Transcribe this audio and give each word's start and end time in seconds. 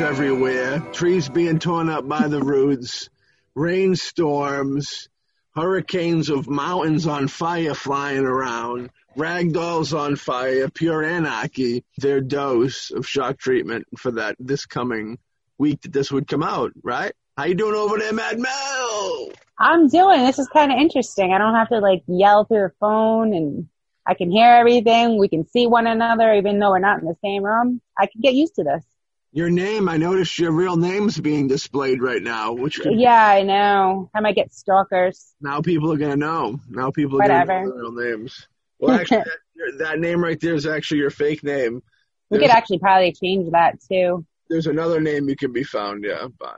everywhere, 0.00 0.80
trees 0.92 1.28
being 1.28 1.58
torn 1.58 1.88
up 1.88 2.06
by 2.06 2.28
the 2.28 2.40
roots, 2.40 3.08
rainstorms, 3.54 5.08
hurricanes 5.54 6.28
of 6.28 6.48
mountains 6.48 7.06
on 7.06 7.28
fire 7.28 7.74
flying 7.74 8.24
around, 8.24 8.90
ragdolls 9.16 9.98
on 9.98 10.16
fire, 10.16 10.68
pure 10.68 11.02
anarchy. 11.02 11.84
Their 11.98 12.20
dose 12.20 12.90
of 12.90 13.06
shock 13.06 13.38
treatment 13.38 13.86
for 13.96 14.12
that 14.12 14.36
this 14.38 14.66
coming 14.66 15.18
week 15.58 15.82
that 15.82 15.92
this 15.92 16.12
would 16.12 16.28
come 16.28 16.42
out, 16.42 16.72
right? 16.82 17.12
How 17.36 17.44
you 17.44 17.54
doing 17.54 17.74
over 17.74 17.98
there, 17.98 18.12
Mad 18.12 18.38
Mel? 18.38 19.30
I'm 19.58 19.88
doing. 19.88 20.24
This 20.24 20.38
is 20.38 20.48
kind 20.48 20.72
of 20.72 20.78
interesting. 20.78 21.32
I 21.32 21.38
don't 21.38 21.54
have 21.54 21.68
to 21.70 21.78
like 21.78 22.02
yell 22.06 22.44
through 22.44 22.66
a 22.66 22.70
phone 22.80 23.32
and 23.32 23.68
I 24.06 24.14
can 24.14 24.30
hear 24.30 24.50
everything. 24.50 25.18
We 25.18 25.28
can 25.28 25.46
see 25.46 25.66
one 25.66 25.86
another 25.86 26.34
even 26.34 26.58
though 26.58 26.70
we're 26.70 26.78
not 26.78 27.00
in 27.00 27.06
the 27.06 27.16
same 27.22 27.42
room. 27.42 27.80
I 27.98 28.06
can 28.06 28.20
get 28.20 28.34
used 28.34 28.56
to 28.56 28.64
this. 28.64 28.84
Your 29.32 29.50
name, 29.50 29.88
I 29.88 29.96
noticed 29.98 30.38
your 30.38 30.52
real 30.52 30.76
name's 30.76 31.20
being 31.20 31.46
displayed 31.46 32.00
right 32.00 32.22
now, 32.22 32.52
which 32.52 32.80
could, 32.80 32.98
Yeah, 32.98 33.26
I 33.26 33.42
know. 33.42 34.10
I 34.14 34.20
might 34.20 34.34
get 34.34 34.52
stalkers. 34.52 35.34
now 35.40 35.60
people 35.60 35.92
are 35.92 35.98
gonna 35.98 36.16
know. 36.16 36.58
Now 36.70 36.90
people 36.90 37.16
are 37.16 37.24
Whatever. 37.24 37.46
gonna 37.46 37.66
know 37.66 37.94
their 37.94 38.06
real 38.08 38.18
names. 38.18 38.48
Well, 38.78 38.94
actually, 39.00 39.18
that, 39.18 39.78
that 39.78 39.98
name 39.98 40.22
right 40.22 40.40
there 40.40 40.54
is 40.54 40.66
actually 40.66 40.98
your 41.00 41.10
fake 41.10 41.42
name. 41.44 41.82
We 42.30 42.38
could 42.38 42.50
actually 42.50 42.78
probably 42.78 43.12
change 43.12 43.50
that 43.52 43.78
too. 43.90 44.24
there's 44.48 44.66
another 44.66 45.00
name 45.00 45.28
you 45.28 45.36
can 45.36 45.52
be 45.52 45.64
found, 45.64 46.02
yeah, 46.04 46.28
by. 46.40 46.54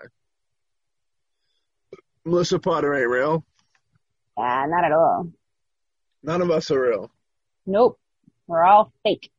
Melissa 2.24 2.58
Potter 2.58 2.94
ain't 2.94 3.08
real. 3.08 3.44
Yeah, 4.36 4.66
not 4.68 4.84
at 4.84 4.92
all. 4.92 5.30
None 6.22 6.42
of 6.42 6.50
us 6.50 6.70
are 6.70 6.80
real. 6.80 7.10
Nope. 7.66 7.98
We're 8.46 8.62
all 8.64 8.92
fake. 9.02 9.30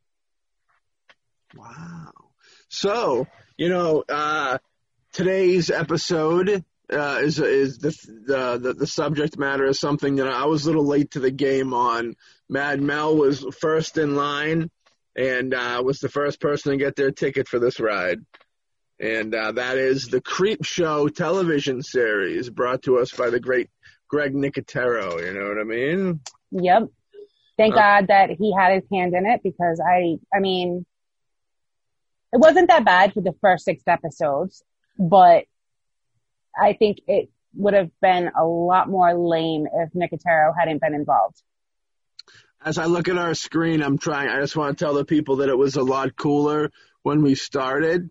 Wow. 1.56 2.12
So, 2.70 3.28
you 3.58 3.70
know, 3.70 4.04
uh, 4.08 4.60
today's 5.14 5.70
episode 5.70 6.64
uh, 6.92 7.20
is 7.22 7.40
is 7.40 7.80
the, 7.80 7.90
the 8.26 8.58
the 8.58 8.74
the 8.74 8.88
subject 8.88 9.38
matter 9.38 9.66
is 9.66 9.80
something 9.80 10.16
that 10.16 10.28
I 10.28 10.46
was 10.46 10.64
a 10.64 10.68
little 10.68 10.86
late 10.86 11.12
to 11.12 11.20
the 11.20 11.32
game 11.32 11.74
on. 11.74 12.16
Mad 12.48 12.82
Mel 12.82 13.16
was 13.16 13.46
first 13.60 13.98
in 13.98 14.16
line 14.16 14.72
and 15.16 15.54
uh, 15.54 15.82
was 15.84 16.00
the 16.00 16.10
first 16.10 16.40
person 16.40 16.72
to 16.72 16.78
get 16.78 16.96
their 16.96 17.12
ticket 17.12 17.48
for 17.48 17.60
this 17.60 17.80
ride. 17.80 18.20
And 19.00 19.34
uh, 19.34 19.54
that 19.54 19.78
is 19.78 20.08
the 20.08 20.22
Creep 20.22 20.66
Show 20.66 21.08
television 21.08 21.82
series 21.82 22.50
brought 22.50 22.84
to 22.84 22.98
us 23.00 23.12
by 23.12 23.30
the 23.30 23.40
great 23.40 23.70
Greg 24.10 24.34
Nicotero. 24.34 25.26
You 25.26 25.34
know 25.34 25.48
what 25.48 25.60
I 25.60 25.64
mean? 25.64 26.20
Yep. 26.52 26.90
Thank 27.58 27.76
Uh, 27.76 27.78
God 27.78 28.08
that 28.08 28.30
he 28.32 28.54
had 28.58 28.76
his 28.76 28.84
hand 28.92 29.14
in 29.14 29.26
it 29.26 29.42
because 29.44 29.80
I, 29.80 30.18
I 30.36 30.40
mean, 30.40 30.86
it 32.34 32.40
wasn't 32.40 32.70
that 32.70 32.86
bad 32.86 33.14
for 33.14 33.22
the 33.22 33.34
first 33.42 33.66
six 33.66 33.84
episodes, 33.88 34.64
but 34.98 35.46
I 36.60 36.74
think 36.74 37.00
it 37.08 37.30
would 37.56 37.74
have 37.74 37.90
been 38.02 38.30
a 38.40 38.46
lot 38.46 38.90
more 38.90 39.14
lame 39.14 39.68
if 39.74 39.92
Nicotero 39.94 40.54
hadn't 40.58 40.82
been 40.82 40.94
involved. 40.94 41.42
as 42.64 42.78
I 42.78 42.86
look 42.86 43.08
at 43.08 43.18
our 43.18 43.34
screen, 43.34 43.82
I'm 43.82 43.98
trying. 43.98 44.30
I 44.30 44.40
just 44.42 44.56
want 44.56 44.78
to 44.78 44.84
tell 44.86 44.94
the 44.94 45.06
people 45.06 45.38
that 45.38 45.50
it 45.50 45.58
was 45.58 45.76
a 45.76 45.82
lot 45.82 46.16
cooler 46.16 46.72
when 47.04 47.22
we 47.22 47.36
started, 47.36 48.10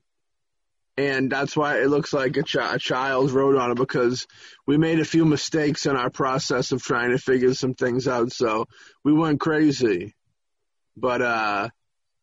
and 0.96 1.30
that's 1.30 1.56
why 1.56 1.80
it 1.80 1.88
looks 1.88 2.12
like 2.12 2.36
a, 2.36 2.42
chi- 2.42 2.74
a 2.74 2.78
child 2.78 3.30
wrote 3.30 3.56
on 3.56 3.70
it 3.70 3.76
because 3.76 4.26
we 4.66 4.78
made 4.78 5.00
a 5.00 5.04
few 5.04 5.24
mistakes 5.24 5.86
in 5.86 5.96
our 5.96 6.10
process 6.10 6.72
of 6.72 6.82
trying 6.82 7.10
to 7.10 7.18
figure 7.18 7.54
some 7.54 7.74
things 7.74 8.08
out. 8.08 8.32
So 8.32 8.66
we 9.04 9.12
went 9.12 9.38
crazy, 9.38 10.14
but 10.96 11.22
uh, 11.22 11.68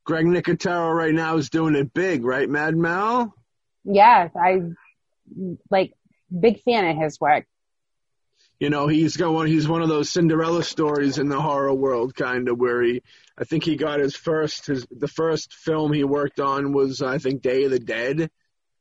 Greg 0.06 0.26
Nicotero 0.26 0.96
right 0.96 1.14
now 1.14 1.36
is 1.38 1.50
doing 1.50 1.76
it 1.76 1.94
big, 1.94 2.24
right, 2.24 2.48
Mad 2.50 2.78
Mel? 2.78 3.36
Yes, 3.84 4.32
I 4.36 4.62
like 5.70 5.94
big 6.38 6.62
fan 6.62 6.86
of 6.86 6.98
his 7.04 7.20
work. 7.20 7.46
you 8.60 8.70
know, 8.70 8.88
he's 8.88 9.18
got 9.18 9.34
one. 9.34 9.48
He's 9.48 9.68
one 9.68 9.82
of 9.82 9.90
those 9.90 10.10
Cinderella 10.10 10.64
stories 10.64 11.18
in 11.18 11.28
the 11.28 11.42
horror 11.42 11.74
world, 11.74 12.16
kind 12.16 12.48
of 12.48 12.58
where 12.60 12.82
he. 12.82 13.02
I 13.38 13.44
think 13.44 13.64
he 13.64 13.76
got 13.76 14.00
his 14.00 14.16
first. 14.16 14.68
His 14.68 14.86
the 14.90 15.08
first 15.08 15.54
film 15.54 15.92
he 15.92 16.04
worked 16.04 16.40
on 16.40 16.72
was 16.72 17.02
I 17.02 17.18
think 17.18 17.42
Day 17.42 17.66
of 17.66 17.72
the 17.72 17.80
Dead 17.80 18.30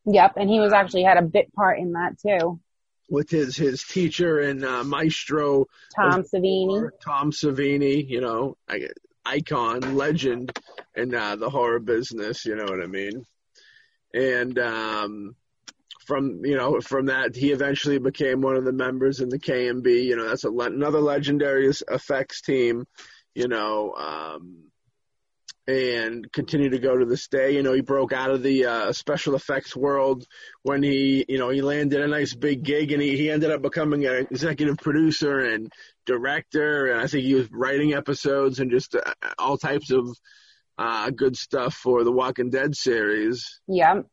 Yep, 0.07 0.35
and 0.37 0.51
he 0.51 0.61
was 0.61 0.73
actually 0.73 1.05
had 1.05 1.17
a 1.17 1.23
bit 1.23 1.53
part 1.55 1.79
in 1.79 1.93
that 1.93 2.19
too. 2.21 2.61
with 3.09 3.31
his 3.31 3.57
his 3.57 3.83
teacher 3.83 4.39
and 4.41 4.65
uh, 4.65 4.85
maestro 4.85 5.67
Tom 5.97 6.23
Savini. 6.23 6.91
Tom 7.03 7.33
Savini. 7.33 8.07
You 8.09 8.21
know, 8.21 8.57
icon, 9.25 9.97
legend 9.97 10.53
in 10.97 11.15
uh, 11.15 11.37
the 11.37 11.51
horror 11.51 11.81
business. 11.81 12.45
You 12.45 12.57
know 12.57 12.65
what 12.65 12.83
I 12.83 12.87
mean? 12.87 13.25
And 14.13 14.59
um, 14.59 15.37
from 16.07 16.45
you 16.45 16.57
know 16.57 16.81
from 16.81 17.07
that 17.07 17.35
he 17.35 17.51
eventually 17.51 17.99
became 17.99 18.41
one 18.41 18.57
of 18.57 18.65
the 18.65 18.73
members 18.73 19.21
in 19.21 19.29
the 19.29 19.39
KNB. 19.39 20.05
You 20.05 20.17
know, 20.17 20.29
that's 20.29 20.45
le- 20.45 20.67
another 20.67 21.01
legendary 21.01 21.71
effects 21.89 22.41
team. 22.43 22.87
You 23.35 23.49
know. 23.49 23.93
Um, 23.95 24.71
and 25.67 26.31
continue 26.31 26.71
to 26.71 26.79
go 26.79 26.97
to 26.97 27.07
this 27.07 27.29
day. 27.29 27.55
You 27.55 27.63
know, 27.63 27.73
he 27.73 27.81
broke 27.81 28.13
out 28.13 28.31
of 28.31 28.43
the 28.43 28.67
uh, 28.67 28.93
special 28.93 29.35
effects 29.35 29.75
world 29.75 30.27
when 30.63 30.83
he, 30.83 31.25
you 31.29 31.39
know, 31.39 31.49
he 31.49 31.63
landed 31.63 32.01
a 32.01 32.07
nice 32.07 32.35
big 32.35 32.63
gig 32.63 32.93
and 32.93 33.01
he, 33.01 33.17
he 33.17 33.31
ended 33.31 33.51
up 33.51 33.63
becoming 33.63 34.05
an 34.05 34.27
executive 34.31 34.77
producer 34.77 35.39
and 35.39 35.73
director. 36.05 36.89
And 36.89 37.01
I 37.01 37.07
think 37.07 37.25
he 37.25 37.35
was 37.35 37.51
writing 37.51 37.95
episodes 37.95 38.61
and 38.61 38.71
just 38.71 38.95
uh, 38.95 39.01
all 39.39 39.57
types 39.57 39.91
of 39.91 40.07
uh, 40.79 41.11
good 41.11 41.37
stuff 41.37 41.75
for 41.75 42.05
the 42.05 42.13
Walking 42.13 42.51
Dead 42.51 42.75
series. 42.77 43.61
Yep. 43.69 44.07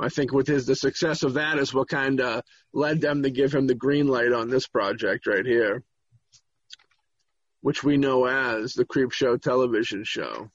I 0.00 0.08
think 0.08 0.32
with 0.32 0.46
his 0.46 0.66
the 0.66 0.74
success 0.74 1.22
of 1.22 1.34
that 1.34 1.58
is 1.58 1.72
what 1.72 1.88
kind 1.88 2.20
of 2.20 2.42
led 2.72 3.00
them 3.00 3.22
to 3.22 3.30
give 3.30 3.54
him 3.54 3.66
the 3.66 3.74
green 3.74 4.08
light 4.08 4.32
on 4.32 4.50
this 4.50 4.66
project 4.66 5.26
right 5.26 5.46
here, 5.46 5.84
which 7.60 7.84
we 7.84 7.96
know 7.96 8.26
as 8.26 8.74
the 8.74 8.84
Creep 8.84 9.12
Show 9.12 9.36
television 9.36 10.04
show. 10.04 10.50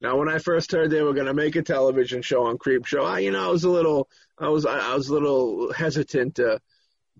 Now, 0.00 0.18
when 0.18 0.28
I 0.28 0.38
first 0.38 0.72
heard 0.72 0.90
they 0.90 1.02
were 1.02 1.14
going 1.14 1.26
to 1.26 1.34
make 1.34 1.56
a 1.56 1.62
television 1.62 2.22
show 2.22 2.46
on 2.46 2.58
Creep 2.58 2.86
Show, 2.86 3.04
I, 3.04 3.20
you 3.20 3.32
know, 3.32 3.48
I 3.48 3.50
was 3.50 3.64
a 3.64 3.70
little, 3.70 4.08
I 4.38 4.48
was, 4.48 4.66
I 4.66 4.94
was 4.94 5.08
a 5.08 5.12
little 5.14 5.72
hesitant 5.72 6.34
to 6.36 6.60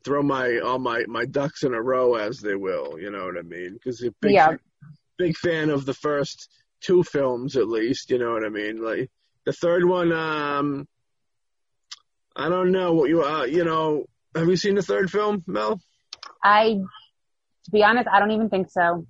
throw 0.04 0.22
my 0.22 0.58
all 0.58 0.78
my 0.78 1.04
my 1.08 1.24
ducks 1.24 1.62
in 1.62 1.74
a 1.74 1.80
row, 1.82 2.14
as 2.14 2.38
they 2.38 2.54
will. 2.54 2.98
You 3.00 3.10
know 3.10 3.24
what 3.24 3.38
I 3.38 3.42
mean? 3.42 3.74
Because 3.74 4.02
a 4.02 4.10
big, 4.20 4.32
Yeah. 4.32 4.56
big 5.18 5.36
fan 5.36 5.70
of 5.70 5.84
the 5.86 5.94
first 5.94 6.48
two 6.86 7.02
films, 7.02 7.56
at 7.56 7.68
least. 7.68 8.10
You 8.10 8.18
know 8.18 8.32
what 8.32 8.44
I 8.44 8.48
mean? 8.48 8.82
Like 8.82 9.10
the 9.44 9.52
third 9.52 9.84
one, 9.84 10.12
um, 10.12 10.86
I 12.34 12.48
don't 12.48 12.70
know 12.70 12.92
what 12.92 13.08
you, 13.08 13.24
uh, 13.24 13.44
you 13.44 13.64
know, 13.64 14.06
have 14.34 14.48
you 14.48 14.56
seen 14.56 14.74
the 14.74 14.82
third 14.82 15.10
film, 15.10 15.42
Mel? 15.46 15.80
I, 16.42 16.78
to 17.64 17.70
be 17.70 17.82
honest, 17.82 18.08
I 18.12 18.20
don't 18.20 18.30
even 18.30 18.50
think 18.50 18.70
so. 18.70 19.06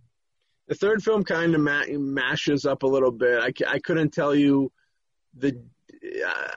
The 0.69 0.75
third 0.75 1.03
film 1.03 1.25
kind 1.25 1.55
of 1.55 1.61
ma- 1.61 1.85
mashes 1.89 2.65
up 2.65 2.83
a 2.83 2.87
little 2.87 3.11
bit. 3.13 3.41
I, 3.41 3.53
I 3.69 3.79
couldn't 3.79 4.13
tell 4.13 4.35
you 4.35 4.73
the, 5.37 5.61
uh, 6.27 6.53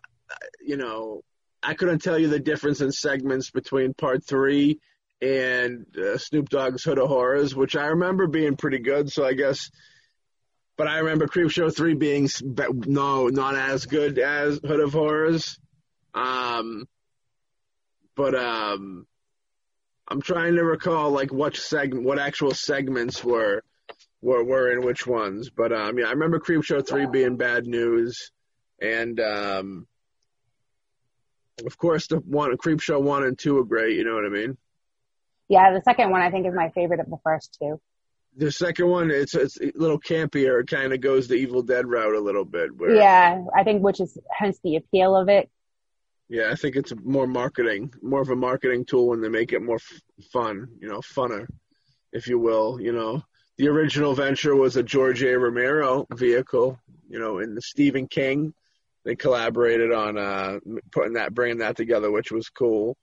you 0.61 0.77
know, 0.77 1.21
I 1.61 1.73
couldn't 1.73 1.99
tell 1.99 2.17
you 2.17 2.27
the 2.27 2.39
difference 2.39 2.81
in 2.81 2.91
segments 2.91 3.51
between 3.51 3.93
part 3.93 4.23
three 4.23 4.79
and 5.21 5.85
uh, 5.97 6.17
Snoop 6.17 6.49
Dogg's 6.49 6.83
Hood 6.83 6.97
of 6.97 7.09
Horrors, 7.09 7.53
which 7.55 7.75
I 7.75 7.87
remember 7.87 8.27
being 8.27 8.55
pretty 8.55 8.79
good. 8.79 9.11
So 9.11 9.25
I 9.25 9.33
guess, 9.33 9.69
but 10.79 10.87
I 10.87 10.99
remember 10.99 11.27
Creep 11.27 11.51
Show 11.51 11.69
three 11.69 11.93
being 11.93 12.29
no, 12.71 13.27
not 13.27 13.55
as 13.55 13.85
good 13.85 14.17
as 14.17 14.61
Hood 14.65 14.79
of 14.79 14.93
Horrors. 14.93 15.59
Um, 16.13 16.87
but 18.15 18.33
um, 18.33 19.05
I'm 20.07 20.21
trying 20.21 20.55
to 20.55 20.63
recall 20.63 21.11
like 21.11 21.33
what 21.33 21.57
segment, 21.57 22.05
what 22.05 22.17
actual 22.17 22.53
segments 22.53 23.21
were 23.21 23.61
were 24.21 24.41
were 24.41 24.71
in 24.71 24.81
which 24.81 25.05
ones. 25.05 25.49
But 25.49 25.73
um, 25.73 25.99
yeah, 25.99 26.05
I 26.05 26.11
remember 26.11 26.39
Creep 26.39 26.63
Show 26.63 26.79
three 26.79 27.07
being 27.07 27.35
bad 27.35 27.65
news, 27.65 28.31
and 28.81 29.19
um, 29.19 29.85
of 31.65 31.77
course 31.77 32.07
the 32.07 32.19
one 32.19 32.55
Creep 32.55 32.79
Show 32.79 33.01
one 33.01 33.23
and 33.23 33.37
two 33.37 33.57
are 33.57 33.65
great. 33.65 33.97
You 33.97 34.05
know 34.05 34.15
what 34.15 34.25
I 34.25 34.29
mean? 34.29 34.57
Yeah, 35.49 35.73
the 35.73 35.81
second 35.81 36.09
one 36.09 36.21
I 36.21 36.31
think 36.31 36.47
is 36.47 36.53
my 36.53 36.69
favorite 36.69 37.01
of 37.01 37.09
the 37.09 37.19
first 37.21 37.57
two. 37.61 37.81
The 38.35 38.51
second 38.51 38.87
one, 38.87 39.11
it's 39.11 39.35
it's 39.35 39.59
a 39.59 39.71
little 39.75 39.99
campier. 39.99 40.61
It 40.61 40.67
kind 40.67 40.93
of 40.93 41.01
goes 41.01 41.27
the 41.27 41.35
Evil 41.35 41.61
Dead 41.61 41.85
route 41.87 42.15
a 42.15 42.19
little 42.19 42.45
bit. 42.45 42.75
Where, 42.75 42.95
Yeah, 42.95 43.43
I 43.55 43.63
think 43.63 43.81
which 43.83 43.99
is 43.99 44.17
hence 44.31 44.59
the 44.63 44.75
appeal 44.77 45.15
of 45.15 45.29
it. 45.29 45.49
yeah, 46.29 46.49
I 46.51 46.55
think 46.55 46.75
it's 46.75 46.93
more 47.03 47.27
marketing, 47.27 47.93
more 48.01 48.21
of 48.21 48.29
a 48.29 48.35
marketing 48.35 48.85
tool 48.85 49.07
when 49.09 49.21
they 49.21 49.29
make 49.29 49.51
it 49.51 49.61
more 49.61 49.77
f- 49.77 50.01
fun, 50.31 50.67
you 50.79 50.87
know, 50.87 50.99
funner, 50.99 51.47
if 52.13 52.27
you 52.27 52.37
will. 52.39 52.79
You 52.79 52.93
know, 52.93 53.23
the 53.57 53.67
original 53.67 54.13
venture 54.13 54.55
was 54.55 54.77
a 54.77 54.83
George 54.83 55.23
A. 55.23 55.37
Romero 55.37 56.05
vehicle, 56.13 56.79
you 57.09 57.19
know, 57.19 57.39
and 57.39 57.57
the 57.57 57.61
Stephen 57.61 58.07
King. 58.07 58.53
They 59.05 59.15
collaborated 59.15 59.91
on 59.91 60.17
uh, 60.17 60.59
putting 60.91 61.13
that, 61.13 61.33
bringing 61.33 61.57
that 61.59 61.75
together, 61.77 62.11
which 62.11 62.31
was 62.31 62.47
cool. 62.49 62.95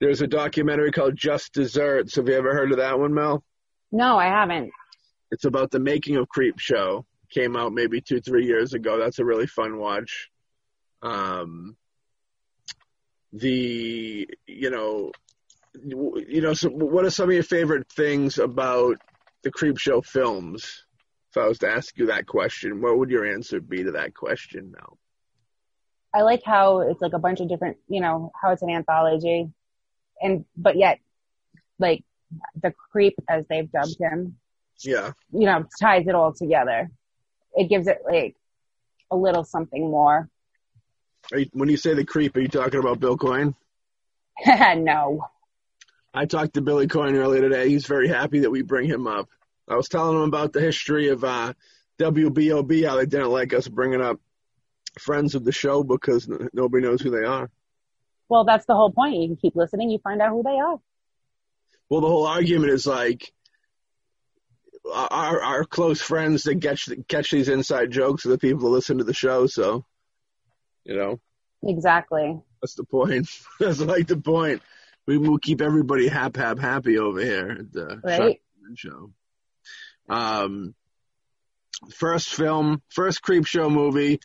There's 0.00 0.20
a 0.20 0.26
documentary 0.26 0.92
called 0.92 1.16
Just 1.16 1.54
Desserts. 1.54 2.16
Have 2.16 2.28
you 2.28 2.34
ever 2.34 2.52
heard 2.52 2.72
of 2.72 2.78
that 2.78 2.98
one, 2.98 3.14
Mel? 3.14 3.42
No, 3.92 4.18
I 4.18 4.24
haven't. 4.24 4.72
It's 5.30 5.44
about 5.44 5.70
the 5.70 5.78
making 5.78 6.16
of 6.16 6.28
Creep 6.28 6.58
Show. 6.58 7.04
Came 7.30 7.56
out 7.56 7.72
maybe 7.72 8.00
two, 8.00 8.20
three 8.20 8.46
years 8.46 8.74
ago. 8.74 8.98
That's 8.98 9.18
a 9.18 9.24
really 9.24 9.46
fun 9.46 9.78
watch. 9.78 10.30
Um, 11.02 11.76
the 13.32 14.28
you 14.46 14.70
know, 14.70 15.12
you 15.74 16.40
know, 16.40 16.54
so 16.54 16.68
what 16.68 17.04
are 17.04 17.10
some 17.10 17.28
of 17.28 17.34
your 17.34 17.42
favorite 17.42 17.90
things 17.90 18.38
about 18.38 18.96
the 19.42 19.50
Creep 19.50 19.78
Show 19.78 20.02
films? 20.02 20.84
If 21.30 21.38
I 21.38 21.48
was 21.48 21.58
to 21.60 21.70
ask 21.70 21.96
you 21.96 22.06
that 22.06 22.26
question, 22.26 22.82
what 22.82 22.98
would 22.98 23.10
your 23.10 23.24
answer 23.24 23.60
be 23.60 23.84
to 23.84 23.92
that 23.92 24.14
question 24.14 24.74
now? 24.76 24.98
I 26.14 26.22
like 26.22 26.42
how 26.44 26.80
it's 26.80 27.00
like 27.00 27.14
a 27.14 27.18
bunch 27.18 27.40
of 27.40 27.48
different, 27.48 27.78
you 27.88 28.02
know, 28.02 28.32
how 28.40 28.52
it's 28.52 28.60
an 28.60 28.68
anthology, 28.68 29.50
and 30.20 30.44
but 30.56 30.76
yet, 30.76 30.98
like 31.78 32.04
the 32.60 32.72
creep 32.92 33.14
as 33.28 33.44
they've 33.48 33.70
dubbed 33.70 33.96
him, 34.00 34.36
Yeah. 34.80 35.12
you 35.32 35.46
know, 35.46 35.64
ties 35.80 36.06
it 36.06 36.14
all 36.14 36.32
together. 36.32 36.90
It 37.54 37.68
gives 37.68 37.86
it 37.86 37.98
like 38.06 38.36
a 39.10 39.16
little 39.16 39.44
something 39.44 39.90
more. 39.90 40.28
Are 41.32 41.38
you, 41.38 41.46
when 41.52 41.68
you 41.68 41.76
say 41.76 41.94
the 41.94 42.04
creep, 42.04 42.36
are 42.36 42.40
you 42.40 42.48
talking 42.48 42.80
about 42.80 42.98
Bill 43.00 43.16
Coyne? 43.16 43.54
no, 44.46 45.24
I 46.14 46.24
talked 46.26 46.54
to 46.54 46.60
Billy 46.62 46.86
Coyne 46.88 47.16
earlier 47.16 47.42
today. 47.42 47.68
He's 47.68 47.86
very 47.86 48.08
happy 48.08 48.40
that 48.40 48.50
we 48.50 48.62
bring 48.62 48.88
him 48.88 49.06
up. 49.06 49.28
I 49.68 49.76
was 49.76 49.88
telling 49.88 50.16
him 50.16 50.22
about 50.24 50.52
the 50.52 50.60
history 50.60 51.08
of 51.08 51.22
uh, 51.24 51.52
WBOB, 51.98 52.86
how 52.86 52.96
they 52.96 53.06
didn't 53.06 53.30
like 53.30 53.52
us 53.54 53.68
bringing 53.68 54.00
up 54.00 54.18
friends 54.98 55.34
of 55.34 55.44
the 55.44 55.52
show 55.52 55.82
because 55.84 56.28
n- 56.28 56.48
nobody 56.52 56.84
knows 56.86 57.00
who 57.00 57.10
they 57.10 57.24
are. 57.24 57.50
well, 58.28 58.44
that's 58.44 58.66
the 58.66 58.74
whole 58.74 58.90
point. 58.90 59.14
You 59.16 59.28
can 59.28 59.36
keep 59.36 59.54
listening, 59.56 59.90
you 59.90 59.98
find 60.02 60.20
out 60.20 60.30
who 60.30 60.42
they 60.42 60.58
are. 60.58 60.78
Well, 61.92 62.00
the 62.00 62.08
whole 62.08 62.26
argument 62.26 62.72
is 62.72 62.86
like 62.86 63.34
our 64.90 65.42
our 65.42 65.64
close 65.66 66.00
friends 66.00 66.44
that 66.44 66.62
catch 66.62 66.88
catch 67.06 67.30
these 67.30 67.50
inside 67.50 67.90
jokes 67.90 68.24
are 68.24 68.30
the 68.30 68.38
people 68.38 68.60
who 68.60 68.68
listen 68.70 68.96
to 68.96 69.04
the 69.04 69.12
show. 69.12 69.46
So, 69.46 69.84
you 70.84 70.96
know, 70.96 71.20
Exactly. 71.62 72.40
that's 72.62 72.76
the 72.76 72.84
point. 72.84 73.28
that's 73.60 73.78
like 73.80 74.06
the 74.06 74.16
point. 74.16 74.62
We 75.06 75.18
will 75.18 75.36
keep 75.36 75.60
everybody 75.60 76.08
hap 76.08 76.36
hap 76.36 76.58
happy 76.58 76.96
over 76.96 77.20
here 77.20 77.58
at 77.60 77.72
the 77.72 78.00
Right. 78.02 78.40
Show. 78.74 79.12
Um, 80.08 80.74
first 81.94 82.30
film, 82.30 82.80
first 82.88 83.20
creep 83.20 83.44
show 83.44 83.68
movie. 83.68 84.18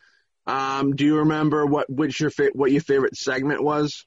Um, 0.45 0.95
do 0.95 1.03
you 1.03 1.17
remember 1.17 1.65
what 1.65 1.89
which 1.89 2.21
your 2.21 2.29
fa- 2.29 2.51
what 2.53 2.71
your 2.71 2.79
favorite 2.79 3.17
segment 3.17 3.61
was? 3.61 4.05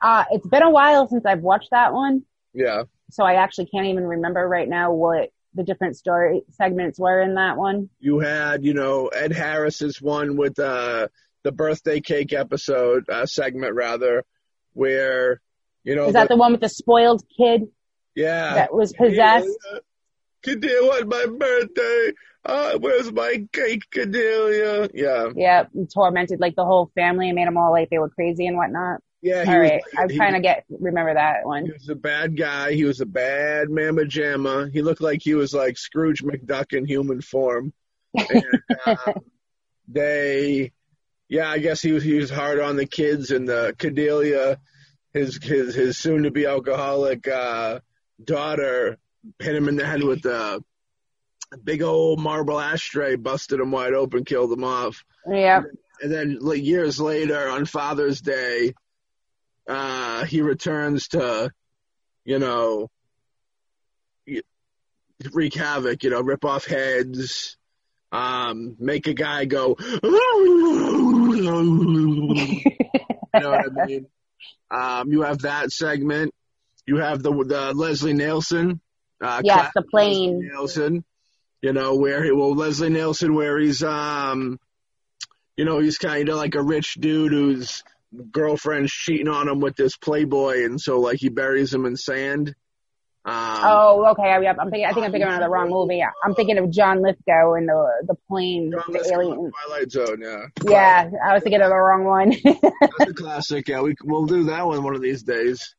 Uh, 0.00 0.24
it's 0.30 0.46
been 0.46 0.62
a 0.62 0.70
while 0.70 1.08
since 1.08 1.24
I've 1.26 1.40
watched 1.40 1.70
that 1.72 1.92
one, 1.92 2.22
Yeah. 2.54 2.84
so 3.10 3.24
I 3.24 3.34
actually 3.34 3.66
can't 3.66 3.86
even 3.86 4.04
remember 4.04 4.46
right 4.46 4.68
now 4.68 4.92
what 4.92 5.30
the 5.54 5.64
different 5.64 5.96
story 5.96 6.42
segments 6.50 6.98
were 6.98 7.20
in 7.20 7.34
that 7.34 7.56
one. 7.56 7.88
you 7.98 8.20
had, 8.20 8.64
you 8.64 8.74
know, 8.74 9.08
Ed 9.08 9.32
Harris's 9.32 10.00
one 10.00 10.36
with 10.36 10.58
uh, 10.58 11.08
the 11.42 11.52
birthday 11.52 12.00
cake 12.00 12.32
episode 12.32 13.08
uh, 13.08 13.26
segment, 13.26 13.74
rather, 13.74 14.24
where 14.74 15.40
you 15.84 15.96
know, 15.96 16.08
Is 16.08 16.14
that 16.14 16.28
the 16.28 16.36
one 16.36 16.52
with 16.52 16.60
the 16.60 16.68
spoiled 16.68 17.24
kid 17.36 17.62
yeah, 18.14 18.54
that 18.54 18.74
was 18.74 18.92
possessed? 18.92 19.48
Bedelia, 20.42 20.80
on 21.02 21.08
my 21.08 21.26
birthday. 21.26 22.12
Uh, 22.44 22.78
where's 22.78 23.10
my 23.12 23.46
cake, 23.52 23.82
Bedelia? 23.92 24.88
Yeah, 24.94 25.28
Yeah, 25.34 25.64
tormented 25.92 26.40
like 26.40 26.54
the 26.56 26.64
whole 26.64 26.90
family 26.94 27.28
and 27.28 27.36
made 27.36 27.46
them 27.46 27.56
all 27.56 27.72
like 27.72 27.90
they 27.90 27.98
were 27.98 28.08
crazy 28.10 28.46
and 28.46 28.56
whatnot. 28.56 29.00
Yeah. 29.22 29.44
He 29.44 29.50
All 29.50 29.60
was, 29.60 29.70
right, 29.70 29.82
I'm 29.98 30.08
he, 30.10 30.16
trying 30.16 30.34
to 30.34 30.40
get 30.40 30.64
remember 30.70 31.14
that 31.14 31.44
one. 31.44 31.66
he 31.66 31.72
was 31.72 31.88
a 31.88 31.94
bad 31.94 32.36
guy. 32.36 32.72
He 32.72 32.84
was 32.84 33.00
a 33.00 33.06
bad 33.06 33.68
mamma 33.70 34.02
jamma. 34.02 34.70
He 34.72 34.82
looked 34.82 35.00
like 35.00 35.20
he 35.22 35.34
was 35.34 35.52
like 35.52 35.76
Scrooge 35.76 36.22
McDuck 36.22 36.72
in 36.76 36.86
human 36.86 37.20
form. 37.20 37.72
And, 38.14 38.44
uh, 38.86 39.12
they, 39.88 40.72
yeah, 41.28 41.50
I 41.50 41.58
guess 41.58 41.82
he 41.82 41.92
was 41.92 42.02
he 42.04 42.14
was 42.14 42.30
hard 42.30 42.60
on 42.60 42.76
the 42.76 42.86
kids 42.86 43.30
and 43.30 43.48
the 43.48 43.74
Bedelia, 43.78 44.58
his 45.12 45.42
his 45.42 45.74
his 45.74 45.98
soon 45.98 46.22
to 46.22 46.30
be 46.30 46.46
alcoholic 46.46 47.26
uh, 47.26 47.80
daughter 48.22 48.98
hit 49.38 49.54
him 49.54 49.68
in 49.68 49.76
the 49.76 49.84
head 49.86 50.02
with 50.02 50.24
a 50.26 50.62
big 51.64 51.82
old 51.82 52.20
marble 52.20 52.58
ashtray, 52.60 53.16
busted 53.16 53.60
him 53.60 53.70
wide 53.70 53.94
open, 53.94 54.24
killed 54.24 54.52
him 54.52 54.64
off. 54.64 55.04
Yeah, 55.28 55.62
And 56.00 56.12
then 56.12 56.38
like 56.40 56.62
years 56.62 57.00
later 57.00 57.48
on 57.48 57.64
Father's 57.66 58.20
Day, 58.20 58.74
uh, 59.68 60.24
he 60.24 60.40
returns 60.40 61.08
to, 61.08 61.52
you 62.24 62.38
know, 62.38 62.88
wreak 65.32 65.54
havoc, 65.54 66.02
you 66.02 66.10
know, 66.10 66.20
rip 66.20 66.44
off 66.44 66.64
heads, 66.64 67.56
um, 68.10 68.76
make 68.78 69.06
a 69.06 69.14
guy 69.14 69.44
go, 69.44 69.76
you 70.02 70.10
know 73.34 73.50
what 73.50 73.80
I 73.80 73.86
mean? 73.86 74.06
Um, 74.70 75.12
you 75.12 75.22
have 75.22 75.40
that 75.40 75.70
segment. 75.70 76.34
You 76.86 76.96
have 76.96 77.22
the, 77.22 77.30
the 77.30 77.72
Leslie 77.74 78.14
Nielsen. 78.14 78.80
Uh, 79.20 79.42
Yes, 79.44 79.72
the 79.74 79.82
plane. 79.82 80.36
Leslie 80.36 80.48
Nielsen. 80.48 81.04
You 81.60 81.72
know, 81.72 81.96
where 81.96 82.22
he, 82.22 82.30
well, 82.30 82.54
Leslie 82.54 82.88
Nielsen, 82.88 83.34
where 83.34 83.58
he's, 83.58 83.82
um, 83.82 84.60
you 85.56 85.64
know, 85.64 85.80
he's 85.80 85.98
kind 85.98 86.28
of 86.28 86.36
like 86.36 86.54
a 86.54 86.62
rich 86.62 86.94
dude 86.94 87.32
whose 87.32 87.82
girlfriend's 88.30 88.90
cheating 88.92 89.28
on 89.28 89.48
him 89.48 89.60
with 89.60 89.76
this 89.76 89.96
playboy, 89.96 90.64
and 90.64 90.80
so 90.80 91.00
like 91.00 91.18
he 91.20 91.28
buries 91.28 91.72
him 91.72 91.84
in 91.86 91.96
sand. 91.96 92.54
Um, 93.24 93.34
Oh, 93.34 94.06
okay. 94.12 94.22
I, 94.30 94.36
I'm 94.36 94.70
thinking. 94.70 94.86
I 94.86 94.92
think 94.92 95.04
I'm 95.04 95.12
thinking 95.12 95.30
of 95.30 95.40
the 95.40 95.48
wrong 95.50 95.68
movie. 95.68 96.02
I'm 96.24 96.34
thinking 96.34 96.56
of 96.58 96.70
John 96.70 97.02
Lithgow 97.02 97.54
and 97.54 97.68
the 97.68 97.90
the 98.06 98.14
plane, 98.28 98.70
John 98.72 98.82
the 98.86 98.92
Lithgow, 99.00 99.20
alien. 99.20 99.50
Twilight 99.66 99.90
Zone, 99.90 100.20
yeah. 100.22 100.46
Yeah, 100.66 101.10
I 101.26 101.34
was 101.34 101.42
thinking 101.42 101.60
of 101.60 101.68
the 101.68 101.76
wrong 101.76 102.04
one. 102.04 102.30
That's 102.44 103.10
a 103.10 103.14
classic. 103.14 103.68
Yeah, 103.68 103.82
we 103.82 103.94
we'll 104.04 104.26
do 104.26 104.44
that 104.44 104.66
one 104.66 104.82
one 104.82 104.94
of 104.94 105.02
these 105.02 105.22
days. 105.24 105.74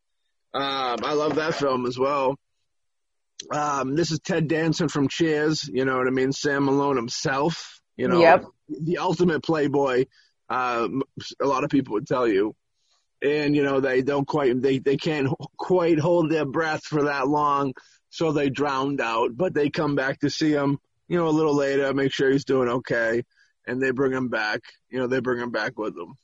Um, 0.53 0.98
I 1.03 1.13
love 1.13 1.36
that 1.36 1.56
film 1.56 1.86
as 1.86 1.98
well. 1.98 2.36
Um, 3.51 3.96
this 3.96 4.12
is 4.12 4.20
Ted 4.20 4.48
Danson 4.48 4.89
from 4.89 5.08
Cheers. 5.08 5.68
You 5.72 5.86
know 5.86 5.98
what 5.98 6.08
I 6.08 6.12
mean? 6.12 6.32
Sam 6.32 6.65
Malone 6.65 6.98
himself. 6.98 7.80
You 7.98 8.08
know, 8.10 8.20
Yep. 8.20 8.46
the 8.70 8.98
ultimate 9.00 9.44
playboy. 9.44 10.06
Um, 10.50 11.03
a 11.41 11.46
lot 11.46 11.63
of 11.63 11.70
people 11.70 11.94
would 11.94 12.08
tell 12.08 12.27
you, 12.27 12.56
and 13.22 13.56
you 13.56 13.63
know 13.63 13.79
they 13.79 14.01
don't 14.01 14.27
quite 14.27 14.62
they 14.62 14.79
they 14.79 14.98
can't 14.98 15.29
quite 15.58 16.00
hold 16.00 16.29
their 16.29 16.46
breath 16.46 16.84
for 16.84 17.03
that 17.03 17.27
long, 17.27 17.74
so 18.10 18.32
they 18.32 18.50
drowned 18.50 19.01
out. 19.01 19.36
But 19.36 19.53
they 19.53 19.70
come 19.70 19.96
back 19.96 20.20
to 20.22 20.29
see 20.29 20.51
him, 20.51 20.79
you 21.08 21.18
know, 21.18 21.27
a 21.27 21.29
little 21.29 21.56
later, 21.56 21.94
make 21.94 22.13
sure 22.13 22.32
he's 22.32 22.46
doing 22.46 22.70
okay, 22.70 23.24
and 23.68 23.82
they 23.82 23.91
bring 23.91 24.13
him 24.13 24.29
back. 24.29 24.62
You 24.89 25.00
know, 25.00 25.08
they 25.08 25.20
bring 25.20 25.39
him 25.39 25.51
back 25.51 25.77
with 25.77 25.96
them. 25.96 26.15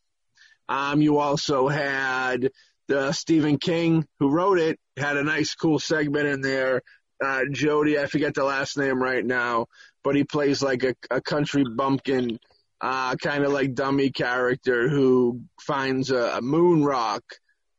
Um, 0.67 1.01
you 1.01 1.19
also 1.19 1.67
had 1.67 2.49
the 2.87 3.11
Stephen 3.11 3.57
King 3.57 4.05
who 4.19 4.29
wrote 4.29 4.59
it 4.59 4.79
had 4.97 5.17
a 5.17 5.23
nice 5.23 5.55
cool 5.55 5.79
segment 5.79 6.27
in 6.27 6.41
there. 6.41 6.81
Uh, 7.23 7.41
Jody, 7.51 7.97
I 7.97 8.07
forget 8.07 8.33
the 8.33 8.43
last 8.43 8.77
name 8.77 9.01
right 9.01 9.25
now, 9.25 9.67
but 10.03 10.15
he 10.15 10.23
plays 10.23 10.61
like 10.61 10.83
a, 10.83 10.95
a 11.09 11.21
country 11.21 11.63
bumpkin, 11.63 12.39
uh, 12.81 13.15
kind 13.15 13.43
of 13.43 13.51
like 13.51 13.73
dummy 13.73 14.09
character 14.09 14.89
who 14.89 15.41
finds 15.61 16.11
a, 16.11 16.37
a 16.37 16.41
moon 16.41 16.83
rock 16.83 17.23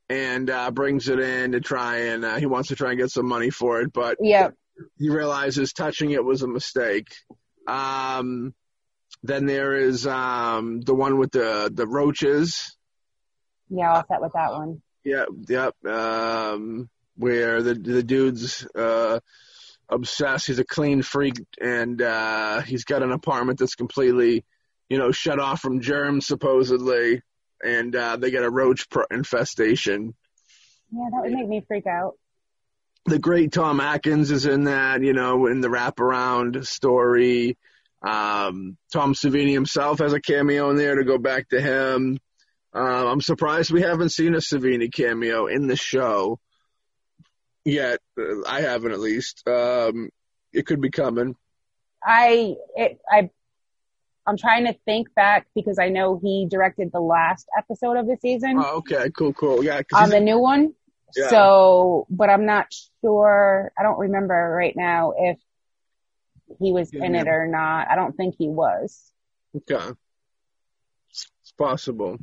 and 0.08 0.48
uh, 0.50 0.70
brings 0.70 1.08
it 1.08 1.18
in 1.18 1.52
to 1.52 1.60
try 1.60 1.96
and 1.96 2.24
uh, 2.24 2.36
he 2.36 2.46
wants 2.46 2.68
to 2.68 2.76
try 2.76 2.90
and 2.90 2.98
get 2.98 3.10
some 3.10 3.26
money 3.26 3.50
for 3.50 3.80
it, 3.80 3.92
but 3.92 4.16
he 4.98 5.08
realizes 5.08 5.72
touching 5.72 6.10
it 6.10 6.24
was 6.24 6.42
a 6.42 6.48
mistake. 6.48 7.08
Um, 7.66 8.54
then 9.22 9.46
there 9.46 9.76
is 9.76 10.06
um, 10.06 10.80
the 10.80 10.94
one 10.94 11.18
with 11.18 11.32
the 11.32 11.70
the 11.72 11.86
roaches. 11.86 12.76
Yeah, 13.68 13.92
I'll 13.92 14.06
set 14.06 14.20
with 14.20 14.32
that 14.34 14.52
one. 14.52 14.82
Yep, 15.04 15.28
yep. 15.48 15.84
Um, 15.84 16.88
where 17.16 17.62
the 17.62 17.74
the 17.74 18.02
dude's 18.02 18.66
uh, 18.74 19.20
obsessed. 19.88 20.46
He's 20.46 20.58
a 20.58 20.64
clean 20.64 21.02
freak, 21.02 21.36
and 21.60 22.00
uh, 22.00 22.60
he's 22.62 22.84
got 22.84 23.02
an 23.02 23.12
apartment 23.12 23.58
that's 23.58 23.74
completely, 23.74 24.44
you 24.88 24.98
know, 24.98 25.10
shut 25.12 25.38
off 25.40 25.60
from 25.60 25.80
germs 25.80 26.26
supposedly, 26.26 27.22
and 27.64 27.94
uh, 27.94 28.16
they 28.16 28.30
get 28.30 28.44
a 28.44 28.50
roach 28.50 28.88
pro- 28.88 29.04
infestation. 29.10 30.14
Yeah, 30.92 31.08
that 31.10 31.22
would 31.22 31.32
make 31.32 31.48
me 31.48 31.64
freak 31.66 31.86
out. 31.86 32.14
the 33.06 33.18
great 33.18 33.52
Tom 33.52 33.80
Atkins 33.80 34.30
is 34.30 34.46
in 34.46 34.64
that, 34.64 35.02
you 35.02 35.12
know, 35.12 35.46
in 35.46 35.60
the 35.60 35.68
wraparound 35.68 36.66
story. 36.66 37.56
Um, 38.02 38.76
Tom 38.92 39.14
Savini 39.14 39.52
himself 39.52 40.00
has 40.00 40.12
a 40.12 40.20
cameo 40.20 40.70
in 40.70 40.76
there 40.76 40.96
to 40.96 41.04
go 41.04 41.18
back 41.18 41.48
to 41.48 41.60
him. 41.60 42.18
Uh, 42.74 43.10
I'm 43.10 43.20
surprised 43.20 43.70
we 43.70 43.82
haven't 43.82 44.10
seen 44.10 44.34
a 44.34 44.38
Savini 44.38 44.92
cameo 44.92 45.46
in 45.46 45.66
the 45.66 45.76
show 45.76 46.38
yet. 47.64 48.00
Uh, 48.18 48.44
I 48.46 48.60
haven't 48.60 48.92
at 48.92 49.00
least. 49.00 49.42
Um, 49.48 50.10
it 50.52 50.66
could 50.66 50.80
be 50.80 50.90
coming. 50.90 51.36
I 52.04 52.54
it 52.76 53.00
I 53.10 53.30
I'm 54.26 54.36
trying 54.36 54.66
to 54.66 54.74
think 54.84 55.14
back 55.14 55.46
because 55.54 55.78
I 55.78 55.88
know 55.88 56.18
he 56.20 56.46
directed 56.50 56.90
the 56.92 57.00
last 57.00 57.46
episode 57.56 57.96
of 57.96 58.06
the 58.06 58.16
season 58.20 58.56
Oh, 58.58 58.78
okay, 58.78 59.10
cool, 59.16 59.32
cool. 59.32 59.64
Yeah, 59.64 59.82
on 59.94 60.10
the 60.10 60.20
new 60.20 60.38
one. 60.38 60.74
Yeah. 61.16 61.28
So, 61.28 62.06
but 62.10 62.28
I'm 62.28 62.44
not 62.46 62.66
sure. 63.00 63.70
I 63.78 63.82
don't 63.82 63.98
remember 63.98 64.34
right 64.34 64.74
now 64.76 65.12
if 65.16 65.38
he 66.60 66.72
was 66.72 66.92
in 66.92 67.14
it 67.14 67.28
or 67.28 67.46
not. 67.46 67.88
I 67.90 67.94
don't 67.94 68.16
think 68.16 68.34
he 68.38 68.48
was. 68.48 69.12
okay. 69.56 69.92
It's 71.10 71.52
possible. 71.56 72.18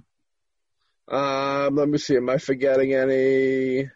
Um, 1.07 1.75
let 1.75 1.87
me 1.87 1.97
see. 1.97 2.17
Am 2.17 2.29
I 2.29 2.37
forgetting 2.37 2.93
any? 2.93 3.89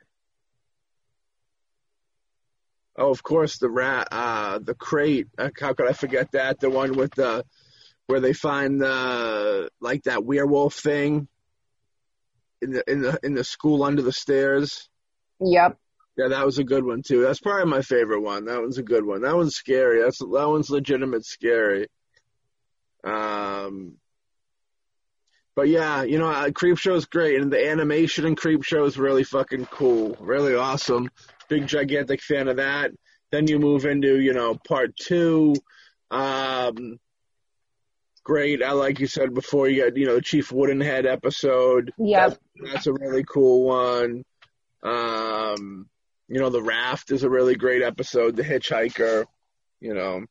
Oh, 2.98 3.12
of 3.12 3.22
course, 3.22 3.60
the 3.60 3.70
rat, 3.70 4.08
uh, 4.12 4.60
the 4.60 4.74
crate. 4.74 5.28
Uh, 5.38 5.50
how 5.60 5.74
could 5.74 5.88
I 5.88 5.94
forget 5.94 6.32
that? 6.32 6.60
The 6.60 6.70
one 6.70 6.94
with 6.94 7.14
the 7.14 7.44
where 8.08 8.20
they 8.20 8.34
find 8.34 8.82
the 8.82 9.70
like 9.80 10.04
that 10.04 10.26
werewolf 10.26 10.74
thing 10.74 11.28
in 12.62 12.72
the 12.72 12.84
in 12.92 13.02
the 13.02 13.20
in 13.24 13.34
the 13.34 13.44
school 13.44 13.84
under 13.84 14.02
the 14.02 14.12
stairs. 14.12 14.90
Yep. 15.40 15.78
Yeah, 16.18 16.30
that 16.30 16.46
was 16.46 16.58
a 16.58 16.64
good 16.64 16.84
one 16.84 17.04
too. 17.04 17.22
That's 17.22 17.40
probably 17.40 17.70
my 17.70 17.84
favorite 17.84 18.22
one. 18.22 18.46
That 18.46 18.60
one's 18.60 18.80
a 18.80 18.84
good 18.84 19.06
one. 19.06 19.22
That 19.22 19.36
one's 19.36 19.56
scary. 19.56 20.02
That's 20.02 20.18
that 20.18 20.28
one's 20.28 20.72
legitimate 20.72 21.26
scary. 21.26 21.88
Um, 23.04 23.98
but 25.56 25.68
yeah, 25.68 26.04
you 26.04 26.18
know, 26.18 26.30
uh, 26.30 26.50
Creep 26.52 26.80
Show 26.80 26.96
is 26.96 27.06
great, 27.06 27.40
and 27.40 27.52
the 27.52 27.70
animation 27.70 28.26
in 28.26 28.36
Creep 28.36 28.64
Show 28.64 28.86
is 28.86 28.98
really 28.98 29.24
fucking 29.24 29.66
cool, 29.68 30.18
really 30.20 30.56
awesome. 30.56 31.10
Big 31.50 31.68
gigantic 31.68 32.22
fan 32.22 32.48
of 32.48 32.58
that. 32.58 32.92
Then 33.32 33.48
you 33.48 33.60
move 33.60 33.86
into 33.86 34.20
you 34.20 34.34
know 34.34 34.56
part 34.56 34.96
two. 34.96 35.54
Um, 36.10 37.00
great. 38.28 38.62
I 38.62 38.74
like 38.74 39.00
you 39.00 39.08
said 39.08 39.34
before. 39.34 39.70
You 39.70 39.86
got 39.86 39.98
you 39.98 40.06
know 40.06 40.16
the 40.16 40.22
Chief 40.22 40.50
Woodenhead 40.50 41.06
episode. 41.06 41.94
Yeah, 41.98 42.28
That's, 42.30 42.40
that's 42.74 42.88
a 42.88 42.94
really 42.94 43.24
cool 43.24 43.64
one. 43.66 44.24
Um, 44.84 45.88
you 46.28 46.42
know, 46.42 46.50
the 46.50 46.62
Raft 46.62 47.12
is 47.12 47.24
a 47.24 47.30
really 47.30 47.56
great 47.56 47.82
episode. 47.82 48.36
The 48.36 48.44
Hitchhiker. 48.44 49.26
You 49.80 49.94
know, 49.94 50.26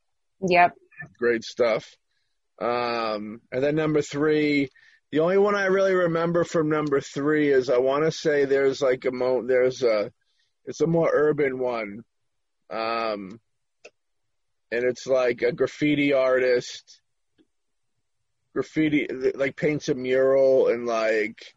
Yep. 0.46 0.74
great 1.18 1.42
stuff. 1.42 1.88
Um, 2.60 3.40
and 3.50 3.62
then 3.62 3.76
number 3.76 4.02
three, 4.02 4.68
the 5.12 5.20
only 5.20 5.38
one 5.38 5.54
I 5.54 5.66
really 5.66 5.94
remember 5.94 6.44
from 6.44 6.68
number 6.68 7.00
three 7.00 7.50
is 7.50 7.70
I 7.70 7.78
want 7.78 8.04
to 8.04 8.12
say 8.12 8.44
there's 8.44 8.82
like 8.82 9.04
a 9.06 9.12
mo, 9.12 9.46
there's 9.46 9.82
a, 9.82 10.10
it's 10.64 10.80
a 10.80 10.86
more 10.86 11.08
urban 11.12 11.58
one. 11.58 12.02
Um, 12.70 13.40
and 14.72 14.84
it's 14.84 15.06
like 15.06 15.42
a 15.42 15.52
graffiti 15.52 16.12
artist, 16.12 17.00
graffiti, 18.56 19.06
like 19.34 19.54
paints 19.54 19.90
a 19.90 19.94
mural 19.94 20.68
and 20.68 20.86
like 20.86 21.54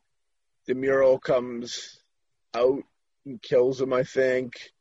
the 0.67 0.75
mural 0.75 1.17
comes 1.17 1.97
out 2.53 2.83
and 3.25 3.41
kills 3.41 3.79
him, 3.79 3.93
I 3.93 4.03
think. 4.03 4.73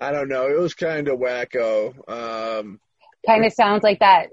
I 0.00 0.10
don't 0.10 0.28
know. 0.28 0.48
It 0.48 0.58
was 0.58 0.74
kind 0.74 1.06
of 1.06 1.20
wacko. 1.20 1.94
Um, 2.10 2.80
Kind 3.24 3.44
of 3.44 3.52
sounds 3.52 3.84
like 3.84 4.00
that 4.00 4.30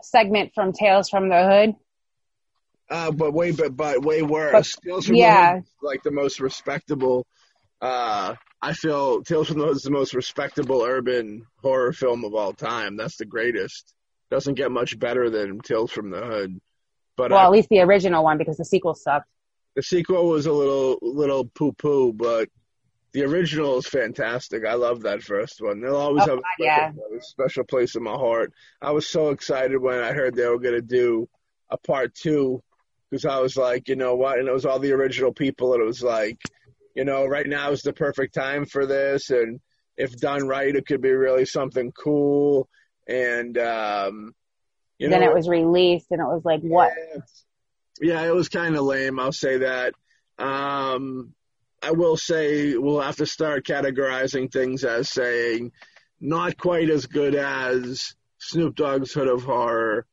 segment 0.00 0.52
from 0.54 0.72
Tales 0.72 1.08
from 1.08 1.28
the 1.28 1.42
Hood. 1.42 1.74
Uh, 2.88 3.10
but 3.10 3.32
way, 3.32 3.50
but, 3.50 3.76
but 3.76 4.04
way 4.04 4.22
worse. 4.22 4.76
Tales 4.76 5.06
from 5.06 5.16
yeah. 5.16 5.54
the 5.54 5.56
Hood 5.56 5.64
is 5.64 5.82
like 5.82 6.02
the 6.04 6.12
most 6.12 6.38
respectable. 6.38 7.26
Uh, 7.80 8.36
I 8.62 8.74
feel 8.74 9.24
Tales 9.24 9.48
from 9.48 9.58
the 9.58 9.66
Hood 9.66 9.76
is 9.76 9.82
the 9.82 9.90
most 9.90 10.14
respectable 10.14 10.82
urban 10.82 11.46
horror 11.62 11.92
film 11.92 12.24
of 12.24 12.32
all 12.36 12.52
time. 12.52 12.96
That's 12.96 13.16
the 13.16 13.26
greatest. 13.26 13.92
Doesn't 14.30 14.54
get 14.54 14.70
much 14.70 14.98
better 14.98 15.28
than 15.30 15.58
Tales 15.60 15.90
from 15.90 16.10
the 16.10 16.20
Hood. 16.20 16.60
But 17.16 17.30
Well, 17.32 17.40
uh, 17.40 17.44
at 17.44 17.50
least 17.50 17.68
the 17.68 17.80
original 17.80 18.22
one 18.24 18.38
because 18.38 18.56
the 18.56 18.64
sequel 18.64 18.94
sucked. 18.94 19.26
the 19.76 19.82
sequel 19.82 20.28
was 20.28 20.46
a 20.46 20.52
little, 20.52 20.98
little 21.02 21.44
poo 21.44 21.72
poo, 21.72 22.12
but 22.12 22.48
the 23.12 23.24
original 23.24 23.78
is 23.78 23.86
fantastic. 23.86 24.64
I 24.64 24.74
love 24.74 25.02
that 25.02 25.22
first 25.22 25.60
one. 25.60 25.80
They'll 25.80 25.96
always 25.96 26.24
Oh, 26.28 26.30
have 26.30 26.38
a 26.38 26.42
special, 26.54 26.64
yeah. 27.10 27.18
a 27.18 27.22
special 27.22 27.64
place 27.64 27.96
in 27.96 28.02
my 28.04 28.12
heart. 28.14 28.52
I 28.80 28.92
was 28.92 29.06
so 29.08 29.30
excited 29.30 29.78
when 29.78 29.98
I 29.98 30.12
heard 30.12 30.34
they 30.34 30.46
were 30.46 30.60
going 30.60 30.74
to 30.76 30.80
do 30.82 31.28
a 31.68 31.76
part 31.76 32.14
two 32.14 32.62
because 33.10 33.24
I 33.24 33.40
was 33.40 33.56
like, 33.56 33.88
you 33.88 33.96
know 33.96 34.14
what? 34.14 34.38
And 34.38 34.46
it 34.46 34.52
was 34.52 34.64
all 34.64 34.78
the 34.78 34.92
original 34.92 35.32
people, 35.32 35.74
and 35.74 35.82
it 35.82 35.86
was 35.86 36.02
like, 36.02 36.38
you 36.94 37.04
know, 37.04 37.26
right 37.26 37.46
now 37.48 37.72
is 37.72 37.82
the 37.82 37.92
perfect 37.92 38.32
time 38.34 38.64
for 38.64 38.86
this, 38.86 39.30
and 39.30 39.60
if 39.96 40.16
done 40.16 40.46
right, 40.46 40.74
it 40.74 40.86
could 40.86 41.00
be 41.00 41.10
really 41.10 41.44
something 41.44 41.90
cool. 41.92 42.68
And 43.10 43.58
um, 43.58 44.34
you 44.98 45.08
then 45.08 45.20
know, 45.20 45.30
it 45.30 45.34
was 45.34 45.48
released 45.48 46.06
and 46.10 46.20
it 46.20 46.24
was 46.24 46.44
like, 46.44 46.60
what? 46.60 46.92
yeah, 48.00 48.22
it 48.22 48.34
was 48.34 48.48
kind 48.48 48.76
of 48.76 48.84
lame. 48.84 49.18
I'll 49.18 49.32
say 49.32 49.58
that. 49.58 49.94
Um, 50.38 51.34
I 51.82 51.92
will 51.92 52.16
say 52.16 52.76
we'll 52.76 53.00
have 53.00 53.16
to 53.16 53.26
start 53.26 53.66
categorizing 53.66 54.52
things 54.52 54.84
as 54.84 55.10
saying 55.10 55.72
not 56.20 56.56
quite 56.56 56.90
as 56.90 57.06
good 57.06 57.34
as 57.34 58.14
Snoop 58.38 58.76
Dogg's 58.76 59.12
Hood 59.12 59.28
of 59.28 59.42
Horror, 59.42 60.06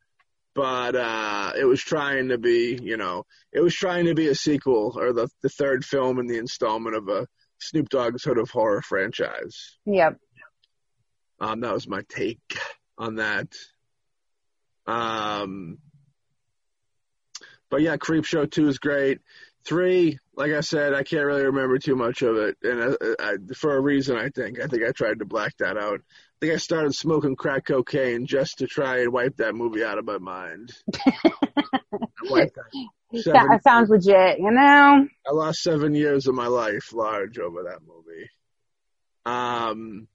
but 0.56 0.96
uh, 0.96 1.54
it 1.60 1.66
was 1.66 1.82
trying 1.82 2.30
to 2.30 2.38
be, 2.38 2.80
you 2.82 2.98
know, 2.98 3.26
it 3.52 3.60
was 3.60 3.76
trying 3.76 4.06
to 4.06 4.16
be 4.16 4.28
a 4.28 4.36
sequel 4.36 4.98
or 4.98 5.14
the 5.14 5.30
the 5.44 5.50
third 5.50 5.86
film 5.86 6.20
in 6.20 6.28
the 6.28 6.38
installment 6.38 6.96
of 6.96 7.08
a 7.10 7.28
Snoop 7.60 7.90
Dogg's 7.90 8.24
Hood 8.24 8.38
of 8.38 8.50
Horror 8.50 8.82
franchise. 8.82 9.78
Yep. 9.86 10.18
Um, 11.40 11.60
that 11.60 11.74
was 11.74 11.88
my 11.88 12.02
take 12.10 12.40
on 12.98 13.16
that. 13.16 13.48
Um, 14.86 15.78
but 17.70 17.82
yeah, 17.82 17.98
Creep 17.98 18.26
Show 18.26 18.46
2 18.46 18.68
is 18.70 18.80
great. 18.80 19.20
Three, 19.66 20.18
like 20.36 20.54
I 20.54 20.62
said, 20.62 20.94
I 20.94 21.04
can't 21.04 21.26
really 21.26 21.46
remember 21.46 21.78
too 21.78 21.96
much 21.98 22.22
of 22.22 22.38
it, 22.38 22.56
and 22.64 22.82
uh, 22.82 22.96
I, 23.20 23.34
for 23.54 23.76
a 23.76 23.82
reason, 23.82 24.16
I 24.16 24.30
think. 24.30 24.62
I 24.62 24.68
think 24.68 24.84
I 24.86 24.92
tried 24.94 25.20
to 25.20 25.26
black 25.26 25.58
that 25.58 25.76
out. 25.78 26.00
I 26.00 26.38
think 26.40 26.54
I 26.54 26.58
started 26.58 26.96
smoking 26.96 27.36
crack 27.36 27.66
cocaine 27.66 28.26
just 28.28 28.60
to 28.60 28.68
try 28.68 29.00
and 29.02 29.12
wipe 29.12 29.36
that 29.38 29.56
movie 29.56 29.84
out 29.84 29.98
of 29.98 30.06
my 30.06 30.20
mind. 30.20 30.72
That 32.30 33.24
seven- 33.24 33.48
That 33.50 33.64
sounds 33.64 33.90
legit, 33.90 34.40
you 34.40 34.52
know? 34.52 35.08
I 35.28 35.32
lost 35.32 35.64
seven 35.64 35.94
years 35.96 36.28
of 36.28 36.36
my 36.36 36.48
life 36.48 36.94
large 36.94 37.40
over 37.40 37.64
that 37.64 37.80
movie. 37.88 38.30
Um, 39.26 40.08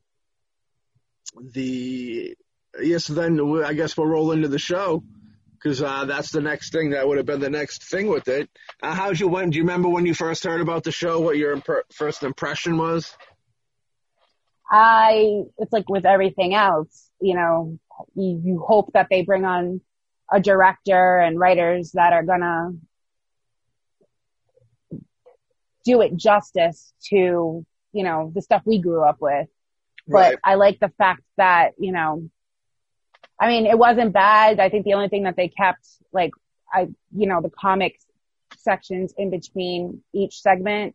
the 1.53 2.37
yes, 2.81 3.07
then 3.07 3.41
I 3.64 3.75
guess 3.75 3.97
we'll 3.97 4.07
roll 4.07 4.33
into 4.33 4.49
the 4.49 4.59
show 4.59 5.02
because 5.55 5.83
uh, 5.83 6.05
that's 6.05 6.31
the 6.31 6.41
next 6.41 6.73
thing 6.73 6.91
that 6.91 7.07
would 7.07 7.19
have 7.19 7.26
been 7.26 7.41
the 7.41 7.50
next 7.50 7.85
thing 7.85 8.09
with 8.09 8.29
it. 8.29 8.50
Uh, 8.83 8.95
how'd 8.95 9.21
you 9.21 9.29
when? 9.29 9.50
Do 9.50 9.59
you 9.59 9.62
remember 9.62 9.88
when 9.88 10.07
you 10.07 10.14
first 10.14 10.45
heard 10.45 10.61
about 10.61 10.85
the 10.85 10.93
show? 10.93 11.21
What 11.21 11.37
your 11.37 11.52
imp- 11.52 11.93
first 11.93 12.23
impression 12.23 12.76
was? 12.79 13.14
I, 14.71 15.43
it's 15.59 15.73
like 15.73 15.88
with 15.88 16.07
everything 16.07 16.55
else, 16.55 17.11
you 17.21 17.35
know, 17.35 17.79
you, 18.14 18.41
you 18.43 18.59
hope 18.67 18.93
that 18.95 19.09
they 19.11 19.23
bring 19.23 19.45
on 19.45 19.83
a 20.33 20.41
director 20.41 21.19
and 21.19 21.38
writers 21.38 21.93
that 21.93 22.14
are 22.14 22.23
gonna 22.23 22.71
do 25.85 26.00
it 26.00 26.17
justice 26.17 26.93
to, 27.11 27.67
you 27.93 28.02
know, 28.05 28.33
the 28.35 28.41
stuff 28.41 28.62
we 28.64 28.81
grew 28.81 29.02
up 29.02 29.19
with. 29.21 29.49
But 30.09 30.14
Right. 30.14 30.38
I 30.43 30.55
like 30.55 30.81
the 30.81 30.93
fact 30.97 31.23
that, 31.37 31.73
you 31.79 31.93
know, 31.93 32.31
I 33.43 33.49
mean, 33.49 33.67
it 33.67 33.77
wasn't 33.77 34.13
bad. 34.13 34.61
I 34.61 34.69
think 34.69 34.85
the 34.85 34.95
only 34.95 35.09
thing 35.09 35.25
that 35.25 35.35
they 35.35 35.49
kept, 35.49 35.85
like, 36.13 36.31
I, 36.73 36.83
you 37.13 37.27
know, 37.27 37.43
the 37.43 37.51
comics 37.51 38.07
sections 38.57 39.13
in 39.19 39.31
between 39.31 40.05
each 40.15 40.41
segment, 40.41 40.95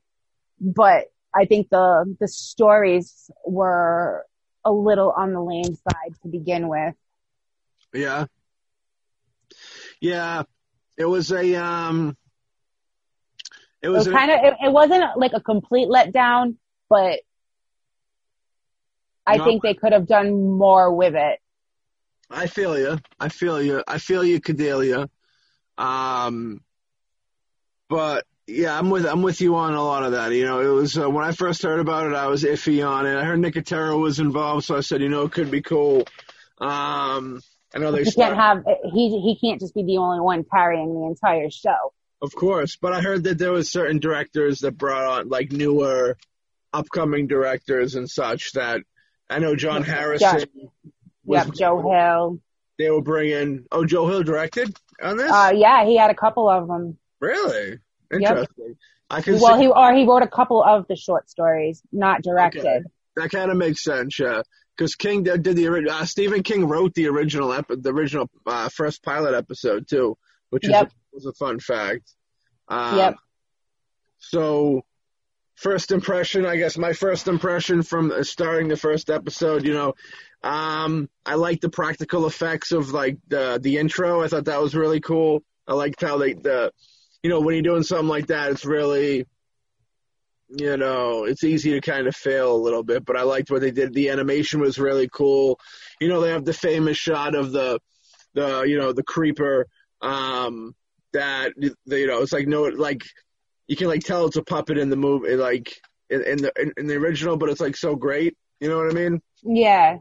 but 0.62 1.08
I 1.36 1.44
think 1.44 1.68
the, 1.70 2.16
the 2.22 2.28
stories 2.30 3.30
were 3.46 4.26
a 4.64 4.72
little 4.72 5.12
on 5.12 5.34
the 5.34 5.42
lame 5.42 5.76
side 5.76 6.16
to 6.22 6.30
begin 6.30 6.70
with. 6.70 6.96
Yeah. 7.94 8.28
Yeah. 10.00 10.44
It 10.98 11.06
was 11.06 11.32
a 11.34 11.56
um. 11.56 12.16
It 13.82 13.90
was, 13.90 14.08
was 14.08 14.16
kind 14.16 14.32
of, 14.32 14.40
it, 14.42 14.54
it 14.68 14.72
wasn't 14.72 15.04
like 15.18 15.34
a 15.34 15.42
complete 15.42 15.90
letdown, 15.90 16.56
but 16.90 17.20
I 19.26 19.38
No. 19.38 19.44
think 19.44 19.64
they 19.64 19.74
could 19.74 19.92
have 19.92 20.08
done 20.08 20.58
more 20.58 20.96
with 20.96 21.14
it. 21.14 21.40
I 22.30 22.48
feel 22.48 22.78
you. 22.78 23.00
I 23.20 23.30
feel 23.30 23.62
you. 23.62 23.84
I 23.88 23.98
feel 24.00 24.24
you, 24.24 24.40
Bedelia. 24.40 25.10
Um, 25.78 26.62
but 27.90 28.26
yeah, 28.48 28.78
I'm 28.78 28.90
with 28.90 29.06
I'm 29.06 29.22
with 29.22 29.42
you 29.42 29.56
on 29.56 29.74
a 29.74 29.84
lot 29.84 30.04
of 30.04 30.12
that. 30.14 30.32
You 30.34 30.46
know, 30.46 30.60
it 30.62 30.74
was 30.74 30.98
uh, 30.98 31.10
when 31.10 31.24
I 31.24 31.32
first 31.32 31.64
heard 31.64 31.80
about 31.80 32.08
it, 32.08 32.16
I 32.16 32.28
was 32.28 32.44
iffy 32.44 32.88
on 32.88 33.06
it. 33.06 33.16
I 33.18 33.24
heard 33.24 33.40
Nicotero 33.40 34.00
was 34.00 34.20
involved, 34.20 34.66
so 34.66 34.76
I 34.78 34.82
said, 34.82 35.02
you 35.02 35.10
know, 35.10 35.24
it 35.24 35.32
could 35.32 35.52
be 35.52 35.62
cool. 35.62 36.00
Um, 36.60 37.42
I 37.76 37.80
know 37.80 37.92
they 37.92 38.04
He 38.04 38.12
can't 38.12 38.36
have, 38.36 38.64
he, 38.92 39.20
he 39.22 39.38
can't 39.40 39.60
just 39.60 39.76
be 39.76 39.84
the 39.84 39.98
only 39.98 40.20
one 40.20 40.44
carrying 40.44 40.94
the 40.94 41.08
entire 41.08 41.50
show. 41.50 41.94
of 42.22 42.34
course, 42.34 42.78
but 42.78 42.94
I 42.94 43.02
heard 43.02 43.26
that 43.26 43.38
there 43.38 43.52
was 43.52 43.70
certain 43.70 44.00
directors 44.00 44.60
that 44.62 44.78
brought 44.78 45.04
on 45.06 45.30
like 45.30 45.52
newer, 45.52 46.18
upcoming 46.74 47.28
directors 47.28 47.96
and 47.96 48.10
such 48.10 48.54
that 48.54 48.82
I 49.30 49.40
know 49.40 49.56
John 49.56 49.84
Harrison. 49.84 50.36
was- 50.36 50.46
Yep, 51.28 51.54
Joe 51.56 51.82
Hill. 51.92 52.40
They 52.80 52.90
were 52.90 53.02
bringing. 53.02 53.66
Oh, 53.72 53.86
Joe 53.86 54.08
Hill 54.08 54.24
directed 54.24 54.76
on 55.02 55.18
this. 55.18 55.32
Uh, 55.32 55.52
yeah, 55.56 55.86
he 55.86 55.98
had 55.98 56.10
a 56.12 56.16
couple 56.16 56.50
of 56.50 56.68
them. 56.68 56.98
Really? 57.20 57.80
Interesting. 58.14 58.78
I 59.10 59.22
can 59.22 59.40
Well, 59.40 59.56
see 59.58 59.64
he 59.64 59.68
or 59.68 59.94
he 59.94 60.06
wrote 60.06 60.24
a 60.24 60.28
couple 60.28 60.64
of 60.64 60.86
the 60.88 60.96
short 60.96 61.30
stories, 61.30 61.82
not 61.92 62.22
directed. 62.22 62.60
Okay. 62.66 62.80
that 63.16 63.30
kind 63.32 63.50
of 63.52 63.58
makes 63.58 63.84
sense, 63.84 64.20
yeah. 64.20 64.42
Because 64.78 64.96
King 64.96 65.24
did, 65.24 65.42
did 65.44 65.56
the 65.56 65.68
original. 65.68 65.94
uh, 65.94 66.06
Stephen 66.06 66.44
King 66.44 66.68
wrote 66.68 66.94
the 66.94 67.08
original 67.08 67.52
ep- 67.54 67.66
the 67.70 67.90
original 67.92 68.30
uh, 68.46 68.70
first 68.70 69.02
pilot 69.04 69.34
episode 69.34 69.88
too. 69.90 70.18
which 70.52 70.66
is 70.66 70.70
Yep. 70.72 70.92
was 71.14 71.26
a 71.26 71.34
fun 71.34 71.60
fact. 71.60 72.14
Um, 72.68 72.98
Yep. 72.98 73.16
So, 74.20 74.82
first 75.58 75.92
impression, 75.92 76.46
I 76.46 76.56
guess 76.56 76.78
my 76.78 76.94
first 76.94 77.28
impression 77.28 77.82
from 77.84 78.14
starting 78.24 78.68
the 78.68 78.78
first 78.78 79.10
episode, 79.10 79.66
you 79.66 79.74
know, 79.74 79.94
um, 80.44 81.10
I 81.26 81.36
liked 81.36 81.62
the 81.62 81.70
practical 81.70 82.28
effects 82.28 82.72
of 82.72 82.92
like 82.92 83.18
the 83.28 83.60
the 83.62 83.78
intro. 83.78 84.24
I 84.24 84.28
thought 84.28 84.46
that 84.46 84.62
was 84.62 84.76
really 84.76 85.02
cool. 85.02 85.44
I 85.68 85.74
liked 85.74 86.02
how 86.02 86.20
they 86.20 86.34
the, 86.34 86.72
you 87.24 87.30
know, 87.30 87.42
when 87.42 87.56
you're 87.56 87.64
doing 87.64 87.84
something 87.84 88.08
like 88.08 88.28
that, 88.28 88.52
it's 88.52 88.66
really, 88.66 89.26
you 90.48 90.78
know, 90.78 91.26
it's 91.26 91.44
easy 91.44 91.72
to 91.72 91.82
kind 91.82 92.08
of 92.08 92.16
fail 92.16 92.56
a 92.56 92.64
little 92.64 92.84
bit. 92.84 93.04
But 93.04 93.18
I 93.18 93.24
liked 93.24 93.50
what 93.50 93.62
they 93.62 93.72
did. 93.72 93.94
The 93.94 94.10
animation 94.10 94.62
was 94.62 94.78
really 94.78 95.10
cool. 95.12 95.60
You 96.00 96.08
know, 96.08 96.22
they 96.22 96.30
have 96.30 96.46
the 96.46 96.54
famous 96.54 96.98
shot 96.98 97.34
of 97.34 97.52
the, 97.52 97.80
the 98.34 98.62
you 98.62 98.78
know, 98.78 98.94
the 98.94 99.04
creeper. 99.04 99.68
Um, 100.02 100.76
that 101.14 101.54
you 101.58 102.08
know, 102.08 102.22
it's 102.22 102.34
like 102.34 102.48
no, 102.48 102.64
like 102.64 103.04
you 103.68 103.76
can 103.76 103.88
like 103.88 104.02
tell 104.02 104.26
it's 104.26 104.38
a 104.38 104.44
puppet 104.44 104.78
in 104.78 104.90
the 104.90 104.96
movie, 104.96 105.36
like 105.36 105.74
in, 106.10 106.22
in 106.24 106.38
the 106.42 106.52
in, 106.60 106.74
in 106.78 106.88
the 106.88 106.96
original, 106.96 107.38
but 107.38 107.50
it's 107.50 107.62
like 107.62 107.76
so 107.76 107.96
great. 107.96 108.38
You 108.60 108.70
know 108.70 108.78
what 108.78 108.90
I 108.92 108.94
mean? 108.94 109.22
Yeah. 109.44 109.98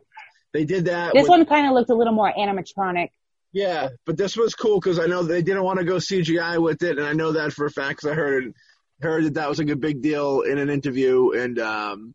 They 0.52 0.64
did 0.64 0.86
that. 0.86 1.12
This 1.12 1.22
with- 1.22 1.30
one 1.30 1.46
kind 1.46 1.66
of 1.66 1.74
looked 1.74 1.90
a 1.90 1.94
little 1.94 2.14
more 2.14 2.32
animatronic. 2.32 3.08
yeah, 3.52 3.88
but 4.06 4.16
this 4.16 4.36
was 4.36 4.54
cool 4.54 4.80
because 4.80 4.98
I 4.98 5.06
know 5.06 5.22
they 5.22 5.42
didn't 5.42 5.64
want 5.64 5.78
to 5.78 5.84
go 5.84 5.96
CGI 5.96 6.60
with 6.62 6.82
it, 6.82 6.98
and 6.98 7.06
I 7.06 7.12
know 7.12 7.32
that 7.32 7.52
for 7.52 7.66
a 7.66 7.70
fact 7.70 8.00
'cause 8.00 8.10
I 8.10 8.14
heard 8.14 8.44
it, 8.46 8.54
heard 9.02 9.24
that 9.24 9.34
that 9.34 9.48
was 9.48 9.58
like 9.58 9.68
a 9.68 9.76
big 9.76 10.00
deal 10.00 10.40
in 10.42 10.58
an 10.58 10.70
interview, 10.70 11.32
and 11.32 11.58
um, 11.58 12.14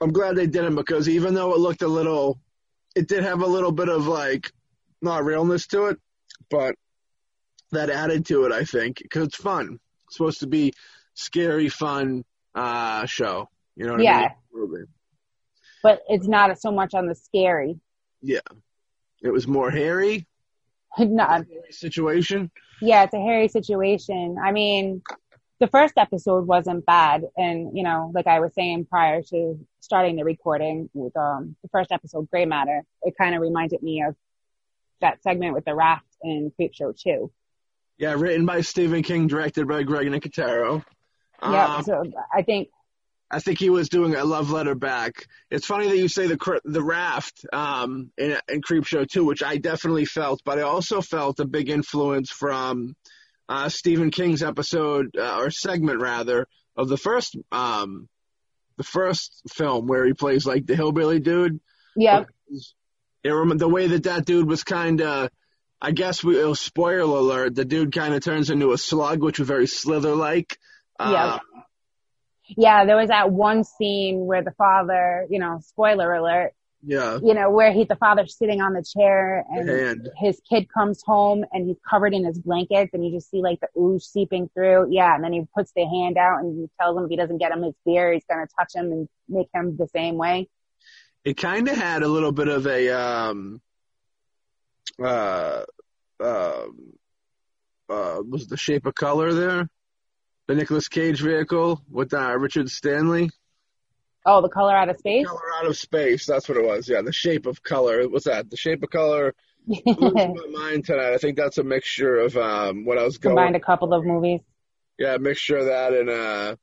I'm 0.00 0.12
glad 0.12 0.36
they 0.36 0.46
didn't 0.46 0.76
because 0.76 1.08
even 1.08 1.34
though 1.34 1.52
it 1.54 1.58
looked 1.58 1.82
a 1.82 1.88
little, 1.88 2.38
it 2.94 3.08
did 3.08 3.24
have 3.24 3.40
a 3.42 3.46
little 3.46 3.72
bit 3.72 3.88
of 3.88 4.06
like 4.06 4.50
not 5.00 5.24
realness 5.24 5.66
to 5.68 5.86
it, 5.86 5.98
but 6.50 6.76
that 7.72 7.90
added 7.90 8.26
to 8.26 8.44
it, 8.44 8.52
I 8.52 8.64
think, 8.64 8.98
because 9.02 9.26
it's 9.26 9.36
fun. 9.36 9.78
Supposed 10.12 10.40
to 10.40 10.46
be 10.46 10.72
scary, 11.14 11.68
fun 11.68 12.24
uh, 12.54 13.06
show. 13.06 13.48
You 13.76 13.86
know 13.86 13.92
what 13.92 14.00
I 14.00 14.04
Yeah. 14.04 14.18
mean? 14.20 14.28
Movie. 14.70 14.84
But 15.82 16.02
it's 16.08 16.28
not 16.28 16.56
so 16.60 16.70
much 16.70 16.94
on 16.94 17.06
the 17.06 17.14
scary. 17.14 17.80
Yeah. 18.20 18.40
It 19.22 19.30
was 19.30 19.48
more 19.48 19.70
hairy 19.70 20.26
Not, 20.98 21.46
situation. 21.70 22.50
yeah, 22.82 23.04
it's 23.04 23.14
a 23.14 23.18
hairy 23.20 23.48
situation. 23.48 24.36
I 24.42 24.52
mean, 24.52 25.02
the 25.58 25.66
first 25.68 25.94
episode 25.96 26.46
wasn't 26.46 26.84
bad, 26.84 27.22
and 27.36 27.74
you 27.76 27.82
know, 27.84 28.10
like 28.14 28.26
I 28.26 28.40
was 28.40 28.52
saying 28.52 28.86
prior 28.90 29.22
to 29.30 29.58
starting 29.80 30.16
the 30.16 30.24
recording 30.24 30.90
with 30.92 31.16
um 31.16 31.56
the 31.62 31.68
first 31.70 31.92
episode, 31.92 32.28
Gray 32.30 32.44
Matter, 32.44 32.82
it 33.02 33.14
kind 33.16 33.34
of 33.34 33.40
reminded 33.40 33.82
me 33.82 34.02
of 34.02 34.14
that 35.00 35.22
segment 35.22 35.54
with 35.54 35.64
the 35.64 35.74
raft 35.74 36.04
in 36.22 36.52
Creep 36.56 36.74
Show 36.74 36.92
Two. 36.92 37.32
Yeah, 37.98 38.14
written 38.14 38.46
by 38.46 38.62
Stephen 38.62 39.02
King, 39.02 39.26
directed 39.28 39.68
by 39.68 39.82
Greg 39.84 40.06
Nicotero. 40.08 40.84
yeah, 41.42 41.76
Um, 41.76 41.82
so 41.84 42.02
I 42.34 42.42
think 42.42 42.68
I 43.30 43.38
think 43.38 43.58
he 43.58 43.70
was 43.70 43.88
doing 43.88 44.14
a 44.14 44.24
love 44.24 44.50
letter 44.50 44.74
back. 44.74 45.26
It's 45.50 45.66
funny 45.66 45.88
that 45.88 45.96
you 45.96 46.08
say 46.08 46.26
the 46.26 46.36
cr- 46.36 46.56
the 46.64 46.82
raft 46.82 47.46
um, 47.52 48.10
in, 48.18 48.36
in 48.48 48.60
Creep 48.60 48.84
Show 48.84 49.04
too, 49.04 49.24
which 49.24 49.42
I 49.42 49.56
definitely 49.56 50.04
felt, 50.04 50.42
but 50.44 50.58
I 50.58 50.62
also 50.62 51.00
felt 51.00 51.40
a 51.40 51.46
big 51.46 51.70
influence 51.70 52.30
from 52.30 52.94
uh, 53.48 53.68
Stephen 53.68 54.10
King's 54.10 54.42
episode 54.42 55.16
uh, 55.16 55.38
or 55.38 55.50
segment 55.50 56.00
rather 56.00 56.46
of 56.76 56.88
the 56.88 56.96
first 56.98 57.36
um, 57.52 58.08
the 58.76 58.84
first 58.84 59.42
film 59.50 59.86
where 59.86 60.04
he 60.06 60.12
plays 60.12 60.44
like 60.46 60.66
the 60.66 60.76
hillbilly 60.76 61.20
dude. 61.20 61.60
yeah, 61.96 62.24
It 63.24 63.30
rem- 63.30 63.58
the 63.58 63.68
way 63.68 63.86
that 63.88 64.04
that 64.04 64.24
dude 64.24 64.48
was 64.48 64.64
kind 64.64 65.00
of, 65.00 65.30
I 65.84 65.90
guess 65.90 66.22
we, 66.22 66.42
was 66.44 66.60
spoiler 66.60 67.18
alert. 67.18 67.56
The 67.56 67.64
dude 67.64 67.92
kind 67.92 68.14
of 68.14 68.22
turns 68.22 68.50
into 68.50 68.70
a 68.70 68.78
slug, 68.78 69.20
which 69.20 69.40
was 69.40 69.48
very 69.48 69.66
Slither 69.66 70.14
like. 70.14 70.56
Yeah. 71.00 71.40
yeah. 72.46 72.84
There 72.84 72.96
was 72.96 73.08
that 73.08 73.32
one 73.32 73.64
scene 73.64 74.24
where 74.24 74.44
the 74.44 74.52
father, 74.52 75.26
you 75.28 75.40
know, 75.40 75.58
spoiler 75.60 76.14
alert, 76.14 76.52
yeah. 76.84 77.18
you 77.20 77.34
know, 77.34 77.50
where 77.50 77.72
he 77.72 77.82
the 77.84 77.96
father's 77.96 78.38
sitting 78.38 78.60
on 78.60 78.74
the 78.74 78.84
chair 78.84 79.44
and 79.50 80.08
his 80.18 80.40
kid 80.48 80.68
comes 80.72 81.02
home 81.04 81.44
and 81.52 81.66
he's 81.66 81.78
covered 81.88 82.14
in 82.14 82.24
his 82.24 82.38
blankets 82.38 82.94
and 82.94 83.04
you 83.04 83.10
just 83.10 83.28
see 83.28 83.42
like 83.42 83.58
the 83.58 83.68
ooze 83.76 84.06
seeping 84.06 84.48
through. 84.54 84.86
Yeah, 84.88 85.12
and 85.16 85.24
then 85.24 85.32
he 85.32 85.42
puts 85.52 85.72
the 85.74 85.84
hand 85.84 86.16
out 86.16 86.38
and 86.38 86.60
he 86.60 86.70
tells 86.80 86.96
him 86.96 87.02
if 87.02 87.10
he 87.10 87.16
doesn't 87.16 87.38
get 87.38 87.50
him 87.50 87.64
his 87.64 87.74
beer, 87.84 88.12
he's 88.12 88.24
gonna 88.30 88.46
touch 88.56 88.72
him 88.72 88.92
and 88.92 89.08
make 89.28 89.48
him 89.52 89.76
the 89.76 89.88
same 89.88 90.16
way. 90.16 90.48
It 91.24 91.36
kind 91.36 91.66
of 91.68 91.76
had 91.76 92.04
a 92.04 92.08
little 92.08 92.32
bit 92.32 92.46
of 92.46 92.68
a 92.68 92.88
um 92.90 93.60
uh 95.02 95.62
um 96.20 96.92
uh 97.88 98.20
was 98.28 98.46
the 98.46 98.56
shape 98.56 98.86
of 98.86 98.94
color 98.94 99.32
there 99.32 99.68
the 100.48 100.54
Nicolas 100.54 100.88
Cage 100.88 101.20
vehicle 101.20 101.80
with 101.90 102.12
uh, 102.14 102.36
Richard 102.38 102.68
Stanley 102.68 103.30
Oh, 104.24 104.40
the 104.40 104.48
color 104.48 104.72
out 104.74 104.88
of 104.88 104.96
space? 104.98 105.26
color 105.26 105.40
out 105.58 105.66
of 105.66 105.76
space 105.76 106.26
that's 106.26 106.48
what 106.48 106.58
it 106.58 106.64
was 106.64 106.88
yeah 106.88 107.02
the 107.02 107.12
shape 107.12 107.46
of 107.46 107.62
color 107.62 108.08
what's 108.08 108.26
that 108.26 108.48
the 108.50 108.56
shape 108.56 108.82
of 108.82 108.90
color 108.90 109.34
my 109.66 110.46
mind 110.50 110.84
tonight 110.84 111.12
I 111.14 111.18
think 111.18 111.36
that's 111.36 111.58
a 111.58 111.64
mixture 111.64 112.16
of 112.18 112.36
um 112.36 112.84
what 112.84 112.98
I 112.98 113.04
was 113.04 113.18
going 113.18 113.36
Combined 113.36 113.56
a 113.56 113.60
couple 113.60 113.94
of 113.94 114.04
movies. 114.04 114.40
yeah 114.98 115.14
a 115.14 115.18
mixture 115.18 115.56
of 115.58 115.66
that 115.66 115.92
and 115.92 116.10
uh 116.10 116.56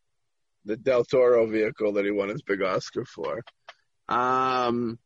the 0.66 0.76
Del 0.78 1.04
Toro 1.06 1.48
vehicle 1.48 1.94
that 1.94 2.06
he 2.06 2.12
won 2.12 2.30
his 2.30 2.42
big 2.42 2.62
Oscar 2.62 3.06
for 3.06 3.42
um 4.08 5.00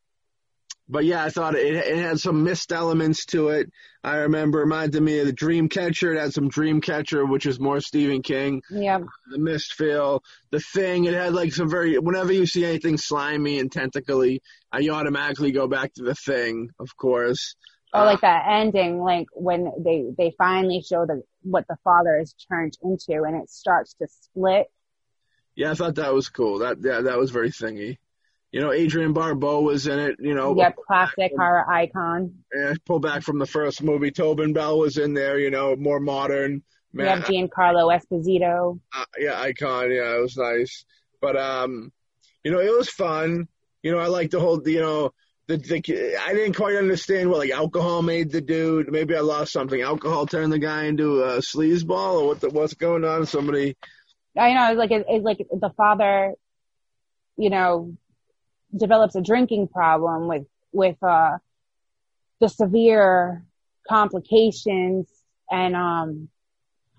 but 0.94 1.06
yeah, 1.06 1.26
I 1.26 1.30
thought 1.30 1.56
it, 1.56 1.76
it 1.76 1.98
had 1.98 2.20
some 2.20 2.44
missed 2.44 2.72
elements 2.72 3.26
to 3.28 3.50
it. 3.50 3.70
I 4.04 4.18
remember 4.18 4.60
it 4.60 4.66
reminded 4.66 5.02
me 5.02 5.20
of 5.20 5.26
the 5.26 5.34
Dreamcatcher. 5.34 6.16
It 6.16 6.20
had 6.20 6.34
some 6.34 6.50
Dreamcatcher, 6.50 7.28
which 7.28 7.46
is 7.46 7.60
more 7.60 7.82
Stephen 7.82 8.22
King. 8.22 8.62
Yeah. 8.70 9.00
The 9.32 9.40
mist 9.40 9.74
feel, 9.74 10.24
the 10.52 10.60
thing. 10.60 11.06
It 11.06 11.16
had 11.16 11.34
like 11.34 11.52
some 11.54 11.70
very. 11.70 11.98
Whenever 11.98 12.32
you 12.32 12.46
see 12.46 12.64
anything 12.64 12.98
slimy 12.98 13.60
and 13.60 13.72
tentacly, 13.72 14.42
you 14.80 14.92
automatically 14.94 15.52
go 15.52 15.68
back 15.68 15.94
to 15.96 16.04
the 16.04 16.16
thing. 16.16 16.70
Of 16.80 16.96
course. 16.96 17.56
Or 17.94 18.02
Uh, 18.02 18.06
like 18.06 18.22
that 18.22 18.46
ending, 18.48 19.00
like 19.00 19.28
when 19.34 19.72
they, 19.84 20.06
they 20.18 20.34
finally 20.38 20.82
show 20.82 21.06
the, 21.06 21.24
what 21.42 21.66
the 21.68 21.78
father 21.84 22.20
is 22.20 22.34
turned 22.50 22.78
into 22.84 23.24
and 23.24 23.36
it 23.42 23.50
starts 23.50 23.96
to 23.96 24.08
split. 24.08 24.68
yeah, 25.56 25.72
I 25.72 25.76
thought 25.76 25.96
that 25.96 26.14
was 26.14 26.30
cool. 26.30 26.60
That 26.60 26.78
yeah, 26.82 27.02
that 27.02 27.18
was 27.18 27.32
very 27.32 27.52
thingy. 27.52 27.98
You 28.54 28.62
know, 28.62 28.72
Adrienne 28.72 29.14
Barbeau 29.14 29.62
was 29.62 29.88
in 29.88 29.98
it. 29.98 30.18
You 30.20 30.36
know, 30.36 30.56
Yep, 30.56 30.76
classic 30.88 31.32
horror 31.36 31.68
icon. 31.68 32.46
eh, 32.56 32.76
pull 32.86 33.00
back 33.00 33.24
from 33.24 33.40
the 33.40 33.48
first 33.48 33.82
movie. 33.82 34.12
Tobin 34.12 34.54
Bell 34.54 34.78
was 34.78 34.98
in 34.98 35.16
there. 35.16 35.40
You 35.40 35.50
know, 35.50 35.76
more 35.76 36.00
modern. 36.00 36.62
We 36.94 37.04
have 37.06 37.24
Giancarlo 37.24 37.90
Esposito. 37.92 38.80
uh, 38.96 39.06
yeah, 39.18 39.42
icon. 39.42 39.90
Yeah, 39.92 40.16
it 40.16 40.22
was 40.22 40.38
nice. 40.38 40.86
But 41.20 41.36
um, 41.36 41.92
you 42.44 42.52
know, 42.52 42.60
it 42.60 42.70
was 42.78 42.90
fun. 42.90 43.48
You 43.82 43.92
know, 43.92 43.98
I 43.98 44.06
like 44.06 44.30
the 44.30 44.40
whole. 44.40 44.62
You 44.70 44.82
know, 44.82 45.12
the, 45.48 45.58
the 45.58 46.18
I 46.24 46.34
didn't 46.34 46.56
quite 46.56 46.76
understand 46.76 47.32
what 47.32 47.40
like 47.40 47.50
alcohol 47.50 48.04
made 48.04 48.32
the 48.32 48.42
dude. 48.42 48.92
Maybe 48.92 49.16
I 49.16 49.22
lost 49.22 49.52
something. 49.52 49.82
Alcohol 49.82 50.28
turned 50.28 50.54
the 50.54 50.60
guy 50.60 50.84
into 50.86 51.24
a 51.24 51.40
sleazeball, 51.40 52.22
or 52.22 52.28
what? 52.28 52.42
The, 52.42 52.50
what's 52.52 52.76
going 52.76 53.04
on? 53.04 53.26
Somebody. 53.26 53.76
I 54.38 54.54
know, 54.54 54.70
it's 54.70 54.78
like, 54.78 54.92
it's 54.92 55.24
like 55.24 55.38
the 55.38 55.70
father, 55.76 56.34
you 57.38 57.50
know, 57.52 57.96
develops 58.76 59.16
a 59.16 59.22
drinking 59.22 59.68
problem 59.68 60.28
with, 60.28 60.46
with, 60.72 61.02
uh, 61.04 61.38
the 62.40 62.50
severe 62.50 63.46
complications 63.90 65.08
and, 65.50 65.76
um, 65.76 66.30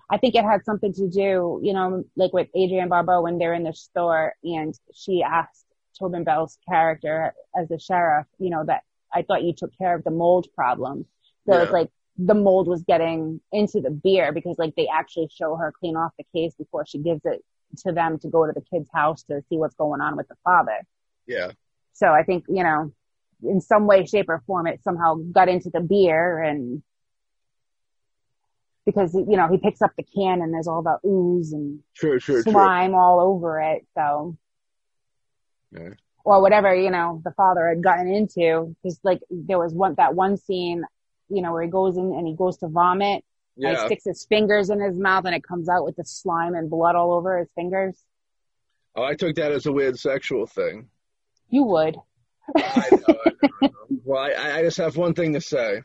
I 0.09 0.17
think 0.17 0.35
it 0.35 0.43
had 0.43 0.63
something 0.65 0.93
to 0.93 1.09
do, 1.09 1.59
you 1.63 1.73
know, 1.73 2.03
like 2.15 2.31
with 2.31 2.47
Adrienne 2.55 2.89
Barbeau 2.89 3.21
when 3.23 3.39
they're 3.39 3.55
in 3.55 3.63
the 3.63 3.73
store 3.73 4.35
and 4.43 4.77
she 4.93 5.23
asked 5.23 5.65
Tobin 5.97 6.23
Bell's 6.23 6.59
character 6.69 7.33
as 7.59 7.67
the 7.69 7.79
sheriff, 7.79 8.27
you 8.37 8.51
know, 8.51 8.63
that 8.65 8.83
I 9.11 9.23
thought 9.23 9.43
you 9.43 9.53
took 9.53 9.75
care 9.77 9.95
of 9.95 10.03
the 10.03 10.11
mold 10.11 10.47
problem. 10.53 11.05
So 11.47 11.55
Yeah. 11.55 11.63
it's 11.63 11.71
like 11.73 11.89
the 12.17 12.35
mold 12.35 12.67
was 12.67 12.83
getting 12.83 13.41
into 13.51 13.81
the 13.81 13.89
beer 13.89 14.31
because 14.31 14.59
like 14.59 14.75
they 14.75 14.87
actually 14.87 15.27
show 15.33 15.55
her 15.55 15.71
clean 15.71 15.95
off 15.95 16.11
the 16.17 16.25
case 16.35 16.53
before 16.53 16.85
she 16.85 16.99
gives 16.99 17.21
it 17.25 17.43
to 17.77 17.91
them 17.91 18.19
to 18.19 18.29
go 18.29 18.45
to 18.45 18.53
the 18.53 18.61
kid's 18.61 18.89
house 18.93 19.23
to 19.23 19.41
see 19.49 19.57
what's 19.57 19.75
going 19.75 20.01
on 20.01 20.15
with 20.15 20.27
the 20.27 20.35
father. 20.43 20.85
Yeah. 21.25 21.51
So 21.95 22.07
I 22.07 22.23
think, 22.23 22.43
you 22.49 22.61
know, 22.61 22.91
in 23.41 23.61
some 23.61 23.87
way, 23.87 24.05
shape 24.05 24.27
or 24.27 24.43
form, 24.45 24.67
it 24.67 24.83
somehow 24.83 25.15
got 25.15 25.47
into 25.47 25.69
the 25.69 25.79
beer 25.79 26.41
and 26.41 26.83
because, 28.85 29.15
you 29.15 29.37
know, 29.37 29.47
he 29.47 29.57
picks 29.57 29.81
up 29.81 29.91
the 29.97 30.03
can 30.03 30.41
and 30.41 30.53
there's 30.53 30.67
all 30.67 30.83
the 30.83 30.99
ooze 31.07 31.53
and. 31.53 31.79
True. 31.95 32.19
True. 32.19 32.43
slime 32.43 32.93
all 32.93 33.19
over 33.19 33.61
it. 33.61 33.87
So, 33.95 34.37
Yeah. 35.71 35.91
or 36.25 36.41
whatever, 36.41 36.75
you 36.75 36.91
know, 36.91 37.21
the 37.23 37.31
father 37.31 37.67
had 37.69 37.81
gotten 37.81 38.07
into. 38.07 38.75
Cause 38.83 38.99
like 39.03 39.21
there 39.31 39.57
was 39.57 39.73
one, 39.73 39.95
that 39.95 40.15
one 40.15 40.35
scene, 40.35 40.83
you 41.29 41.41
know, 41.41 41.53
where 41.53 41.63
he 41.63 41.69
goes 41.69 41.95
in 41.95 42.13
and 42.13 42.27
he 42.27 42.35
goes 42.35 42.57
to 42.57 42.67
vomit 42.67 43.23
and 43.57 43.77
he 43.77 43.85
sticks 43.85 44.03
his 44.03 44.25
fingers 44.25 44.69
in 44.69 44.81
his 44.81 44.97
mouth 44.97 45.23
and 45.25 45.33
it 45.33 45.43
comes 45.43 45.69
out 45.69 45.85
with 45.85 45.95
the 45.95 46.03
slime 46.03 46.55
and 46.55 46.69
blood 46.69 46.95
all 46.95 47.13
over 47.13 47.39
his 47.39 47.47
fingers. 47.55 47.95
Oh, 48.97 49.03
I 49.03 49.15
took 49.15 49.35
that 49.37 49.53
as 49.53 49.65
a 49.65 49.71
weird 49.71 49.97
sexual 49.97 50.45
thing. 50.45 50.89
You 51.55 51.63
would. 51.63 51.95
I 52.53 52.89
know, 52.91 53.15
I 53.25 53.31
know, 53.61 53.69
Well, 54.03 54.21
I, 54.21 54.59
I 54.59 54.63
just 54.63 54.77
have 54.77 54.97
one 54.97 55.13
thing 55.13 55.33
to 55.35 55.41
say. 55.41 55.83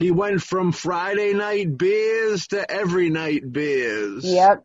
He 0.00 0.10
went 0.10 0.42
from 0.42 0.72
Friday 0.72 1.32
night 1.32 1.78
beers 1.78 2.48
to 2.48 2.68
every 2.68 3.08
night 3.08 3.50
beers. 3.52 4.24
Yep. 4.24 4.64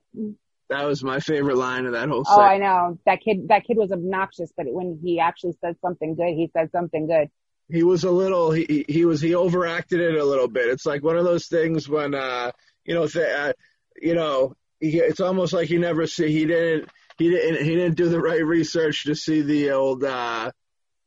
That 0.71 0.85
was 0.85 1.03
my 1.03 1.19
favorite 1.19 1.57
line 1.57 1.85
of 1.85 1.91
that 1.91 2.09
whole 2.09 2.23
Oh, 2.27 2.35
segment. 2.37 2.49
I 2.49 2.57
know. 2.57 2.99
That 3.05 3.21
kid, 3.21 3.49
that 3.49 3.65
kid 3.67 3.77
was 3.77 3.91
obnoxious, 3.91 4.51
but 4.57 4.65
when 4.67 4.97
he 5.03 5.19
actually 5.19 5.53
said 5.61 5.75
something 5.79 6.15
good, 6.15 6.33
he 6.33 6.49
said 6.53 6.71
something 6.71 7.05
good. 7.05 7.29
he 7.69 7.83
was 7.83 8.03
a 8.03 8.09
little 8.11 8.51
he 8.51 8.83
he- 8.89 9.05
was 9.05 9.21
he 9.21 9.35
overacted 9.35 9.99
it 9.99 10.15
a 10.15 10.25
little 10.25 10.47
bit. 10.47 10.69
It's 10.69 10.85
like 10.87 11.03
one 11.03 11.17
of 11.17 11.23
those 11.25 11.45
things 11.47 11.87
when 11.87 12.15
uh 12.15 12.51
you 12.83 12.95
know 12.95 13.07
th- 13.07 13.27
uh, 13.41 13.53
you 14.01 14.15
know 14.15 14.55
he, 14.79 14.97
it's 14.99 15.19
almost 15.19 15.53
like 15.53 15.67
he 15.67 15.77
never 15.77 16.07
see 16.07 16.31
he 16.31 16.45
didn't 16.45 16.89
he 17.17 17.29
didn't 17.29 17.63
he 17.63 17.75
didn't 17.75 17.95
do 17.95 18.09
the 18.09 18.19
right 18.19 18.45
research 18.45 19.03
to 19.05 19.15
see 19.15 19.41
the 19.41 19.71
old 19.71 20.03
uh 20.03 20.51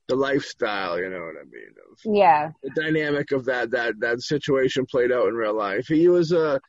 the 0.08 0.16
lifestyle. 0.16 0.98
You 0.98 1.10
know 1.10 1.20
what 1.20 1.36
I 1.40 1.44
mean? 1.44 1.74
Of 1.92 1.98
Yeah. 2.04 2.50
the 2.62 2.70
dynamic 2.70 3.32
of 3.32 3.44
that 3.46 3.70
that 3.72 4.00
that 4.00 4.20
situation 4.22 4.86
played 4.86 5.12
out 5.12 5.28
in 5.28 5.34
real 5.34 5.54
life. 5.54 5.86
He 5.86 6.08
was 6.08 6.32
a 6.32 6.60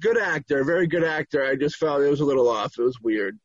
good 0.00 0.18
actor, 0.18 0.64
very 0.64 0.86
good 0.86 1.04
actor. 1.04 1.44
I 1.44 1.56
just 1.56 1.76
felt 1.76 2.02
it 2.02 2.10
was 2.10 2.20
a 2.20 2.24
little 2.24 2.48
off. 2.48 2.78
It 2.78 2.82
was 2.82 3.00
weird. 3.00 3.38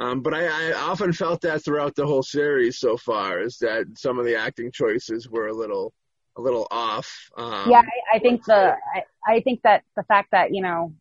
Um, 0.00 0.22
but 0.22 0.32
I, 0.32 0.46
I 0.46 0.72
often 0.74 1.12
felt 1.12 1.40
that 1.40 1.64
throughout 1.64 1.96
the 1.96 2.06
whole 2.06 2.22
series 2.22 2.78
so 2.78 2.96
far 2.96 3.40
is 3.40 3.58
that 3.58 3.86
some 3.96 4.18
of 4.18 4.26
the 4.26 4.36
acting 4.36 4.70
choices 4.72 5.28
were 5.28 5.48
a 5.48 5.54
little 5.54 5.92
a 6.36 6.40
little 6.40 6.68
off. 6.70 7.30
Um, 7.36 7.68
yeah, 7.70 7.80
I, 7.82 8.16
I 8.16 8.18
think 8.20 8.44
the 8.44 8.76
I, 8.94 9.04
I 9.26 9.40
think 9.40 9.62
that 9.62 9.82
the 9.96 10.04
fact 10.04 10.30
that 10.32 10.54
you 10.54 10.62
know 10.62 10.94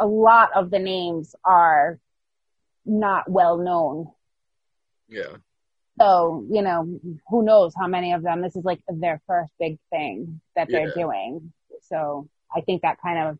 a 0.00 0.06
lot 0.06 0.50
of 0.54 0.70
the 0.70 0.80
names 0.80 1.36
are 1.44 1.98
not 2.84 3.30
well 3.30 3.58
known. 3.58 4.10
yeah, 5.08 5.36
So 6.00 6.44
you 6.50 6.62
know 6.62 6.98
who 7.28 7.42
knows 7.44 7.74
how 7.76 7.86
many 7.86 8.12
of 8.12 8.22
them 8.22 8.40
this 8.42 8.56
is 8.56 8.64
like 8.64 8.80
their 8.88 9.20
first 9.26 9.52
big 9.58 9.78
thing 9.90 10.40
that 10.56 10.68
they're 10.70 10.90
doing. 10.94 11.52
So 11.82 12.28
I 12.54 12.60
think 12.62 12.82
that 12.82 13.00
kind 13.00 13.18
of 13.28 13.38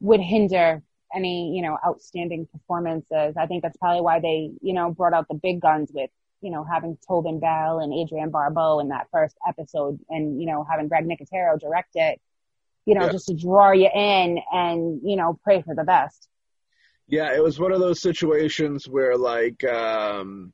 would 0.00 0.20
hinder 0.20 0.82
any 1.14 1.54
you 1.56 1.62
know 1.62 1.78
outstanding 1.86 2.46
performances. 2.46 3.36
I 3.36 3.46
think 3.46 3.62
that's 3.62 3.76
probably 3.76 4.02
why 4.02 4.20
they 4.20 4.50
you 4.60 4.72
know 4.74 4.90
brought 4.92 5.12
out 5.14 5.28
the 5.28 5.34
big 5.34 5.60
guns 5.60 5.90
with 5.94 6.10
you 6.40 6.50
know 6.50 6.64
having 6.64 6.98
Tobin 7.06 7.38
Bell 7.40 7.78
and 7.80 7.92
Adrienne 7.92 8.30
Barbeau 8.30 8.80
in 8.80 8.88
that 8.88 9.08
first 9.12 9.36
episode, 9.46 10.00
and 10.08 10.40
you 10.40 10.46
know 10.46 10.64
having 10.68 10.88
Greg 10.88 11.06
Nicotero 11.06 11.58
direct 11.60 11.90
it. 11.94 12.20
You 12.86 12.94
know, 12.94 13.04
Yeah. 13.04 13.12
just 13.12 13.26
to 13.28 13.34
draw 13.34 13.72
you 13.72 13.88
in 13.94 14.38
and 14.52 15.00
you 15.04 15.16
know 15.16 15.38
pray 15.44 15.62
for 15.62 15.74
the 15.74 15.84
best. 15.84 16.28
Yeah. 17.10 17.34
It 17.34 17.42
was 17.42 17.58
one 17.58 17.72
of 17.72 17.80
those 17.80 18.00
situations 18.00 18.88
where 18.88 19.16
like 19.16 19.62
um, 19.64 20.52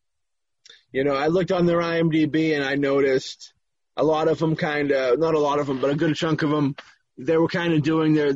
you 0.93 1.05
know 1.05 1.15
I 1.15 1.29
looked 1.29 1.53
on 1.53 1.67
their 1.67 1.79
IMDb 1.79 2.55
and 2.55 2.65
I 2.65 2.75
noticed 2.75 3.53
a 3.97 4.05
lot 4.05 4.29
of 4.29 4.39
them 4.39 4.57
kind 4.57 4.91
of 4.91 5.19
not 5.19 5.35
a 5.35 5.39
lot 5.39 5.59
of 5.59 5.67
them, 5.67 5.81
but 5.81 5.91
a 5.91 5.97
good 5.97 6.17
chunk 6.17 6.43
of 6.43 6.51
them 6.51 6.75
they 7.19 7.37
were 7.37 7.49
kind 7.49 7.73
of 7.73 7.83
doing 7.83 8.15
their 8.15 8.35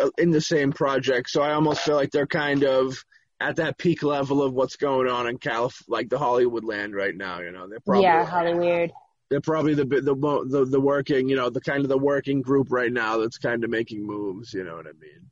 uh, 0.00 0.10
in 0.18 0.30
the 0.30 0.40
same 0.40 0.72
project. 0.72 1.30
So 1.30 1.42
I 1.42 1.52
almost 1.52 1.80
feel 1.80 1.96
like 1.96 2.10
they're 2.10 2.26
kind 2.26 2.64
of 2.64 3.02
at 3.40 3.56
that 3.56 3.78
peak 3.78 4.02
level 4.02 4.42
of 4.42 4.52
what's 4.52 4.76
going 4.76 5.08
on 5.08 5.28
in 5.28 5.38
Calif, 5.38 5.82
like 5.88 6.08
the 6.08 6.18
Hollywood 6.18 6.64
land 6.64 6.94
right 6.94 7.14
now. 7.16 7.40
You 7.40 7.52
know, 7.52 7.68
they're 7.68 7.80
probably 7.80 8.04
yeah, 8.04 8.24
Hollywood. 8.24 8.92
they're 9.30 9.40
probably 9.40 9.74
the 9.74 9.84
the 9.84 10.14
mo- 10.14 10.44
the 10.44 10.64
the 10.64 10.80
working, 10.80 11.28
you 11.28 11.36
know, 11.36 11.48
the 11.48 11.60
kind 11.60 11.82
of 11.82 11.88
the 11.88 11.98
working 11.98 12.42
group 12.42 12.70
right 12.70 12.92
now 12.92 13.18
that's 13.18 13.38
kind 13.38 13.64
of 13.64 13.70
making 13.70 14.06
moves. 14.06 14.52
You 14.52 14.64
know 14.64 14.76
what 14.76 14.86
I 14.86 14.92
mean? 14.92 15.30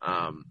Um, 0.00 0.44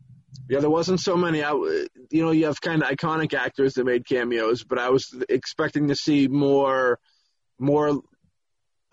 yeah, 0.49 0.59
there 0.59 0.69
wasn't 0.69 0.99
so 0.99 1.15
many. 1.15 1.43
I, 1.43 1.51
you 1.53 1.87
know, 2.23 2.31
you 2.31 2.45
have 2.45 2.59
kind 2.61 2.81
of 2.83 2.89
iconic 2.89 3.33
actors 3.33 3.73
that 3.75 3.85
made 3.85 4.05
cameos, 4.05 4.63
but 4.63 4.79
I 4.79 4.89
was 4.89 5.13
expecting 5.29 5.87
to 5.89 5.95
see 5.95 6.27
more, 6.27 6.99
more 7.59 8.01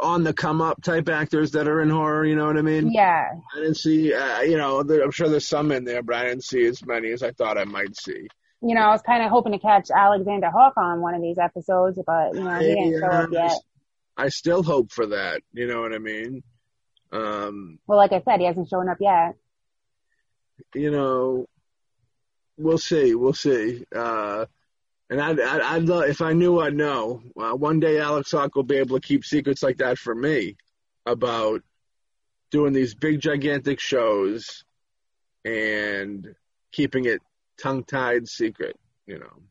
on 0.01 0.23
the 0.23 0.33
come 0.33 0.61
up 0.61 0.81
type 0.83 1.09
actors 1.09 1.51
that 1.53 1.67
are 1.67 1.81
in 1.83 1.91
horror. 1.91 2.25
You 2.25 2.37
know 2.37 2.47
what 2.47 2.57
I 2.57 2.63
mean? 2.63 2.93
Yeah, 2.93 3.31
I 3.55 3.59
didn't 3.61 3.77
see. 3.77 4.15
Uh, 4.15 4.43
you 4.43 4.57
know, 4.57 4.83
there, 4.83 5.03
I'm 5.03 5.11
sure 5.11 5.29
there's 5.29 5.49
some 5.49 5.73
in 5.73 5.85
there, 5.85 6.03
but 6.03 6.17
I 6.17 6.25
didn't 6.25 6.45
see 6.45 6.65
as 6.67 6.85
many 6.87 7.11
as 7.11 7.23
I 7.23 7.33
thought 7.33 7.59
I 7.59 7.65
might 7.65 7.97
see. 7.97 8.29
you 8.63 8.75
know, 8.75 8.83
I 8.83 8.91
was 8.91 9.03
kind 9.03 9.23
of 9.25 9.31
hoping 9.31 9.53
to 9.53 9.59
catch 9.59 9.91
Alexander 9.91 10.51
Hawk 10.51 10.75
on 10.77 11.01
one 11.01 11.15
of 11.15 11.23
these 11.23 11.39
episodes, 11.39 11.99
but 12.07 12.35
you 12.35 12.45
know, 12.45 12.59
he 12.59 12.67
didn't 12.67 13.01
show 13.01 13.07
up 13.07 13.31
yet. 13.33 13.53
I 14.17 14.29
still 14.29 14.63
hope 14.63 14.91
for 14.93 15.07
that. 15.07 15.43
You 15.53 15.67
know 15.69 15.81
what 15.81 15.93
I 15.93 15.99
mean? 15.99 16.43
Um, 17.13 17.79
Well, 17.87 17.99
like 17.99 18.13
I 18.13 18.21
said, 18.21 18.41
he 18.41 18.47
hasn't 18.47 18.69
shown 18.69 18.89
up 18.89 18.99
yet. 19.01 19.35
You 20.75 20.91
know, 20.91 21.47
we'll 22.57 22.79
see, 22.79 23.15
we'll 23.15 23.33
see. 23.33 23.85
Uh, 23.95 24.47
and 25.11 25.21
I'd, 25.21 25.41
I'd, 25.41 25.61
I'd 25.61 25.83
love, 25.85 26.05
if 26.05 26.21
I 26.21 26.33
knew, 26.33 26.61
I'd 26.61 26.75
know. 26.75 27.23
Uh, 27.39 27.55
one 27.55 27.81
day 27.81 27.99
Alex 27.99 28.33
Hawk 28.33 28.55
will 28.55 28.63
be 28.63 28.77
able 28.77 29.01
to 29.01 29.07
keep 29.07 29.25
secrets 29.25 29.63
like 29.63 29.79
that 29.79 29.99
from 29.99 30.21
me 30.21 30.57
about 31.07 31.63
doing 32.51 32.73
these 32.73 32.95
big, 32.95 33.21
gigantic 33.21 33.81
shows 33.81 34.65
and 35.45 36.35
keeping 36.73 37.07
it 37.07 37.21
tongue-tied 37.61 38.29
secret, 38.29 38.77
you 39.07 39.19
know. 39.19 39.43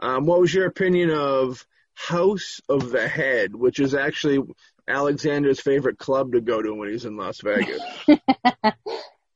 Um, 0.00 0.26
what 0.26 0.40
was 0.40 0.52
your 0.52 0.66
opinion 0.66 1.10
of 1.10 1.66
House 1.94 2.60
of 2.68 2.90
the 2.90 3.08
Head, 3.08 3.54
which 3.54 3.80
is 3.80 3.94
actually 3.94 4.40
Alexander's 4.86 5.60
favorite 5.60 5.98
club 5.98 6.32
to 6.32 6.40
go 6.40 6.60
to 6.60 6.74
when 6.74 6.90
he's 6.90 7.04
in 7.04 7.16
Las 7.16 7.40
Vegas? 7.40 7.80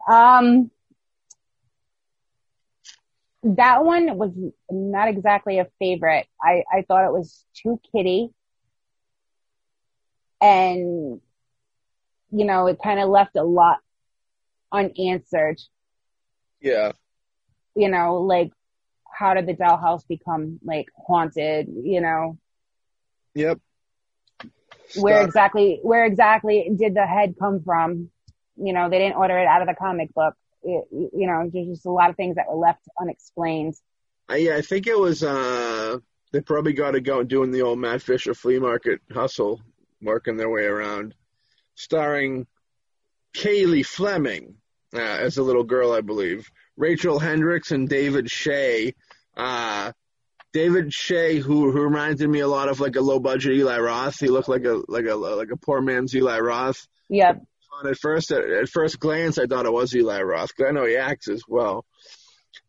Um, 0.09 0.71
that 3.57 3.85
one 3.85 4.17
was 4.19 4.31
not 4.71 5.09
exactly 5.09 5.59
a 5.59 5.67
favorite. 5.79 6.27
I, 6.43 6.65
I 6.73 6.83
thought 6.83 7.05
it 7.07 7.13
was 7.13 7.45
too 7.55 7.81
kiddie. 7.93 8.31
And, 10.41 11.21
you 12.31 12.45
know, 12.45 12.67
it 12.67 12.79
kind 12.83 13.01
of 13.01 13.09
left 13.09 13.37
a 13.37 13.43
lot 13.45 13.79
unanswered. 14.73 15.61
yeah. 16.61 16.93
You 17.75 17.89
know, 17.91 18.17
like, 18.17 18.51
how 19.13 19.35
did 19.35 19.47
the 19.47 19.55
dollhouse 19.55 20.07
become, 20.07 20.59
like, 20.65 20.87
haunted? 21.07 21.69
You 21.83 22.01
know, 22.01 22.39
Yep. 23.35 23.61
where 24.93 25.21
exactly, 25.21 25.79
where 25.83 26.05
exactly 26.05 26.71
did 26.77 26.95
the 26.95 27.07
head 27.07 27.35
come 27.39 27.63
from? 27.65 28.11
You 28.57 28.73
know, 28.73 28.89
they 28.91 28.99
didn't 28.99 29.17
order 29.17 29.39
it 29.39 29.47
out 29.47 29.63
of 29.63 29.69
the 29.69 29.75
comic 29.75 30.13
book. 30.15 30.35
You 30.65 31.11
know, 31.13 31.49
there's 31.53 31.69
just 31.69 31.87
a 31.87 31.91
lot 31.91 32.11
of 32.11 32.17
things 32.17 32.37
that 32.37 32.47
were 32.49 32.57
left 32.57 32.83
unexplained. 33.01 33.75
I, 34.29 34.37
yeah, 34.37 34.57
I 34.57 34.63
think 34.63 34.87
it 34.87 34.99
was. 34.99 35.23
uh 35.23 35.99
They 36.33 36.41
probably 36.41 36.73
got 36.75 36.93
to 36.93 37.01
go 37.01 37.21
and 37.21 37.29
doing 37.29 37.51
the 37.51 37.63
old 37.63 37.79
Matt 37.79 38.03
Fisher 38.03 38.35
flea 38.35 38.59
market 38.59 39.01
hustle, 39.13 39.63
working 40.03 40.37
their 40.37 40.51
way 40.51 40.65
around, 40.65 41.15
starring 41.75 42.47
Cailey 43.35 43.85
Fleming 43.85 44.57
uh, 44.95 44.99
as 44.99 45.39
a 45.39 45.43
little 45.43 45.65
girl, 45.65 45.93
I 45.93 46.01
believe. 46.01 46.51
Rachel 46.77 47.19
Hendricks 47.19 47.73
and 47.73 47.89
David 47.89 48.31
Shea. 48.31 48.95
Uh, 49.37 49.93
David 50.53 50.93
Shea, 50.93 51.39
who 51.39 51.71
who 51.71 51.81
reminded 51.83 52.29
me 52.29 52.41
a 52.41 52.49
lot 52.49 52.69
of 52.69 52.81
like 52.81 52.97
a 52.97 53.01
low 53.01 53.21
budget 53.21 53.53
Eli 53.55 53.79
Roth. 53.79 54.19
He 54.19 54.29
looked 54.29 54.49
like 54.49 54.65
a 54.65 54.83
like 54.89 55.07
a 55.07 55.15
like 55.15 55.51
a 55.51 55.57
poor 55.57 55.81
man's 55.81 56.15
Eli 56.15 56.39
Roth. 56.39 56.87
Yep. 57.09 57.43
And 57.81 57.91
at 57.91 57.99
first, 57.99 58.31
at, 58.31 58.45
at 58.45 58.69
first 58.69 58.99
glance, 58.99 59.39
I 59.39 59.47
thought 59.47 59.67
it 59.67 59.73
was 59.73 59.95
Eli 59.95 60.21
Roth 60.23 60.51
because 60.57 60.71
I 60.71 60.73
know 60.73 60.87
he 60.87 60.97
acts 60.97 61.29
as 61.29 61.43
well. 61.49 61.85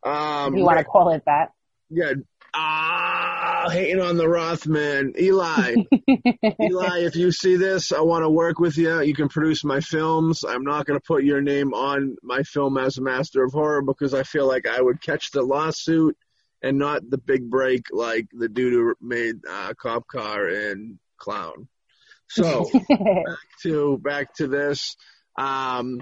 Um, 0.06 0.56
you 0.56 0.64
want 0.64 0.80
to 0.80 0.84
call 0.84 1.10
it 1.10 1.24
that. 1.26 1.52
yeah. 1.90 2.14
Ah, 2.52 3.70
hating 3.72 4.02
on 4.02 4.18
the 4.18 4.28
Rothman. 4.28 5.14
Eli. 5.20 5.76
Eli, 6.62 7.00
if 7.00 7.16
you 7.16 7.32
see 7.32 7.58
this, 7.58 7.92
I 7.92 8.02
want 8.02 8.24
to 8.24 8.30
work 8.30 8.60
with 8.60 8.76
you. 8.78 9.02
You 9.02 9.14
can 9.14 9.30
produce 9.30 9.64
my 9.64 9.82
films. 9.82 10.44
I'm 10.44 10.64
not 10.64 10.88
going 10.88 11.00
to 11.00 11.06
put 11.06 11.24
your 11.24 11.42
name 11.42 11.74
on 11.74 12.16
my 12.24 12.42
film 12.42 12.78
as 12.78 12.98
a 12.98 13.04
master 13.04 13.44
of 13.44 13.52
horror 13.54 13.84
because 13.84 14.16
I 14.16 14.24
feel 14.24 14.48
like 14.48 14.68
I 14.68 14.82
would 14.82 15.00
catch 15.00 15.30
the 15.30 15.44
lawsuit 15.44 16.18
and 16.64 16.80
not 16.80 17.08
the 17.08 17.20
big 17.20 17.50
break 17.50 17.84
like 17.92 18.28
the 18.34 18.50
dude 18.50 18.74
who 18.74 18.96
made 19.00 19.36
uh, 19.48 19.74
Cop 19.80 20.08
Car 20.08 20.48
and 20.48 20.98
Clown. 21.18 21.68
So 22.30 22.70
back 22.90 23.38
to 23.64 23.98
back 23.98 24.34
to 24.36 24.48
this. 24.48 24.96
Um, 25.38 26.02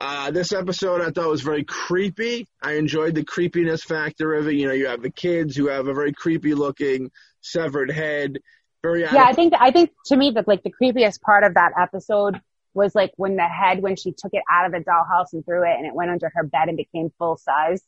uh, 0.00 0.30
this 0.30 0.52
episode 0.52 1.00
I 1.00 1.10
thought 1.10 1.28
was 1.28 1.42
very 1.42 1.64
creepy. 1.64 2.46
I 2.62 2.72
enjoyed 2.72 3.14
the 3.14 3.24
creepiness 3.24 3.84
factor 3.84 4.34
of 4.34 4.48
it. 4.48 4.54
You 4.54 4.66
know, 4.66 4.72
you 4.72 4.86
have 4.86 5.02
the 5.02 5.10
kids 5.10 5.56
who 5.56 5.68
have 5.68 5.86
a 5.86 5.94
very 5.94 6.12
creepy 6.12 6.54
looking 6.54 7.10
severed 7.40 7.90
head. 7.90 8.38
Very 8.82 9.02
yeah, 9.02 9.24
I 9.24 9.32
think 9.32 9.54
I 9.58 9.70
think 9.70 9.90
to 10.06 10.16
me 10.16 10.32
that 10.32 10.48
like 10.48 10.62
the 10.62 10.72
creepiest 10.72 11.20
part 11.20 11.44
of 11.44 11.54
that 11.54 11.72
episode 11.80 12.40
was 12.74 12.94
like 12.94 13.12
when 13.16 13.36
the 13.36 13.46
head 13.46 13.80
when 13.82 13.96
she 13.96 14.12
took 14.12 14.34
it 14.34 14.42
out 14.50 14.66
of 14.66 14.72
the 14.72 14.78
dollhouse 14.78 15.32
and 15.32 15.44
threw 15.44 15.62
it 15.62 15.76
and 15.78 15.86
it 15.86 15.94
went 15.94 16.10
under 16.10 16.30
her 16.34 16.42
bed 16.42 16.68
and 16.68 16.76
became 16.76 17.10
full 17.18 17.36
size. 17.36 17.82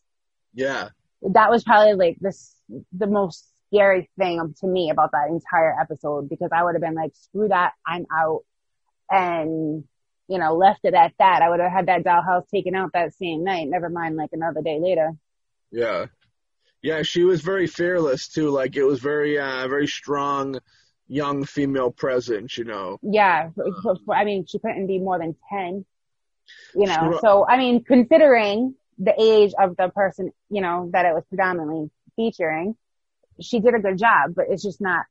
yeah, 0.55 0.89
That 1.23 1.51
was 1.51 1.65
probably 1.65 1.95
like 1.95 2.19
this 2.21 2.55
the 2.93 3.07
most 3.07 3.47
scary 3.67 4.09
thing 4.19 4.55
to 4.61 4.67
me 4.67 4.91
about 4.91 5.13
that 5.13 5.29
entire 5.29 5.79
episode 5.81 6.29
because 6.29 6.51
I 6.53 6.65
would 6.65 6.75
have 6.75 6.83
been 6.83 6.95
like, 6.95 7.13
screw 7.15 7.49
that, 7.49 7.73
I'm 7.87 8.07
out, 8.13 8.43
and 9.11 9.85
you 10.29 10.39
know 10.39 10.55
left 10.57 10.81
it 10.85 10.95
at 10.95 11.13
that. 11.19 11.43
I 11.43 11.49
would 11.49 11.61
have 11.61 11.73
had 11.73 11.87
that 11.87 12.05
dollhouse 12.05 12.49
taken 12.49 12.75
out 12.75 12.93
that 12.95 13.15
same 13.15 13.45
night. 13.45 13.69
Never 13.69 13.89
mind 13.89 14.17
like 14.17 14.31
another 14.33 14.63
day 14.63 14.79
later. 14.81 15.13
yeah, 15.71 16.07
yeah. 16.83 17.03
She 17.03 17.25
was 17.25 17.41
very 17.41 17.67
fearless 17.67 18.29
too. 18.29 18.51
Like 18.51 18.77
it 18.77 18.85
was 18.85 19.01
very, 19.01 19.39
uh, 19.39 19.69
very 19.69 19.87
strong. 19.87 20.61
young 21.09 21.45
female 21.45 21.93
presence, 21.93 22.59
you 22.59 22.65
know. 22.65 22.99
Yeah, 23.01 23.51
for, 23.55 23.97
I 24.13 24.25
mean, 24.25 24.45
she 24.45 24.59
couldn't 24.59 24.89
be 24.89 24.99
more 24.99 25.21
than 25.21 25.37
ten. 25.49 25.85
You 26.75 26.87
know, 26.87 27.19
so 27.21 27.47
I 27.47 27.59
mean, 27.59 27.85
considering 27.85 28.75
the 28.99 29.15
age 29.17 29.53
of 29.57 29.77
the 29.77 29.89
person, 29.89 30.33
you 30.51 30.61
know, 30.61 30.91
that 30.93 31.07
it 31.07 31.15
was 31.15 31.23
predominantly 31.29 31.91
featuring, 32.17 32.75
she 33.41 33.61
did 33.61 33.75
a 33.75 33.79
good 33.79 33.99
job. 33.99 34.35
But 34.35 34.47
it's 34.51 34.63
just 34.63 34.81
not 34.81 35.05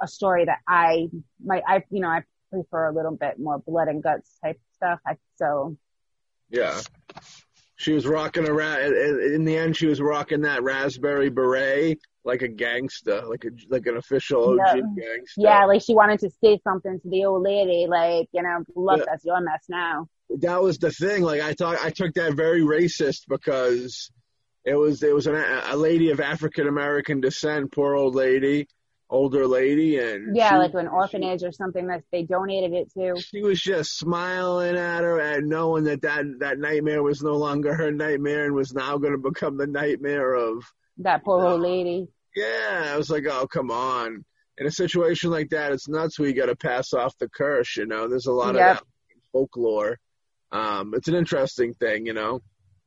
a 0.00 0.08
story 0.08 0.44
that 0.46 0.58
I 0.66 1.08
might, 1.44 1.62
I, 1.66 1.84
you 1.90 2.00
know, 2.00 2.08
I 2.08 2.22
prefer 2.50 2.88
a 2.88 2.92
little 2.94 3.16
bit 3.16 3.38
more 3.38 3.58
blood 3.58 3.88
and 3.88 4.02
guts 4.02 4.30
type 4.42 4.60
stuff. 4.74 5.00
I, 5.06 5.16
so 5.36 5.76
Yeah. 6.50 6.80
She 7.76 7.92
was 7.92 8.06
rocking 8.06 8.48
around. 8.48 8.80
In 9.34 9.44
the 9.44 9.56
end, 9.56 9.76
she 9.76 9.86
was 9.86 10.00
rocking 10.00 10.42
that 10.42 10.62
raspberry 10.62 11.30
beret 11.30 11.98
like 12.24 12.42
a 12.42 12.48
gangster, 12.48 13.22
like 13.26 13.44
a 13.44 13.48
like 13.68 13.86
an 13.86 13.96
official 13.96 14.50
OG 14.50 14.58
Yeah. 14.76 14.82
gangster. 14.96 15.40
yeah, 15.40 15.64
like 15.64 15.82
she 15.82 15.92
wanted 15.94 16.20
to 16.20 16.30
say 16.30 16.60
something 16.62 17.00
to 17.00 17.08
the 17.08 17.24
old 17.24 17.42
lady, 17.42 17.86
like, 17.88 18.28
you 18.32 18.42
know, 18.42 18.62
look, 18.76 18.98
Yeah. 18.98 19.04
that's 19.08 19.24
your 19.24 19.40
mess 19.40 19.64
now. 19.68 20.08
that 20.38 20.62
was 20.62 20.78
the 20.78 20.90
thing. 20.92 21.22
Like 21.22 21.40
I 21.40 21.52
thought, 21.54 21.78
I 21.84 21.90
took 21.90 22.14
that 22.14 22.34
very 22.34 22.60
racist 22.62 23.22
because 23.28 24.10
it 24.64 24.74
was 24.74 25.02
it 25.02 25.14
was 25.14 25.26
an, 25.26 25.34
a 25.36 25.76
lady 25.76 26.10
of 26.10 26.20
African 26.20 26.68
American 26.68 27.20
descent, 27.20 27.72
poor 27.72 27.94
old 27.94 28.14
lady, 28.14 28.68
older 29.10 29.46
lady, 29.46 29.98
and 29.98 30.36
Yeah, 30.36 30.50
she- 30.50 30.56
like 30.56 30.74
an 30.74 30.88
orphanage 30.88 31.42
or 31.42 31.52
something 31.52 31.88
that 31.88 32.02
they 32.12 32.22
donated 32.22 32.72
it 32.72 32.92
to. 32.94 33.20
She 33.20 33.42
was 33.42 33.60
just 33.60 33.96
smiling 33.98 34.76
at 34.76 35.02
her 35.02 35.18
and 35.20 35.48
knowing 35.48 35.84
that 35.84 36.02
that, 36.02 36.24
that 36.40 36.58
nightmare 36.58 37.02
was 37.02 37.22
no 37.22 37.34
longer 37.36 37.74
her 37.74 37.90
nightmare 37.90 38.44
and 38.44 38.54
was 38.54 38.72
now 38.72 38.98
going 38.98 39.12
to 39.12 39.18
become 39.18 39.56
the 39.56 39.66
nightmare 39.66 40.32
of 40.34 40.64
That 40.98 41.24
poor 41.24 41.44
old 41.44 41.60
lady. 41.60 42.08
Yeah, 42.36 42.92
I 42.94 42.96
was 42.96 43.10
like, 43.10 43.24
oh, 43.28 43.46
come 43.46 43.70
on. 43.70 44.24
In 44.58 44.66
a 44.66 44.70
situation 44.70 45.30
like 45.30 45.50
that, 45.50 45.72
it's 45.72 45.88
nuts 45.88 46.18
where 46.18 46.28
you 46.28 46.34
got 46.34 46.46
to 46.46 46.56
pass 46.56 46.92
off 46.92 47.16
the 47.18 47.28
curse, 47.28 47.76
you 47.76 47.86
know. 47.86 48.08
There's 48.08 48.26
a 48.26 48.32
lot 48.32 48.54
Yep. 48.54 48.70
of 48.70 48.76
that 48.76 48.82
folklore. 49.32 49.98
Um, 50.52 50.94
it's 50.94 51.08
an 51.08 51.14
interesting 51.14 51.74
thing, 51.74 52.06
you 52.06 52.12
know. 52.12 52.40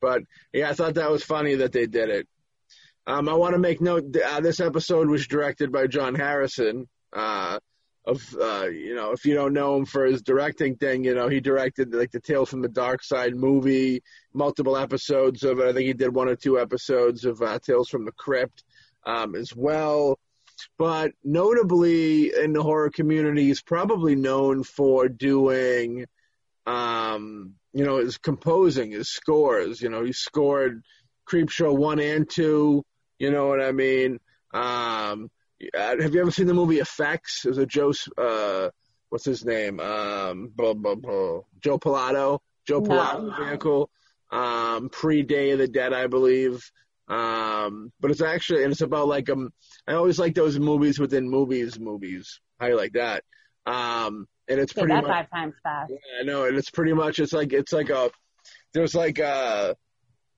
But 0.06 0.22
yeah, 0.52 0.70
I 0.70 0.72
thought 0.72 0.94
that 0.94 1.10
was 1.10 1.24
funny 1.24 1.56
that 1.56 1.72
they 1.72 1.86
did 1.86 2.10
it. 2.10 2.28
Um, 3.08 3.28
I 3.28 3.34
want 3.34 3.54
to 3.54 3.58
make 3.58 3.80
note 3.80 4.16
uh, 4.16 4.40
this 4.40 4.60
episode 4.60 5.08
was 5.08 5.26
directed 5.26 5.72
by 5.72 5.88
John 5.88 6.14
Harrison. 6.14 6.86
Uh, 7.12 7.58
of 8.06 8.22
uh, 8.40 8.68
you 8.68 8.94
know, 8.94 9.10
if 9.10 9.24
you 9.24 9.34
don't 9.34 9.52
know 9.52 9.76
him 9.76 9.84
for 9.84 10.04
his 10.06 10.22
directing 10.22 10.76
thing, 10.76 11.02
you 11.02 11.14
know, 11.14 11.28
he 11.28 11.40
directed 11.40 11.92
like 11.92 12.12
the 12.12 12.20
Tales 12.20 12.48
from 12.48 12.62
the 12.62 12.68
Dark 12.68 13.02
Side 13.02 13.34
movie, 13.34 14.00
multiple 14.32 14.76
episodes 14.76 15.42
of 15.42 15.58
it. 15.58 15.66
I 15.66 15.72
think 15.72 15.86
he 15.86 15.92
did 15.92 16.14
one 16.14 16.28
or 16.28 16.36
two 16.36 16.60
episodes 16.60 17.24
of 17.24 17.42
uh, 17.42 17.58
Tales 17.58 17.88
from 17.88 18.04
the 18.04 18.12
Crypt 18.12 18.62
um, 19.04 19.34
as 19.34 19.54
well. 19.56 20.20
But 20.78 21.12
notably 21.24 22.32
in 22.32 22.52
the 22.52 22.62
horror 22.62 22.90
community, 22.90 23.46
he's 23.48 23.60
probably 23.60 24.14
known 24.14 24.62
for 24.62 25.08
doing, 25.08 26.06
um, 26.64 27.54
you 27.76 27.84
know, 27.84 27.98
his 27.98 28.16
composing, 28.16 28.92
his 28.92 29.10
scores. 29.10 29.82
You 29.82 29.90
know, 29.90 30.02
he 30.02 30.14
scored 30.14 30.82
Creepshow 31.30 31.76
one 31.76 32.00
and 32.00 32.28
two. 32.28 32.82
You 33.18 33.30
know 33.30 33.48
what 33.48 33.60
I 33.60 33.72
mean? 33.72 34.18
Um, 34.54 35.28
uh, 35.76 36.00
have 36.00 36.14
you 36.14 36.22
ever 36.22 36.30
seen 36.30 36.46
the 36.46 36.54
movie 36.54 36.78
Effects? 36.78 37.42
There's 37.44 37.58
a 37.58 37.66
Joe, 37.66 37.92
uh, 38.16 38.70
what's 39.10 39.26
his 39.26 39.44
name? 39.44 39.78
Um, 39.78 40.50
blah, 40.56 40.72
blah, 40.72 40.94
blah. 40.94 41.40
Joe 41.60 41.78
Pilato. 41.78 42.38
Joe 42.66 42.80
No. 42.80 42.88
Pilato 42.88 43.46
vehicle. 43.46 43.90
Um, 44.30 44.88
pre 44.88 45.22
Day 45.22 45.50
of 45.50 45.58
the 45.58 45.68
Dead, 45.68 45.92
I 45.92 46.06
believe. 46.06 46.62
Um, 47.08 47.92
but 48.00 48.10
it's 48.10 48.22
actually, 48.22 48.64
and 48.64 48.72
it's 48.72 48.80
about 48.80 49.06
like, 49.06 49.28
um, 49.28 49.52
I 49.86 49.92
always 49.92 50.18
like 50.18 50.34
those 50.34 50.58
movies 50.58 50.98
within 50.98 51.28
movies, 51.28 51.78
movies. 51.78 52.40
How 52.58 52.68
you 52.68 52.76
like 52.76 52.94
that? 52.94 53.22
Um, 53.66 54.26
and 54.48 54.60
it's 54.60 54.72
pretty 54.72 54.94
much, 54.94 55.04
five 55.06 55.30
times 55.30 55.54
fast. 55.62 55.90
yeah, 55.90 56.20
I 56.20 56.24
know, 56.24 56.44
and 56.44 56.56
it's 56.56 56.70
pretty 56.70 56.92
much, 56.92 57.18
it's 57.18 57.32
like, 57.32 57.52
it's 57.52 57.72
like 57.72 57.90
a, 57.90 58.10
there's 58.74 58.94
like 58.94 59.18
a, 59.18 59.76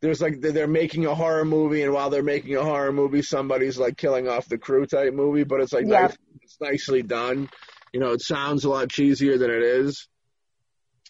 there's 0.01 0.21
like 0.23 0.41
they're 0.41 0.69
making 0.69 1.07
a 1.07 1.15
horror 1.15 1.45
movie, 1.45 1.83
and 1.83 1.93
while 1.93 2.09
they're 2.09 2.23
making 2.23 2.57
a 2.57 2.63
horror 2.63 2.93
movie, 2.93 3.23
somebody's 3.23 3.79
like 3.79 3.97
killing 3.97 4.29
off 4.29 4.49
the 4.49 4.57
crew 4.59 4.87
type 4.87 5.13
movie, 5.13 5.45
but 5.45 5.61
it's 5.61 5.73
like 5.73 5.87
Yeah. 5.87 6.03
nice, 6.03 6.17
it's 6.43 6.57
nicely 6.61 7.03
done. 7.03 7.49
You 7.93 8.01
know, 8.01 8.13
it 8.13 8.23
sounds 8.23 8.65
a 8.65 8.69
lot 8.69 8.89
cheesier 8.89 9.39
than 9.39 9.51
it 9.51 9.63
is. 9.63 10.07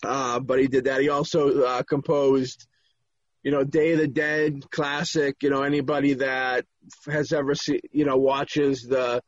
Uh, 0.03 0.39
but 0.41 0.59
he 0.61 0.69
did 0.69 0.85
that. 0.85 1.01
He 1.01 1.09
also 1.09 1.63
uh, 1.65 1.83
composed, 1.83 2.67
you 3.43 3.51
know, 3.51 3.65
Day 3.65 3.93
of 3.93 3.99
the 3.99 4.07
Dead 4.09 4.71
classic. 4.71 5.43
You 5.43 5.51
know, 5.51 5.63
anybody 5.63 6.15
that 6.15 6.65
has 7.07 7.33
ever 7.33 7.55
seen, 7.55 7.81
you 7.91 8.05
know, 8.05 8.17
watches 8.17 8.83
the 8.83 9.21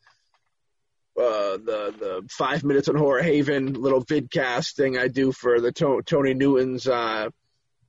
uh, 1.18 1.56
the 1.56 1.94
the 1.98 2.28
five 2.30 2.64
minutes 2.64 2.88
on 2.88 2.96
Horror 2.96 3.22
Haven 3.22 3.74
little 3.74 4.04
vidcast 4.04 4.74
thing 4.74 4.96
I 4.96 5.08
do 5.08 5.32
for 5.32 5.60
the 5.60 5.72
to- 5.72 6.02
Tony 6.02 6.34
Newton's 6.34 6.86
uh, 6.86 7.28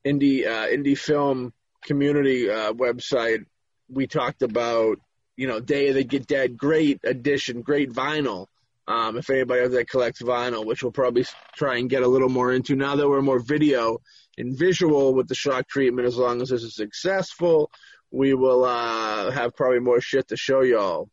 indie 0.06 0.46
uh, 0.46 0.68
indie 0.68 0.98
film 0.98 1.54
community 1.84 2.50
uh, 2.50 2.74
website. 2.74 3.46
We 3.90 4.08
talked 4.08 4.42
about 4.42 4.98
you 5.38 5.48
know 5.48 5.60
Day 5.60 5.90
of 5.90 5.96
the 5.96 6.04
Get 6.04 6.28
Dead, 6.28 6.58
great 6.58 7.00
edition, 7.04 7.62
great 7.62 7.92
vinyl. 7.92 8.48
Um, 8.88 9.18
if 9.18 9.30
anybody 9.30 9.62
out 9.62 9.72
there 9.72 9.86
collects 9.86 10.22
vinyl, 10.22 10.66
which 10.66 10.84
we'll 10.84 10.92
probably 10.92 11.26
try 11.56 11.78
and 11.78 11.90
get 11.90 12.04
a 12.04 12.08
little 12.08 12.30
more 12.30 12.52
into 12.52 12.76
now 12.76 12.96
that 12.96 13.08
we're 13.08 13.22
more 13.22 13.40
video 13.40 14.00
and 14.38 14.58
visual 14.58 15.14
with 15.14 15.28
the 15.28 15.36
shock 15.36 15.68
treatment, 15.68 16.08
as 16.08 16.18
long 16.18 16.42
as 16.42 16.50
this 16.50 16.64
is 16.64 16.76
successful, 16.76 17.72
we 18.10 18.34
will 18.34 18.66
uh, 18.66 19.32
have 19.32 19.56
probably 19.56 19.80
more 19.80 20.02
shit 20.02 20.28
to 20.30 20.36
show 20.36 20.62
y'all. 20.62 21.10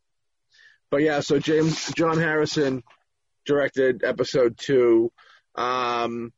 But 0.91 1.03
yeah, 1.03 1.21
so 1.21 1.39
James 1.39 1.93
John 1.95 2.19
Harrison 2.19 2.83
directed 3.45 4.03
episode 4.05 4.57
two. 4.59 5.13
Um, 5.55 6.33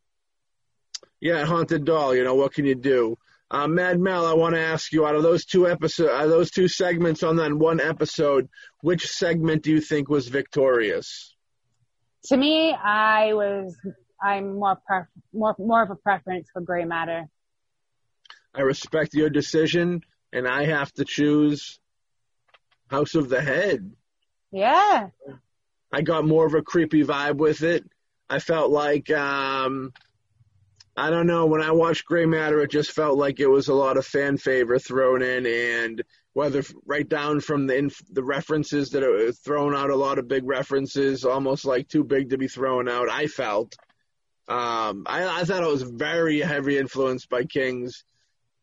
yeah, 1.20 1.44
Haunted 1.44 1.84
Doll. 1.84 2.14
You 2.14 2.24
know 2.24 2.34
what 2.34 2.52
can 2.52 2.64
you 2.64 2.74
do? 2.74 3.16
Uh, 3.50 3.66
Mad 3.66 3.98
Mel, 3.98 4.26
I 4.26 4.34
want 4.34 4.54
to 4.54 4.60
ask 4.60 4.92
you 4.92 5.06
out 5.06 5.16
of 5.16 5.24
those 5.24 5.44
two 5.44 5.68
episodes, 5.68 6.10
uh, 6.12 6.26
those 6.28 6.52
two 6.52 6.68
segments 6.68 7.24
on 7.24 7.36
that 7.36 7.52
one 7.52 7.80
episode, 7.80 8.48
which 8.80 9.08
segment 9.08 9.64
do 9.64 9.72
you 9.72 9.80
think 9.80 10.08
was 10.08 10.28
victorious? 10.28 11.34
To 12.26 12.36
me, 12.36 12.72
I 12.72 13.32
was, 13.34 13.76
I'm 14.22 14.54
more, 14.54 14.78
pref- 14.86 15.08
more, 15.32 15.56
more 15.58 15.82
of 15.82 15.90
a 15.90 15.96
preference 15.96 16.48
for 16.52 16.62
gray 16.62 16.84
matter. 16.84 17.24
I 18.54 18.60
respect 18.60 19.14
your 19.14 19.30
decision, 19.30 20.02
and 20.32 20.46
I 20.46 20.66
have 20.66 20.92
to 20.94 21.04
choose 21.04 21.80
House 22.88 23.16
of 23.16 23.28
the 23.28 23.40
Head. 23.40 23.92
Yeah. 24.52 25.08
I 25.92 26.02
got 26.02 26.26
more 26.26 26.46
of 26.46 26.54
a 26.54 26.62
creepy 26.62 27.04
vibe 27.04 27.36
with 27.36 27.62
it. 27.62 27.84
I 28.28 28.38
felt 28.38 28.70
like 28.70 29.10
um 29.10 29.92
I 30.96 31.08
don't 31.08 31.26
know, 31.26 31.46
when 31.46 31.62
I 31.62 31.70
watched 31.70 32.04
Grey 32.04 32.26
Matter 32.26 32.60
it 32.60 32.70
just 32.70 32.90
felt 32.92 33.16
like 33.18 33.40
it 33.40 33.46
was 33.46 33.68
a 33.68 33.74
lot 33.74 33.96
of 33.96 34.06
fan 34.06 34.36
favor 34.36 34.78
thrown 34.78 35.22
in 35.22 35.46
and 35.46 36.02
whether 36.32 36.62
right 36.86 37.08
down 37.08 37.40
from 37.40 37.66
the 37.66 37.76
inf- 37.76 38.02
the 38.10 38.22
references 38.22 38.90
that 38.90 39.02
are 39.02 39.32
thrown 39.32 39.74
out 39.74 39.90
a 39.90 39.96
lot 39.96 40.18
of 40.18 40.28
big 40.28 40.44
references 40.46 41.24
almost 41.24 41.64
like 41.64 41.88
too 41.88 42.04
big 42.04 42.30
to 42.30 42.38
be 42.38 42.48
thrown 42.48 42.88
out 42.88 43.08
I 43.10 43.26
felt 43.26 43.76
um 44.48 45.04
I 45.06 45.40
I 45.40 45.44
thought 45.44 45.62
it 45.62 45.68
was 45.70 45.82
very 45.82 46.40
heavy 46.40 46.78
influenced 46.78 47.28
by 47.28 47.44
King's 47.44 48.04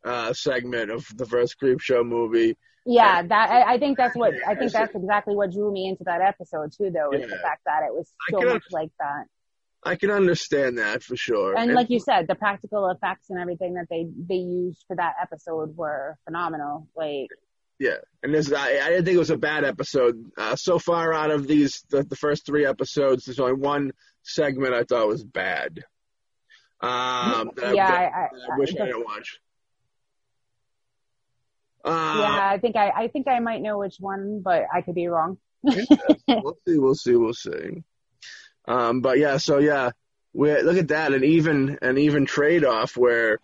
uh 0.05 0.31
segment 0.33 0.91
of 0.91 1.05
the 1.15 1.25
first 1.25 1.57
Creep 1.57 1.81
Show 1.81 2.03
movie. 2.03 2.55
Yeah, 2.89 3.21
that 3.21 3.49
I, 3.51 3.73
I 3.73 3.79
think 3.79 3.97
that's 3.97 4.15
what 4.15 4.33
I 4.47 4.55
think 4.55 4.71
that's 4.71 4.95
exactly 4.95 5.35
what 5.35 5.51
drew 5.51 5.71
me 5.71 5.87
into 5.89 6.05
that 6.05 6.21
episode 6.21 6.71
too, 6.71 6.89
though, 6.89 7.11
is 7.11 7.29
the 7.29 7.37
fact 7.37 7.63
that 7.65 7.83
it 7.85 7.93
was 7.93 8.11
so 8.31 8.39
much 8.41 8.63
like 8.71 8.91
that. 8.99 9.25
I 9.83 9.95
can 9.95 10.09
understand 10.09 10.77
that 10.79 11.03
for 11.03 11.15
sure. 11.15 11.55
And 11.57 11.73
like 11.73 11.89
you 11.89 11.99
said, 11.99 12.27
the 12.27 12.35
practical 12.35 12.89
effects 12.89 13.29
and 13.29 13.39
everything 13.39 13.73
that 13.75 13.87
they 13.89 14.07
they 14.17 14.35
used 14.35 14.83
for 14.87 14.95
that 14.95 15.15
episode 15.21 15.75
were 15.75 16.17
phenomenal. 16.25 16.87
Like, 16.95 17.27
Yeah, 17.77 17.97
and 18.23 18.33
this 18.33 18.51
I, 18.53 18.79
I 18.79 18.89
didn't 18.89 19.05
think 19.05 19.15
it 19.15 19.19
was 19.19 19.29
a 19.31 19.37
bad 19.37 19.65
episode. 19.65 20.31
Uh, 20.37 20.55
so 20.55 20.79
far 20.79 21.13
out 21.13 21.29
of 21.31 21.45
these, 21.45 21.83
the, 21.89 22.03
the 22.03 22.15
first 22.15 22.45
three 22.45 22.65
episodes, 22.65 23.25
there's 23.25 23.39
only 23.39 23.53
one 23.53 23.91
segment 24.23 24.73
I 24.73 24.83
thought 24.83 25.07
was 25.07 25.23
bad. 25.25 25.83
Um, 26.81 27.51
that 27.55 27.65
I- 27.65 27.73
yeah, 27.73 27.91
that 27.91 28.13
I, 28.13 28.19
I, 28.21 28.55
I 28.55 28.57
wish 28.57 28.75
I 28.79 28.83
I, 28.83 28.85
didn't 28.87 29.05
watch. 29.05 29.39
Uh, 31.87 32.17
yeah, 32.19 32.49
I 32.49 32.57
think 32.57 32.75
I 32.75 32.89
I 32.89 33.07
think 33.07 33.27
I 33.27 33.39
might 33.39 33.61
know 33.61 33.77
which 33.77 33.95
one, 33.99 34.41
but 34.43 34.65
I 34.73 34.81
could 34.81 34.95
be 34.95 35.07
wrong. 35.07 35.37
we'll 35.63 36.57
see, 36.67 36.77
we'll 36.77 36.95
see, 36.95 37.15
we'll 37.15 37.33
see. 37.33 37.83
Um, 38.67 38.99
but 38.99 39.19
yeah, 39.19 39.37
so 39.37 39.59
yeah, 39.59 39.91
we 40.33 40.61
look 40.61 40.77
at 40.77 40.89
that, 40.89 41.13
an 41.13 41.23
even 41.23 41.79
an 41.81 41.97
even 41.97 42.25
trade 42.25 42.65
off 42.65 42.97
where 42.97 43.39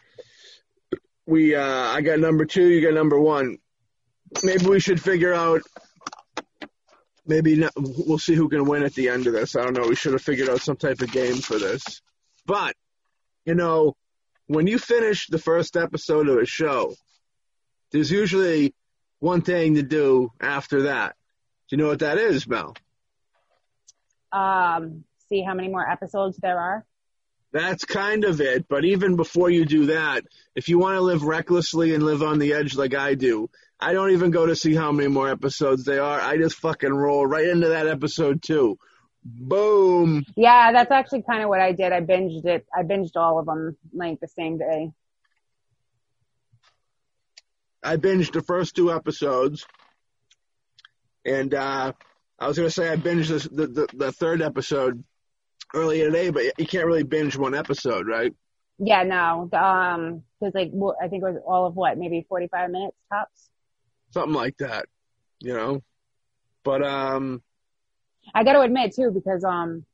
we 1.26 1.56
uh, 1.56 1.64
I 1.64 2.02
got 2.02 2.20
number 2.20 2.44
two, 2.46 2.68
you 2.68 2.82
got 2.82 2.94
number 2.94 3.18
one. 3.18 3.60
Maybe 4.44 4.66
we 4.66 4.80
should 4.80 5.02
figure 5.02 5.34
out. 5.34 5.62
Maybe 7.26 7.56
not, 7.56 7.72
we'll 7.78 8.18
see 8.18 8.36
who 8.36 8.50
can 8.50 8.66
win 8.66 8.84
at 8.84 8.94
the 8.96 9.08
end 9.08 9.28
of 9.28 9.34
this. 9.34 9.56
I 9.56 9.64
don't 9.64 9.78
know. 9.78 9.88
We 9.88 9.96
should 9.96 10.12
have 10.12 10.22
figured 10.22 10.50
out 10.50 10.60
some 10.60 10.76
type 10.76 11.00
of 11.00 11.10
game 11.14 11.38
for 11.38 11.58
this. 11.58 12.02
But 12.46 12.76
you 13.46 13.56
know, 13.56 13.96
when 14.48 14.68
you 14.68 14.78
finish 14.78 15.28
the 15.28 15.40
first 15.40 15.78
episode 15.78 16.28
of 16.28 16.38
a 16.38 16.46
show, 16.46 16.94
there's 17.94 18.12
usually 18.12 18.74
one 19.20 19.42
thing 19.42 19.76
to 19.76 19.84
do 19.84 20.34
after 20.42 20.84
that. 20.84 21.16
Do 21.70 21.78
you 21.78 21.82
know 21.82 21.88
what 21.88 22.00
that 22.00 22.18
is, 22.18 22.46
Mel? 22.46 22.76
um, 24.34 25.04
see 25.30 25.42
how 25.42 25.54
many 25.54 25.70
more 25.70 25.88
episodes 25.88 26.38
there 26.38 26.60
are. 26.60 26.86
That's 27.54 27.86
kind 27.86 28.26
of 28.26 28.42
it. 28.42 28.68
But 28.68 28.84
even 28.84 29.16
before 29.16 29.50
you 29.50 29.64
do 29.64 29.86
that, 29.86 30.24
if 30.56 30.68
you 30.68 30.80
want 30.80 30.96
to 30.96 31.02
live 31.02 31.24
recklessly 31.24 31.94
and 31.94 32.04
live 32.04 32.24
on 32.24 32.40
the 32.40 32.54
edge 32.54 32.76
like 32.76 32.96
I 32.96 33.14
do, 33.14 33.50
I 33.80 33.94
don't 33.94 34.12
even 34.12 34.32
go 34.32 34.48
to 34.48 34.56
see 34.56 34.74
how 34.74 34.92
many 34.92 35.08
more 35.08 35.30
episodes 35.30 35.86
they 35.86 36.00
are. 36.00 36.20
I 36.20 36.38
just 36.38 36.56
fucking 36.58 36.92
roll 36.92 37.26
right 37.28 37.48
into 37.48 37.70
that 37.70 37.88
episode 37.88 38.42
too. 38.42 38.80
Boom. 39.24 40.26
Yeah, 40.36 40.72
that's 40.72 40.92
actually 40.92 41.22
kind 41.22 41.44
of 41.44 41.50
what 41.50 41.62
I 41.62 41.74
did. 41.74 41.94
I 41.94 42.02
binged 42.02 42.46
it. 42.46 42.66
I 42.76 42.82
binged 42.82 43.16
all 43.16 43.40
of 43.40 43.46
them 43.46 43.78
like 43.94 44.20
the 44.20 44.28
same 44.28 44.58
day. 44.58 44.92
I 47.84 47.98
binged 47.98 48.34
the 48.34 48.42
first 48.42 48.76
two 48.76 48.92
episodes, 48.92 49.66
and 51.26 51.54
uh, 51.54 51.94
I 52.40 52.48
was 52.48 52.58
gonna 52.58 52.70
say 52.70 52.90
I 52.90 52.96
binged 52.96 53.28
this, 53.28 53.44
the, 53.44 53.68
the 53.68 53.88
the 53.94 54.12
third 54.12 54.42
episode 54.42 55.04
earlier 55.74 56.06
today, 56.06 56.30
but 56.30 56.44
you 56.58 56.66
can't 56.66 56.86
really 56.86 57.04
binge 57.04 57.36
one 57.36 57.56
episode, 57.56 58.08
right? 58.08 58.34
Yeah, 58.80 59.04
no. 59.04 59.50
Um, 59.54 60.24
cause 60.40 60.52
like, 60.54 60.72
I 61.02 61.08
think 61.08 61.24
it 61.24 61.26
was 61.26 61.42
all 61.46 61.66
of 61.66 61.76
what, 61.76 61.98
maybe 61.98 62.26
45 62.28 62.70
minutes 62.70 62.98
tops? 63.12 63.50
Something 64.12 64.34
like 64.34 64.58
that, 64.58 64.86
you 65.40 65.54
know? 65.54 65.82
But, 66.64 66.84
um, 66.84 67.42
I 68.34 68.44
gotta 68.44 68.62
admit 68.62 68.96
too, 68.96 69.12
because, 69.12 69.44
um, 69.44 69.86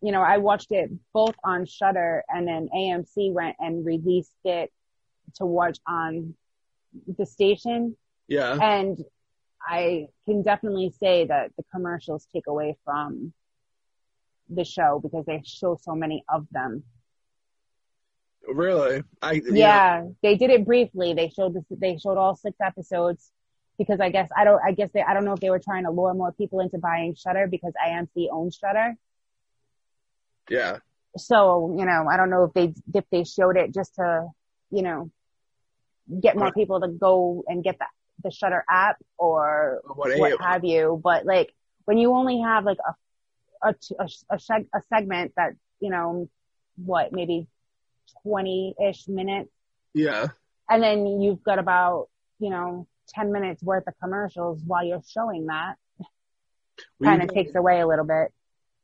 you 0.00 0.12
know, 0.12 0.22
I 0.22 0.38
watched 0.38 0.70
it 0.70 0.90
both 1.12 1.34
on 1.42 1.66
Shudder 1.66 2.24
and 2.28 2.46
then 2.46 2.68
AMC 2.74 3.32
went 3.32 3.56
and 3.58 3.84
released 3.84 4.36
it 4.44 4.70
to 5.36 5.46
watch 5.46 5.78
on 5.86 6.34
the 7.16 7.26
station. 7.26 7.96
yeah, 8.28 8.58
And 8.60 8.98
I 9.62 10.08
can 10.24 10.42
definitely 10.42 10.92
say 10.98 11.26
that 11.26 11.52
the 11.56 11.64
commercials 11.74 12.26
take 12.32 12.46
away 12.46 12.76
from 12.84 13.32
the 14.48 14.64
show 14.64 15.00
because 15.02 15.26
they 15.26 15.42
show 15.44 15.78
so 15.80 15.94
many 15.94 16.24
of 16.28 16.46
them. 16.50 16.84
really. 18.46 19.02
I, 19.20 19.36
know, 19.36 19.54
Yeah, 19.54 20.04
they 20.22 20.36
did 20.36 20.50
it 20.50 20.64
briefly. 20.64 21.12
They 21.12 21.28
showed 21.28 21.54
this, 21.54 21.64
they 21.70 21.98
showed 21.98 22.16
all 22.16 22.34
six 22.34 22.56
episodes 22.62 23.30
because 23.78 24.00
I 24.00 24.10
guess 24.10 24.28
I 24.36 24.44
don't 24.44 24.60
I 24.64 24.72
guess 24.72 24.90
they 24.92 25.02
I 25.02 25.14
don't 25.14 25.24
know 25.24 25.34
if 25.34 25.40
they 25.40 25.50
were 25.50 25.60
trying 25.60 25.84
to 25.84 25.90
lure 25.90 26.14
more 26.14 26.32
people 26.32 26.60
into 26.60 26.78
buying 26.78 27.14
Shudder 27.14 27.46
because 27.46 27.72
AMC 27.86 28.28
owns 28.32 28.56
Shudder. 28.56 28.96
yeah. 30.50 30.78
So 31.16 31.76
you 31.78 31.86
know 31.86 32.06
I 32.10 32.16
don't 32.16 32.30
know 32.30 32.44
if 32.44 32.52
they 32.54 32.74
if 32.94 33.04
they 33.10 33.24
showed 33.24 33.56
it 33.56 33.72
just 33.72 33.94
to 33.96 34.28
you 34.70 34.82
know 34.82 35.10
get 36.20 36.36
more 36.36 36.52
people 36.52 36.80
to 36.80 36.88
go 36.88 37.44
and 37.46 37.62
get 37.62 37.78
the 37.78 37.86
the 38.24 38.30
Shudder 38.30 38.64
app 38.68 38.96
or 39.16 39.80
What, 39.84 40.18
what 40.18 40.40
have 40.40 40.64
you. 40.64 41.00
But 41.02 41.24
like 41.24 41.52
when 41.84 41.98
you 41.98 42.12
only 42.12 42.40
have 42.40 42.64
like 42.64 42.78
a 42.86 43.68
a 43.68 43.74
a, 43.98 44.08
a, 44.30 44.36
seg- 44.36 44.68
a 44.74 44.80
segment 44.88 45.32
that 45.36 45.52
you 45.80 45.90
know 45.90 46.28
what 46.76 47.12
maybe 47.12 47.46
twenty 48.22 48.74
ish 48.82 49.08
minutes 49.08 49.50
yeah. 49.94 50.28
and 50.70 50.82
then 50.82 51.20
you've 51.20 51.42
got 51.42 51.58
about 51.58 52.08
you 52.38 52.50
know 52.50 52.86
10 53.14 53.32
minutes 53.32 53.62
worth 53.62 53.86
of 53.86 53.94
commercials 54.02 54.60
while 54.66 54.84
you're 54.84 55.02
showing 55.08 55.46
that 55.46 55.74
Well, 57.00 57.10
kind 57.10 57.22
of 57.22 57.32
takes 57.34 57.54
away 57.54 57.80
a 57.80 57.86
little 57.86 58.04
bit 58.04 58.28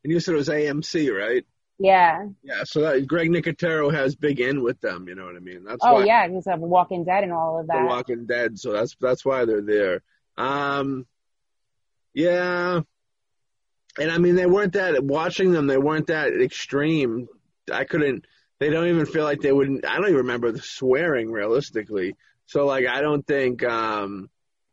And 0.02 0.12
you 0.12 0.18
said 0.20 0.34
it 0.34 0.38
was 0.38 0.48
AMC, 0.48 1.12
right? 1.16 1.44
Yeah 1.78 2.26
Yeah. 2.42 2.64
So 2.64 2.80
that, 2.80 3.06
Greg 3.06 3.30
Nicotero 3.30 3.92
has 3.92 4.14
big 4.14 4.40
in 4.40 4.62
with 4.62 4.80
them. 4.80 5.06
You 5.08 5.14
know 5.14 5.24
what 5.24 5.37
I 5.37 5.40
mean? 5.40 5.64
That's 5.64 5.80
oh 5.82 5.94
why 5.94 6.04
yeah 6.04 6.26
because 6.26 6.46
of 6.46 6.60
walking 6.60 7.04
dead 7.04 7.24
and 7.24 7.32
all 7.32 7.58
of 7.60 7.66
that 7.68 7.87
Walking 7.87 8.26
Dead. 8.26 8.58
So 8.58 8.72
that's 8.72 8.96
that's 9.00 9.24
why 9.24 9.44
they're 9.44 9.62
there. 9.62 10.02
Um, 10.37 11.06
yeah. 12.12 12.80
And 13.98 14.10
I 14.10 14.18
mean, 14.18 14.34
they 14.34 14.46
weren't 14.46 14.72
that 14.72 15.02
watching 15.04 15.52
them. 15.52 15.66
They 15.66 15.78
weren't 15.78 16.08
that 16.08 16.32
extreme. 16.32 17.28
I 17.72 17.84
couldn't. 17.84 18.26
They 18.58 18.70
don't 18.70 18.88
even 18.88 19.06
feel 19.06 19.24
like 19.24 19.40
they 19.40 19.52
wouldn't. 19.52 19.87
I 19.87 19.96
don't 19.96 20.06
even 20.06 20.16
remember 20.16 20.50
the 20.50 20.60
swearing 20.60 21.30
realistically. 21.30 22.14
So 22.46 22.66
like, 22.66 22.87
I 22.87 23.00
don't 23.00 23.26
think. 23.26 23.62
Um, 23.64 24.30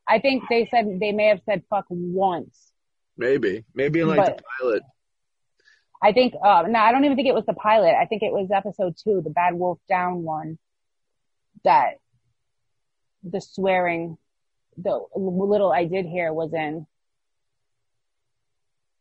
i 0.07 0.17
think 0.17 0.43
they 0.49 0.67
said 0.71 0.99
they 0.99 1.11
may 1.11 1.27
have 1.27 1.39
said 1.45 1.61
fuck 1.69 1.85
once 1.89 2.71
maybe 3.17 3.63
maybe 3.73 3.99
in 3.99 4.07
like 4.07 4.25
the 4.25 4.43
pilot. 4.59 4.83
I 6.01 6.11
think 6.11 6.33
uh 6.43 6.63
no 6.67 6.79
i 6.79 6.91
don't 6.91 7.05
even 7.05 7.15
think 7.15 7.27
it 7.27 7.35
was 7.35 7.45
the 7.45 7.53
pilot. 7.53 7.95
I 7.99 8.05
think 8.05 8.23
it 8.23 8.31
was 8.31 8.49
episode 8.51 8.95
two 9.03 9.21
the 9.23 9.29
bad 9.29 9.53
wolf 9.53 9.79
down 9.87 10.23
one 10.23 10.57
that 11.63 11.99
the 13.23 13.39
swearing 13.39 14.17
the 14.77 14.99
little 15.15 15.71
i 15.71 15.85
did 15.85 16.05
hear 16.05 16.33
was 16.33 16.53
in. 16.53 16.87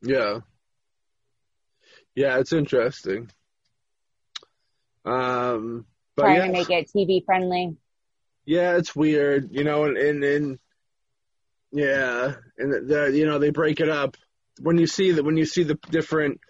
Yeah. 0.03 0.41
Yeah, 2.15 2.39
it's 2.39 2.53
interesting. 2.53 3.31
Um, 5.05 5.87
but 6.17 6.25
trying 6.25 6.37
yeah, 6.37 6.47
to 6.47 6.53
make 6.53 6.71
it 6.71 6.91
tv 6.95 7.25
friendly. 7.25 7.77
Yeah, 8.45 8.77
it's 8.77 8.95
weird, 8.95 9.49
you 9.53 9.65
know, 9.65 9.85
and 9.85 9.97
and, 9.97 10.25
and 10.25 10.59
yeah, 11.73 12.35
and 12.59 12.73
the, 12.73 12.81
the 12.81 13.17
you 13.17 13.27
know 13.27 13.39
they 13.39 13.51
break 13.51 13.81
it 13.81 13.89
up. 13.89 14.17
When 14.61 14.77
you 14.77 14.87
see 14.87 15.13
that 15.13 15.25
when 15.25 15.37
you 15.37 15.47
see 15.47 15.63
the 15.63 15.79
different 15.91 16.41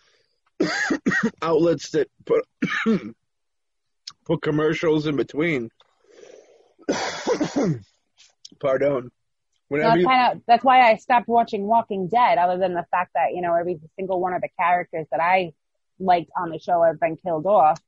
outlets 1.43 1.91
that 1.91 2.09
put 2.27 2.45
put 4.25 4.43
commercials 4.43 5.07
in 5.07 5.17
between. 5.17 5.71
Pardon. 8.61 9.11
Whenever 9.69 9.91
that's 9.91 10.01
you, 10.01 10.07
kind 10.07 10.33
of 10.37 10.43
that's 10.47 10.65
why 10.65 10.91
I 10.91 10.97
stopped 10.97 11.29
watching 11.29 11.67
Walking 11.67 12.09
Dead. 12.09 12.39
Other 12.39 12.59
than 12.59 12.75
the 12.75 12.85
fact 12.91 13.13
that 13.15 13.35
you 13.35 13.41
know 13.43 13.55
every 13.55 13.79
single 13.97 14.21
one 14.21 14.35
of 14.35 14.43
the 14.43 14.49
characters 14.59 15.07
that 15.11 15.21
I 15.21 15.53
liked 15.99 16.31
on 16.37 16.51
the 16.51 16.59
show 16.59 16.83
have 16.83 16.99
been 16.99 17.17
killed 17.17 17.47
off. 17.47 17.81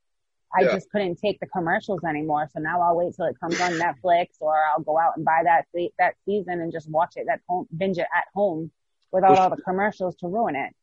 I 0.55 0.61
Yeah. 0.61 0.73
just 0.73 0.89
couldn't 0.91 1.15
take 1.15 1.39
the 1.39 1.47
commercials 1.47 2.03
anymore. 2.03 2.47
So 2.53 2.59
now 2.59 2.79
I'll 2.81 2.95
wait 2.95 3.15
till 3.15 3.25
it 3.25 3.39
comes 3.39 3.59
on 3.59 3.71
Netflix, 3.71 4.27
or 4.39 4.55
I'll 4.55 4.83
go 4.83 4.97
out 4.99 5.17
and 5.17 5.25
buy 5.25 5.41
that 5.43 5.65
that 5.97 6.15
season 6.25 6.61
and 6.61 6.71
just 6.71 6.89
watch 6.89 7.17
it 7.17 7.27
at 7.27 7.41
home, 7.49 7.67
binge 7.75 7.97
it 7.97 8.07
at 8.15 8.25
home, 8.33 8.71
without 9.11 9.37
all 9.37 9.49
the 9.49 9.61
commercials 9.63 10.15
to 10.17 10.27
ruin 10.27 10.55
it. 10.55 10.73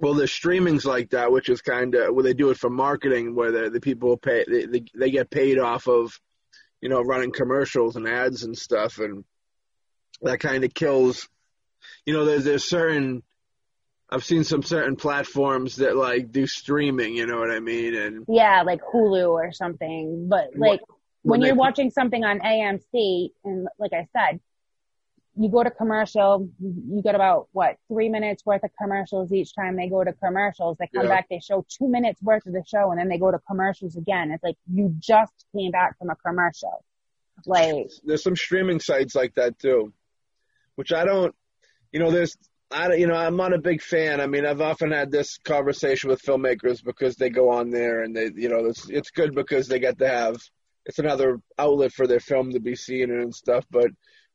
Well, 0.00 0.14
there's 0.14 0.30
streamings 0.32 0.84
like 0.84 1.10
that, 1.10 1.30
which 1.30 1.48
is 1.48 1.60
kind 1.60 1.94
of 1.94 2.14
where 2.14 2.24
they 2.24 2.32
do 2.32 2.50
it 2.50 2.56
for 2.56 2.70
marketing, 2.70 3.34
where 3.34 3.52
the, 3.52 3.70
the 3.70 3.80
people 3.80 4.16
pay, 4.16 4.44
they, 4.48 4.64
they, 4.66 4.84
they 4.94 5.10
get 5.10 5.30
paid 5.30 5.58
off 5.58 5.88
of, 5.88 6.18
you 6.80 6.88
know, 6.88 7.02
running 7.02 7.32
commercials 7.32 7.96
and 7.96 8.08
ads 8.08 8.42
and 8.42 8.56
stuff, 8.56 8.98
and 8.98 9.24
that 10.22 10.40
kind 10.40 10.64
of 10.64 10.72
kills. 10.72 11.28
You 12.06 12.14
know, 12.14 12.24
there's 12.24 12.44
there's 12.44 12.64
certain, 12.64 13.22
I've 14.08 14.24
seen 14.24 14.44
some 14.44 14.62
certain 14.62 14.96
platforms 14.96 15.76
that 15.76 15.96
like 15.96 16.32
do 16.32 16.46
streaming. 16.46 17.14
You 17.14 17.26
know 17.26 17.38
what 17.38 17.50
I 17.50 17.60
mean? 17.60 17.94
And 17.94 18.24
Yeah, 18.26 18.62
like 18.62 18.80
Hulu 18.80 19.28
or 19.28 19.52
something. 19.52 20.28
But 20.28 20.48
like 20.56 20.80
when 21.22 21.40
they- 21.40 21.48
you're 21.48 21.56
watching 21.56 21.90
something 21.90 22.24
on 22.24 22.40
AMC, 22.40 23.30
and 23.44 23.68
like 23.78 23.92
I 23.92 24.08
said, 24.16 24.40
you 25.36 25.48
go 25.48 25.62
to 25.62 25.70
commercial, 25.70 26.48
you 26.60 27.02
get 27.02 27.14
about 27.14 27.48
what 27.52 27.76
three 27.88 28.08
minutes 28.08 28.44
worth 28.44 28.64
of 28.64 28.70
commercials 28.80 29.32
each 29.32 29.54
time 29.54 29.76
they 29.76 29.88
go 29.88 30.02
to 30.02 30.12
commercials. 30.14 30.76
They 30.78 30.88
come 30.94 31.04
Yeah. 31.04 31.10
back, 31.10 31.28
they 31.30 31.38
show 31.40 31.64
two 31.68 31.88
minutes 31.88 32.20
worth 32.22 32.46
of 32.46 32.52
the 32.52 32.64
show, 32.66 32.90
and 32.90 32.98
then 32.98 33.08
they 33.08 33.18
go 33.18 33.30
to 33.30 33.38
commercials 33.40 33.96
again. 33.96 34.32
It's 34.32 34.42
like 34.42 34.56
you 34.72 34.94
just 34.98 35.46
came 35.56 35.70
back 35.70 35.96
from 35.98 36.10
a 36.10 36.16
commercial. 36.16 36.84
Like, 37.46 37.90
there's 38.04 38.22
some 38.22 38.36
streaming 38.36 38.80
sites 38.80 39.14
like 39.14 39.34
that 39.36 39.58
too, 39.58 39.92
which 40.74 40.92
I 40.92 41.04
don't, 41.04 41.34
you 41.92 42.00
know, 42.00 42.10
there's, 42.10 42.36
I 42.70 42.88
don't, 42.88 43.00
you 43.00 43.06
know, 43.06 43.14
I'm 43.14 43.36
not 43.36 43.54
a 43.54 43.58
big 43.58 43.82
fan. 43.82 44.20
I 44.20 44.26
mean, 44.26 44.44
I've 44.44 44.60
often 44.60 44.90
had 44.90 45.10
this 45.10 45.38
conversation 45.38 46.10
with 46.10 46.22
filmmakers 46.22 46.84
because 46.84 47.16
they 47.16 47.30
go 47.30 47.50
on 47.50 47.70
there 47.70 48.02
and 48.02 48.14
they, 48.14 48.30
you 48.34 48.48
know, 48.48 48.66
it's 48.66 48.90
it's 48.90 49.10
good 49.10 49.34
because 49.34 49.68
they 49.68 49.78
get 49.78 49.98
to 49.98 50.08
have, 50.08 50.36
it's 50.86 50.98
another 50.98 51.40
outlet 51.58 51.92
for 51.92 52.06
their 52.06 52.20
film 52.20 52.52
to 52.52 52.60
be 52.60 52.74
seen 52.74 53.10
and 53.10 53.34
stuff. 53.34 53.64
But 53.70 53.90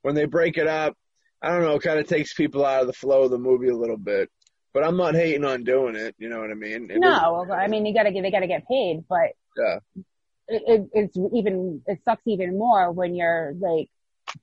when 0.05 0.13
they 0.13 0.25
break 0.25 0.59
it 0.59 0.67
up, 0.67 0.95
I 1.41 1.49
don't 1.49 1.63
know, 1.63 1.73
it 1.73 1.81
kind 1.81 1.97
of 1.97 2.07
takes 2.07 2.31
people 2.35 2.63
out 2.63 2.81
of 2.81 2.87
the 2.87 2.93
flow 2.93 3.23
of 3.23 3.31
the 3.31 3.39
movie 3.39 3.69
a 3.69 3.75
little 3.75 3.97
bit. 3.97 4.29
But 4.71 4.83
I'm 4.83 4.97
not 4.97 5.15
hating 5.15 5.43
on 5.43 5.63
doing 5.63 5.95
it. 5.95 6.13
You 6.19 6.29
know 6.29 6.41
what 6.41 6.51
I 6.51 6.53
mean? 6.53 6.91
It 6.91 6.99
no, 6.99 7.49
I 7.51 7.67
mean 7.67 7.87
you 7.87 7.93
gotta 7.93 8.11
get 8.11 8.21
they 8.21 8.29
gotta 8.29 8.45
get 8.45 8.67
paid, 8.67 9.03
but 9.09 9.31
Yeah. 9.57 9.79
it, 10.47 10.61
it, 10.67 10.89
it's 10.93 11.17
even 11.33 11.81
it 11.87 12.01
sucks 12.05 12.21
even 12.27 12.55
more 12.55 12.91
when 12.91 13.15
you're 13.15 13.55
like 13.59 13.89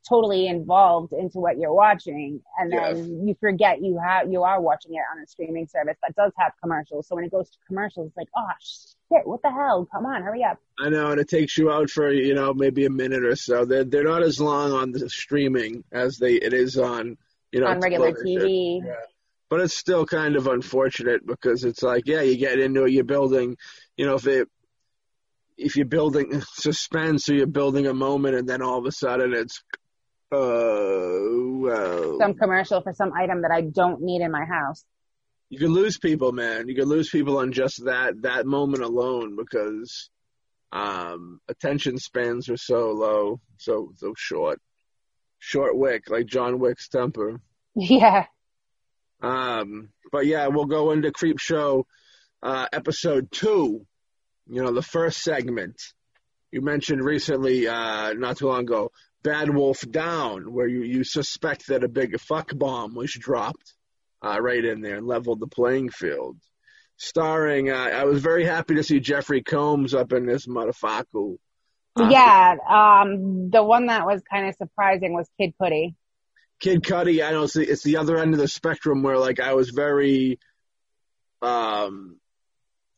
totally 0.09 0.47
involved 0.47 1.13
into 1.13 1.39
what 1.39 1.59
you're 1.59 1.73
watching 1.73 2.41
and 2.59 2.73
then 2.73 3.27
you 3.27 3.37
forget 3.41 3.83
you 3.83 3.99
have 3.99 4.31
you 4.31 4.43
are 4.43 4.61
watching 4.61 4.95
it 4.95 5.03
on 5.15 5.23
a 5.23 5.27
streaming 5.27 5.67
service 5.67 5.97
that 6.03 6.15
does 6.17 6.33
have 6.39 6.53
commercials 6.61 7.07
so 7.07 7.15
when 7.15 7.25
it 7.25 7.31
goes 7.31 7.51
to 7.51 7.59
commercials 7.67 8.09
it's 8.09 8.17
like 8.17 8.29
oh 8.37 8.49
shit 8.61 9.27
what 9.27 9.43
the 9.43 9.51
hell 9.51 9.87
come 9.93 10.07
on 10.07 10.23
hurry 10.23 10.43
up 10.45 10.59
I 10.83 10.89
know, 10.89 11.13
and 11.13 11.21
it 11.21 11.29
takes 11.29 11.57
you 11.57 11.71
out 11.71 11.91
for 11.91 12.11
you 12.11 12.35
know 12.35 12.53
maybe 12.53 12.87
a 12.87 12.91
minute 12.91 13.25
or 13.25 13.37
so. 13.37 13.65
They're 13.65 13.85
they're 13.85 14.05
not 14.05 14.23
as 14.23 14.41
long 14.41 14.73
on 14.73 14.91
the 14.91 15.09
streaming 15.09 15.85
as 15.93 16.19
they 16.19 16.35
it 16.35 16.53
is 16.53 16.77
on 16.77 17.17
you 17.53 17.61
know 17.61 17.69
on 17.69 17.81
regular 17.81 18.13
television. 18.13 18.49
tv 18.49 18.81
Yeah. 18.85 18.95
But 19.49 19.61
it's 19.61 19.77
still 19.77 20.07
kind 20.07 20.37
of 20.37 20.47
unfortunate 20.47 21.27
because 21.27 21.65
it's 21.65 21.83
like 21.83 22.07
yeah, 22.07 22.23
you 22.23 22.37
get 22.37 22.59
into 22.59 22.85
it, 22.85 22.93
you're 22.93 23.05
building, 23.05 23.57
you 23.97 24.07
know, 24.07 24.15
if 24.15 24.27
it 24.27 24.49
if 25.57 25.77
you're 25.77 25.87
building 25.87 26.43
suspense 26.55 27.29
or 27.29 27.35
you're 27.35 27.47
building 27.47 27.87
a 27.87 27.95
moment 27.95 28.35
and 28.35 28.49
then 28.49 28.63
all 28.63 28.79
of 28.79 28.87
a 28.87 28.93
sudden 28.93 29.35
it's 29.35 29.63
well 30.33 32.19
some 32.19 32.35
commercial 32.35 32.81
for 32.83 32.93
some 32.93 33.13
item 33.13 33.43
that 33.43 33.51
i 33.51 33.61
don't 33.61 34.01
need 34.01 34.23
in 34.23 34.31
my 34.31 34.45
house 34.45 34.85
you 35.53 35.59
can 35.59 35.75
lose 35.75 35.99
people, 35.99 36.33
man. 36.33 36.67
You 36.67 36.75
can 36.75 36.87
lose 36.89 37.11
people 37.11 37.37
on 37.37 37.53
just 37.53 37.85
that 37.85 38.23
that 38.23 38.47
moment 38.47 38.83
alone 38.83 39.37
because 39.37 40.09
um, 40.73 41.43
attention 41.47 41.99
spans 41.99 42.49
are 42.49 42.57
so 42.57 42.93
low, 42.93 43.39
so 43.59 43.93
so 43.99 44.15
short, 44.17 44.63
short 45.39 45.77
wick 45.77 46.09
like 46.09 46.25
John 46.25 46.59
Wick's 46.59 46.89
temper. 46.89 47.39
Yeah. 47.75 48.27
Um, 49.23 49.91
but 50.11 50.25
yeah, 50.27 50.47
we'll 50.47 50.65
go 50.65 50.91
into 50.91 51.13
Creep 51.13 51.39
Show 51.39 51.87
uh, 52.43 52.67
episode 52.73 53.31
two. 53.31 53.87
You 54.47 54.63
know, 54.63 54.73
the 54.73 54.83
first 54.83 55.23
segment 55.23 55.77
you 56.51 56.63
mentioned 56.63 57.05
recently, 57.05 57.69
uh, 57.69 58.15
not 58.15 58.39
too 58.39 58.49
long 58.49 58.61
ago, 58.61 58.91
Bad 59.23 59.55
Wolf 59.55 59.81
Down, 59.89 60.53
where 60.53 60.67
you, 60.67 60.83
you 60.83 61.05
suspect 61.05 61.69
that 61.69 61.85
a 61.85 61.89
big 61.89 62.19
fuck 62.21 62.51
bomb 62.55 62.95
was 62.95 63.13
dropped 63.13 63.75
uh, 64.25 64.41
right 64.41 64.65
in 64.65 64.81
there 64.81 64.97
and 64.97 65.07
leveled 65.07 65.41
the 65.41 65.47
playing 65.47 65.91
field. 65.91 66.39
Starring, 66.97 67.71
uh, 67.71 67.75
I 67.75 68.05
was 68.05 68.23
very 68.23 68.45
happy 68.45 68.77
to 68.77 68.83
see 68.83 69.01
Jeffrey 69.01 69.43
Combs 69.43 69.95
up 69.95 70.13
in 70.13 70.27
this 70.27 70.47
motherfucker. 70.47 71.37
Uh, 71.97 72.09
yeah, 72.11 72.55
um, 72.69 73.51
the 73.51 73.63
one 73.63 73.87
that 73.87 74.07
was 74.07 74.23
kind 74.31 74.49
of 74.49 74.55
surprising 74.55 75.13
was 75.13 75.29
Kid 75.39 75.55
Cudi. 75.61 75.95
Kid 76.61 76.83
Cudi, 76.83 77.25
I 77.25 77.33
don't 77.33 77.49
see 77.49 77.65
it's 77.65 77.83
the 77.83 77.97
other 77.97 78.17
end 78.19 78.35
of 78.35 78.41
the 78.41 78.49
spectrum 78.49 79.03
where 79.03 79.19
like 79.19 79.41
I 79.41 79.55
was 79.55 79.71
very 79.71 80.39
um 81.43 82.19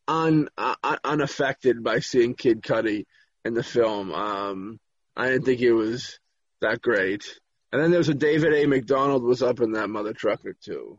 un, 0.06 0.48
uh, 0.58 0.74
unaffected 1.02 1.82
by 1.82 2.00
seeing 2.00 2.34
Kid 2.34 2.62
Cudi 2.62 3.06
in 3.44 3.54
the 3.54 3.62
film. 3.62 4.12
Um 4.12 4.80
I 5.16 5.28
didn't 5.28 5.44
think 5.44 5.60
it 5.60 5.72
was 5.72 6.18
that 6.60 6.80
great. 6.80 7.24
And 7.72 7.82
then 7.82 7.90
there 7.90 7.98
was 7.98 8.08
a 8.08 8.14
David 8.14 8.54
A. 8.54 8.66
McDonald 8.66 9.24
was 9.24 9.42
up 9.42 9.60
in 9.60 9.72
that 9.72 9.90
mother 9.90 10.12
trucker 10.12 10.54
too. 10.60 10.98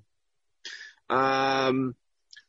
Um, 1.10 1.96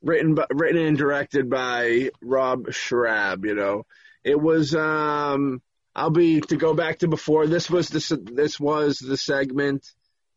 written 0.03 0.35
by, 0.35 0.47
written 0.51 0.85
and 0.85 0.99
directed 0.99 1.49
by 1.49 2.11
Rob 2.23 2.73
Schrab. 2.73 3.45
You 3.45 3.55
know, 3.55 3.87
it 4.25 4.41
was. 4.41 4.75
Um, 4.75 5.63
I'll 5.95 6.11
be 6.11 6.41
to 6.43 6.57
go 6.57 6.75
back 6.75 6.99
to 6.99 7.09
before. 7.09 7.47
This 7.47 7.71
was 7.71 7.89
the 7.89 8.21
this 8.33 8.61
was 8.61 8.99
the 8.99 9.17
segment 9.17 9.87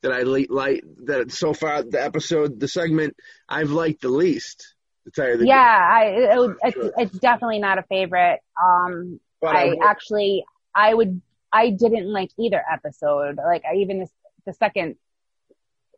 that 0.01 0.13
I 0.13 0.21
like 0.21 0.81
that 1.05 1.31
so 1.31 1.53
far 1.53 1.83
the 1.83 2.01
episode 2.01 2.59
the 2.59 2.67
segment 2.67 3.15
I've 3.47 3.71
liked 3.71 4.01
the 4.01 4.09
least. 4.09 4.75
To 5.05 5.11
tell 5.11 5.29
you 5.29 5.37
the 5.37 5.47
yeah, 5.47 5.89
I 5.91 6.03
it, 6.05 6.57
it's, 6.63 6.93
it's 6.97 7.19
definitely 7.19 7.59
not 7.59 7.77
a 7.77 7.83
favorite. 7.83 8.39
Um, 8.63 9.19
but 9.41 9.55
I, 9.55 9.69
I 9.69 9.75
actually 9.83 10.45
I 10.75 10.93
would 10.93 11.21
I 11.51 11.71
didn't 11.71 12.11
like 12.11 12.29
either 12.37 12.61
episode. 12.71 13.37
Like 13.37 13.63
I 13.65 13.75
even 13.77 14.07
the 14.45 14.53
second 14.53 14.95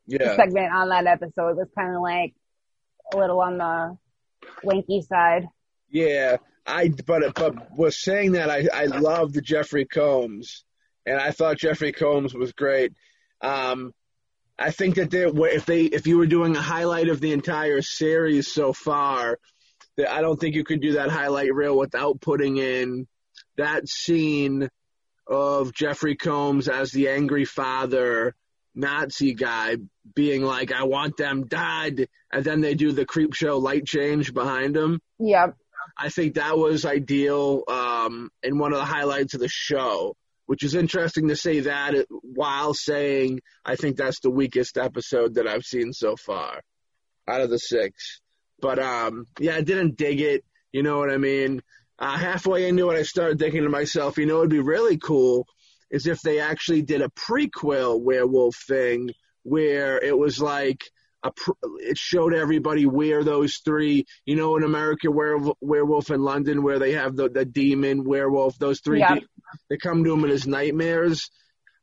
yeah. 0.07 0.36
segment 0.36 0.74
on 0.74 0.89
that 0.89 1.07
episode 1.07 1.57
was 1.57 1.67
kind 1.78 1.95
of 1.95 2.01
like 2.01 2.34
a 3.13 3.17
little 3.17 3.41
on 3.41 3.57
the 3.57 3.97
wanky 4.63 5.05
side. 5.05 5.47
Yeah, 5.89 6.38
I 6.65 6.89
but 7.05 7.34
but 7.36 7.78
was 7.78 8.01
saying 8.01 8.34
that 8.34 8.49
I 8.49 8.67
I 8.74 8.86
loved 8.86 9.41
Jeffrey 9.43 9.86
Combs, 9.86 10.63
and 11.05 11.19
I 11.19 11.32
thought 11.32 11.57
Jeffrey 11.57 11.91
Combs 11.91 12.34
was 12.34 12.53
great. 12.53 12.93
Um, 13.41 13.93
I 14.57 14.72
think 14.72 14.95
that 14.95 15.09
they 15.09 15.26
if 15.26 15.65
they 15.65 15.84
if 15.84 16.07
you 16.07 16.17
were 16.17 16.28
doing 16.28 16.55
a 16.55 16.61
highlight 16.61 17.09
of 17.09 17.19
the 17.19 17.34
entire 17.34 17.82
series 17.82 18.47
so 18.47 18.74
far, 18.74 19.39
that 19.97 20.11
I 20.11 20.22
don't 20.22 20.39
think 20.39 20.55
you 20.55 20.63
could 20.63 20.82
do 20.82 20.93
that 20.93 21.09
highlight 21.09 21.53
reel 21.53 21.78
without 21.78 22.22
putting 22.22 22.57
in 22.57 23.07
that 23.58 23.88
scene 23.88 24.70
of 25.28 25.74
Jeffrey 25.74 26.16
Combs 26.16 26.68
as 26.68 26.91
the 26.91 27.10
angry 27.10 27.45
father 27.45 28.34
Nazi 28.74 29.34
guy 29.34 29.78
being 30.16 30.41
like, 30.41 30.72
I 30.72 30.84
want 30.84 31.18
them 31.18 31.47
dead. 31.47 32.08
And 32.32 32.43
then 32.43 32.62
they 32.62 32.76
do 32.76 32.91
the 32.91 33.06
creep 33.06 33.34
show 33.34 33.58
light 33.58 33.86
change 33.86 34.34
behind 34.34 34.76
him. 34.76 34.99
Yep. 35.20 35.56
I 35.97 36.10
think 36.10 36.36
that 36.36 36.58
was 36.58 36.86
ideal 36.86 37.64
um, 37.68 38.30
in 38.43 38.58
one 38.58 38.72
of 38.72 38.80
the 38.80 38.86
highlights 38.86 39.34
of 39.34 39.39
the 39.39 39.49
show, 39.49 40.16
which 40.45 40.64
is 40.64 40.76
interesting 40.76 41.28
to 41.28 41.36
say 41.36 41.62
that 41.62 42.06
while 42.22 42.74
saying 42.74 43.41
I 43.66 43.76
think 43.76 43.97
that's 43.97 44.20
the 44.22 44.30
weakest 44.30 44.78
episode 44.78 45.36
that 45.36 45.47
I've 45.47 45.64
seen 45.64 45.93
so 45.93 46.16
far 46.16 46.62
out 47.28 47.41
of 47.41 47.49
the 47.49 47.58
six. 47.58 48.22
But 48.62 48.80
um, 48.80 49.26
yeah, 49.39 49.56
I 49.56 49.62
didn't 49.62 49.97
dig 49.97 50.22
it. 50.22 50.43
You 50.72 50.84
know 50.84 50.99
what 50.99 51.12
I 51.12 51.18
mean? 51.18 51.62
Uh, 52.02 52.18
halfway 52.18 52.68
into 52.68 52.89
it, 52.89 52.97
I 52.97 53.04
started 53.04 53.38
thinking 53.38 53.62
to 53.62 53.70
myself, 53.70 54.18
you 54.18 54.26
know, 54.26 54.39
it'd 54.39 54.49
be 54.49 54.60
really 54.60 54.97
cool 54.97 55.45
is 55.91 56.08
if 56.08 56.22
they 56.22 56.39
actually 56.39 56.82
did 56.82 57.02
a 57.02 57.10
prequel 57.10 58.02
werewolf 58.02 58.56
thing 58.68 59.12
where 59.43 59.99
it 59.99 60.18
was 60.18 60.41
like 60.41 60.84
a, 61.22 61.32
pr- 61.32 61.52
it 61.80 61.97
showed 61.97 62.34
everybody 62.34 62.86
where 62.86 63.24
those 63.24 63.58
three, 63.64 64.06
you 64.26 64.36
know, 64.36 64.58
in 64.58 64.64
America, 64.64 65.12
werewolf, 65.12 65.58
werewolf 65.62 66.10
in 66.10 66.22
London, 66.22 66.64
where 66.64 66.80
they 66.80 66.93
have 66.93 67.16
the, 67.16 67.30
the 67.30 67.45
demon 67.45 68.04
werewolf, 68.04 68.58
those 68.58 68.80
three, 68.80 68.99
yeah. 68.99 69.10
demons, 69.16 69.30
they 69.70 69.78
come 69.78 70.04
to 70.04 70.14
him 70.14 70.24
in 70.24 70.32
his 70.32 70.47
nightmares. 70.47 71.30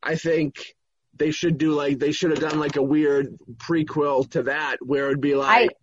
I 0.03 0.16
think 0.16 0.75
they 1.14 1.31
should 1.31 1.59
do 1.59 1.73
like, 1.73 1.99
they 1.99 2.12
should 2.12 2.31
have 2.31 2.41
done 2.41 2.59
like 2.59 2.77
a 2.77 2.83
weird 2.83 3.37
prequel 3.57 4.29
to 4.31 4.45
that 4.45 4.79
where 4.81 5.07
it'd 5.07 5.21
be 5.21 5.37
like, 5.37 5.71
I, 5.71 5.75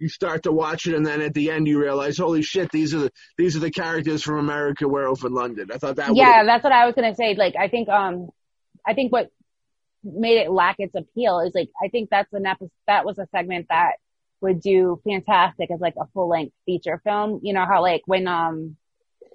you 0.00 0.08
start 0.08 0.44
to 0.44 0.52
watch 0.52 0.86
it, 0.86 0.94
and 0.94 1.04
then 1.04 1.20
at 1.20 1.34
the 1.34 1.50
end 1.50 1.68
you 1.68 1.78
realize, 1.78 2.16
holy 2.16 2.42
shit, 2.42 2.72
these 2.72 2.94
are 2.94 3.00
the 3.00 3.12
these 3.36 3.54
are 3.54 3.60
the 3.60 3.70
characters 3.70 4.22
from 4.22 4.38
America 4.38 4.88
Werewolf 4.88 5.24
in 5.24 5.32
London. 5.32 5.68
I 5.72 5.78
thought 5.78 5.96
that. 5.96 6.08
Was 6.08 6.16
Yeah, 6.16 6.42
that's 6.44 6.64
what 6.64 6.72
I 6.72 6.86
was 6.86 6.94
gonna 6.94 7.14
say. 7.14 7.34
Like, 7.34 7.54
I 7.54 7.68
think 7.68 7.88
um, 7.88 8.30
I 8.86 8.94
think 8.94 9.12
what 9.12 9.30
made 10.02 10.38
it 10.38 10.50
lack 10.50 10.76
its 10.78 10.94
appeal 10.94 11.40
is 11.40 11.54
like 11.54 11.68
I 11.82 11.88
think 11.88 12.08
that's 12.10 12.32
an 12.32 12.46
episode 12.46 12.70
that 12.86 13.04
was 13.04 13.18
a 13.18 13.28
segment 13.30 13.66
that 13.68 13.92
would 14.40 14.62
do 14.62 14.98
fantastic 15.04 15.70
as 15.70 15.80
like 15.80 15.94
a 16.00 16.06
full 16.14 16.28
length 16.28 16.54
feature 16.64 17.00
film. 17.04 17.40
You 17.42 17.52
know 17.52 17.66
how 17.66 17.82
like 17.82 18.02
when 18.06 18.26
um 18.26 18.76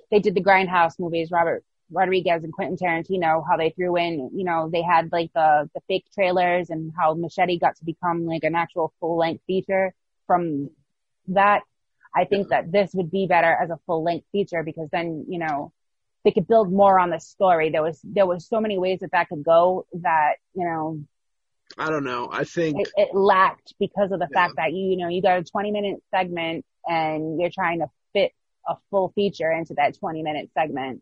they 0.09 0.19
did 0.19 0.33
the 0.33 0.43
Grindhouse 0.43 0.99
movies, 0.99 1.29
Robert 1.31 1.63
Rodriguez 1.91 2.43
and 2.43 2.51
Quentin 2.51 2.77
Tarantino, 2.77 3.43
how 3.47 3.57
they 3.57 3.69
threw 3.69 3.95
in, 3.97 4.31
you 4.33 4.43
know, 4.43 4.67
they 4.71 4.81
had 4.81 5.11
like 5.11 5.31
the 5.35 5.69
the 5.75 5.81
fake 5.87 6.05
trailers 6.15 6.71
and 6.71 6.91
how 6.97 7.13
Machete 7.13 7.59
got 7.59 7.75
to 7.75 7.85
become 7.85 8.25
like 8.25 8.43
an 8.43 8.55
actual 8.55 8.91
full 8.99 9.17
length 9.17 9.43
feature 9.45 9.93
from 10.27 10.69
that, 11.27 11.61
I 12.15 12.25
think 12.25 12.49
that 12.49 12.71
this 12.71 12.91
would 12.93 13.11
be 13.11 13.27
better 13.27 13.57
as 13.61 13.69
a 13.69 13.79
full 13.85 14.03
length 14.03 14.27
feature 14.31 14.63
because 14.63 14.89
then, 14.91 15.25
you 15.27 15.39
know, 15.39 15.73
they 16.23 16.31
could 16.31 16.47
build 16.47 16.71
more 16.71 16.99
on 16.99 17.09
the 17.09 17.19
story. 17.19 17.69
There 17.69 17.83
was, 17.83 17.99
there 18.03 18.25
was 18.25 18.47
so 18.47 18.59
many 18.59 18.79
ways 18.79 18.99
that 19.01 19.11
that 19.11 19.29
could 19.29 19.43
go 19.43 19.85
that, 19.93 20.35
you 20.55 20.65
know, 20.65 21.03
I 21.77 21.89
don't 21.89 22.03
know. 22.03 22.29
I 22.31 22.43
think 22.43 22.79
it, 22.79 22.89
it 22.95 23.09
lacked 23.13 23.73
because 23.79 24.11
of 24.11 24.19
the 24.19 24.27
yeah. 24.31 24.47
fact 24.47 24.53
that 24.57 24.71
you, 24.71 24.91
you 24.91 24.97
know, 24.97 25.09
you 25.09 25.21
got 25.21 25.39
a 25.39 25.43
20 25.43 25.71
minute 25.71 26.01
segment 26.11 26.65
and 26.87 27.39
you're 27.39 27.49
trying 27.49 27.79
to 27.79 27.87
fit 28.13 28.31
a 28.67 28.75
full 28.89 29.11
feature 29.15 29.51
into 29.51 29.73
that 29.75 29.97
20 29.99 30.23
minute 30.23 30.49
segment. 30.57 31.01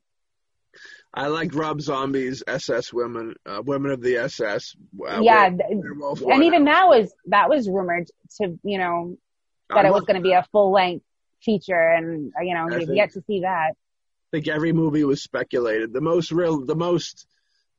I 1.13 1.27
like 1.27 1.53
Rob 1.53 1.81
Zombie's 1.81 2.43
SS 2.47 2.91
women, 2.91 3.35
uh, 3.45 3.61
women 3.63 3.91
of 3.91 4.01
the 4.01 4.17
SS. 4.17 4.75
Uh, 5.07 5.21
yeah, 5.21 5.45
and 5.45 6.43
even 6.43 6.65
that 6.65 6.87
was 6.87 7.13
that 7.27 7.49
was 7.49 7.69
rumored 7.69 8.07
to 8.41 8.57
you 8.63 8.77
know 8.77 9.17
that 9.69 9.79
I'm 9.79 9.85
it 9.85 9.91
was 9.91 10.03
going 10.03 10.15
to 10.15 10.21
be 10.21 10.33
a 10.33 10.45
full 10.51 10.71
length 10.71 11.05
feature, 11.43 11.89
and 11.89 12.31
uh, 12.37 12.41
you 12.41 12.55
know 12.55 12.77
you've 12.77 12.89
yet 12.89 13.13
to 13.13 13.21
see 13.27 13.41
that. 13.41 13.71
I 13.71 14.37
think 14.37 14.47
every 14.47 14.73
movie 14.73 15.03
was 15.03 15.21
speculated. 15.21 15.93
The 15.93 16.01
most 16.01 16.31
real, 16.31 16.65
the 16.65 16.75
most 16.75 17.27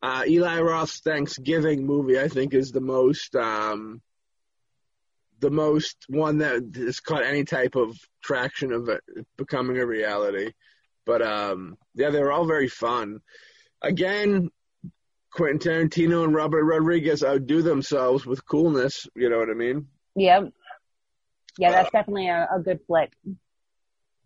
uh, 0.01 0.23
Eli 0.27 0.61
Roth's 0.61 1.01
Thanksgiving 1.01 1.87
movie, 1.87 2.21
I 2.21 2.29
think, 2.29 2.55
is 2.55 2.71
the 2.71 2.81
most 2.81 3.35
um, 3.35 4.01
the 5.41 5.51
most 5.51 5.97
one 6.09 6.39
that 6.39 6.63
has 6.77 7.01
caught 7.01 7.25
any 7.25 7.45
type 7.45 7.75
of 7.75 7.97
traction 8.23 8.73
of 8.73 8.89
it 8.89 9.03
becoming 9.37 9.79
a 9.79 9.87
reality. 9.87 10.53
But 11.07 11.23
um, 11.23 11.77
yeah, 11.95 12.11
they 12.11 12.21
were 12.21 12.33
all 12.33 12.47
very 12.47 12.69
fun. 12.69 13.21
Again, 13.83 14.51
Quentin 15.35 15.59
Tarantino 15.59 16.25
and 16.25 16.35
Robert 16.35 16.65
Rodriguez 16.65 17.23
outdo 17.23 17.61
themselves 17.61 18.25
with 18.25 18.47
coolness. 18.47 19.07
You 19.15 19.29
know 19.29 19.39
what 19.39 19.51
I 19.51 19.55
mean? 19.55 19.89
Yep. 20.17 20.53
Yeah, 21.59 21.71
that's 21.71 21.89
uh, 21.89 21.99
definitely 21.99 22.29
a, 22.29 22.49
a, 22.55 22.61
good 22.61 22.81
flick. 22.87 23.13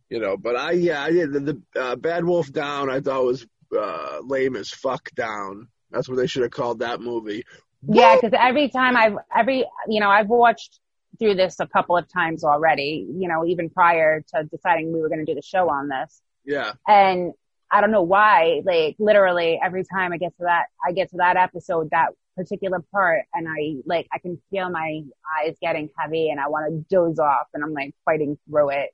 You 0.09 0.21
know, 0.21 0.37
but 0.37 0.57
I 0.57 0.73
yeah, 0.73 1.03
I 1.03 1.11
did 1.11 1.33
the, 1.33 1.41
the 1.41 1.81
uh, 1.81 1.97
Bad 1.97 2.25
Wolf 2.25 2.51
Down. 2.53 2.89
I 2.89 3.01
thought 3.01 3.25
was 3.25 3.47
uh, 3.77 4.21
lame 4.23 4.57
as 4.57 4.71
fuck. 4.71 5.11
Down. 5.15 5.69
That's 5.91 6.09
what 6.09 6.17
they 6.17 6.27
should 6.27 6.43
have 6.43 6.51
called 6.51 6.81
that 6.81 7.01
movie. 7.01 7.45
Yeah, 7.87 8.17
because 8.17 8.39
every 8.39 8.69
time 8.69 8.97
I've 8.97 9.17
every 9.35 9.67
you 9.89 10.01
know 10.01 10.09
I've 10.09 10.29
watched 10.29 10.81
through 11.19 11.35
this 11.35 11.61
a 11.61 11.67
couple 11.67 11.97
of 11.97 12.11
times 12.11 12.45
already. 12.45 13.07
You 13.11 13.29
know, 13.29 13.45
even 13.47 13.69
prior 13.69 14.23
to 14.35 14.45
deciding 14.45 14.93
we 14.93 15.01
were 15.01 15.09
going 15.09 15.25
to 15.25 15.31
do 15.31 15.35
the 15.35 15.43
show 15.43 15.69
on 15.69 15.89
this. 15.89 16.23
Yeah. 16.45 16.73
And 16.87 17.33
I 17.71 17.81
don't 17.81 17.91
know 17.91 18.03
why, 18.03 18.63
like 18.65 18.97
literally 18.99 19.61
every 19.63 19.85
time 19.85 20.13
I 20.13 20.17
get 20.19 20.37
to 20.39 20.45
that, 20.45 20.67
I 20.85 20.93
get 20.93 21.11
to 21.11 21.19
that 21.19 21.37
episode, 21.37 21.91
that 21.91 22.11
particular 22.37 22.81
part, 22.93 23.25
and 23.35 23.47
I 23.49 23.77
like, 23.85 24.09
I 24.13 24.19
can 24.19 24.41
feel 24.51 24.71
my 24.71 25.03
eyes 25.39 25.57
getting 25.61 25.91
heavy 25.99 26.31
and 26.31 26.41
I 26.41 26.49
want 26.49 26.71
to 26.71 26.95
doze 26.95 27.19
off 27.19 27.49
and 27.53 27.63
I'm 27.63 27.75
like 27.75 27.95
fighting 28.05 28.39
through 28.49 28.71
it. 28.71 28.91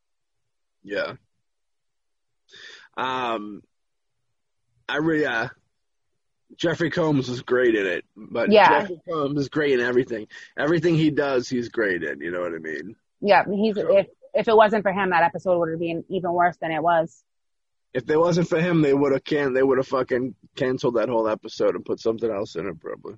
Yeah. 0.83 1.15
Um, 2.97 3.63
I 4.89 4.97
really, 4.97 5.27
uh, 5.27 5.49
Jeffrey 6.57 6.91
Combs 6.91 7.29
is 7.29 7.43
great 7.43 7.75
in 7.75 7.87
it, 7.87 8.05
but 8.17 8.51
Yeah. 8.51 8.81
Jeffrey 8.81 9.01
Combs 9.09 9.41
is 9.41 9.49
great 9.49 9.79
in 9.79 9.81
everything. 9.81 10.27
Everything 10.59 10.95
he 10.95 11.11
does, 11.11 11.49
he's 11.49 11.69
great 11.69 12.03
in. 12.03 12.21
You 12.21 12.31
know 12.31 12.41
what 12.41 12.55
I 12.55 12.59
mean? 12.59 12.97
Yeah, 13.21 13.45
he's 13.51 13.77
if 13.77 14.07
if 14.35 14.49
it 14.49 14.57
wasn't 14.57 14.83
for 14.83 14.93
him, 14.93 15.11
that 15.11 15.23
episode 15.23 15.59
would 15.59 15.71
have 15.71 15.81
been 15.81 16.05
even 16.11 16.33
worse 16.33 16.57
than 16.59 16.71
it 16.71 16.83
was. 16.83 17.23
If 17.95 18.11
it 18.11 18.19
wasn't 18.19 18.49
for 18.49 18.61
him, 18.61 18.83
they 18.83 18.93
would 18.93 19.13
have 19.13 19.25
can 19.25 19.53
they 19.53 19.63
would 19.63 19.79
have 19.79 19.87
fucking 19.87 20.35
canceled 20.57 20.97
that 20.97 21.09
whole 21.09 21.29
episode 21.29 21.77
and 21.77 21.85
put 21.85 22.01
something 22.01 22.31
else 22.31 22.57
in 22.57 22.67
it, 22.67 22.81
probably. 22.81 23.15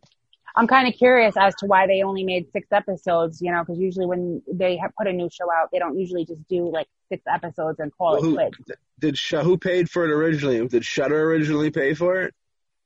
I'm 0.55 0.66
kind 0.66 0.87
of 0.89 0.95
curious 0.95 1.35
as 1.39 1.55
to 1.57 1.66
why 1.66 1.87
they 1.87 2.03
only 2.03 2.24
made 2.24 2.51
six 2.53 2.68
episodes. 2.72 3.41
You 3.41 3.53
know, 3.53 3.62
because 3.64 3.79
usually 3.79 4.07
when 4.07 4.43
they 4.53 4.77
have 4.77 4.93
put 4.97 5.07
a 5.07 5.12
new 5.12 5.29
show 5.33 5.47
out, 5.53 5.70
they 5.72 5.79
don't 5.79 5.99
usually 5.99 6.24
just 6.27 6.47
do 6.49 6.70
like 6.70 6.89
six 7.09 7.22
episodes 7.27 7.79
and 7.81 7.91
call 7.97 8.20
Well, 8.20 8.39
it 8.39 8.55
quits. 8.55 8.81
did 8.99 9.18
Sh- 9.18 9.35
who 9.43 9.57
paid 9.59 9.89
for 9.91 10.05
it 10.05 10.11
originally? 10.11 10.66
Did 10.68 10.85
Shudder 10.85 11.22
originally 11.31 11.70
pay 11.70 11.95
for 11.95 12.20
it? 12.22 12.35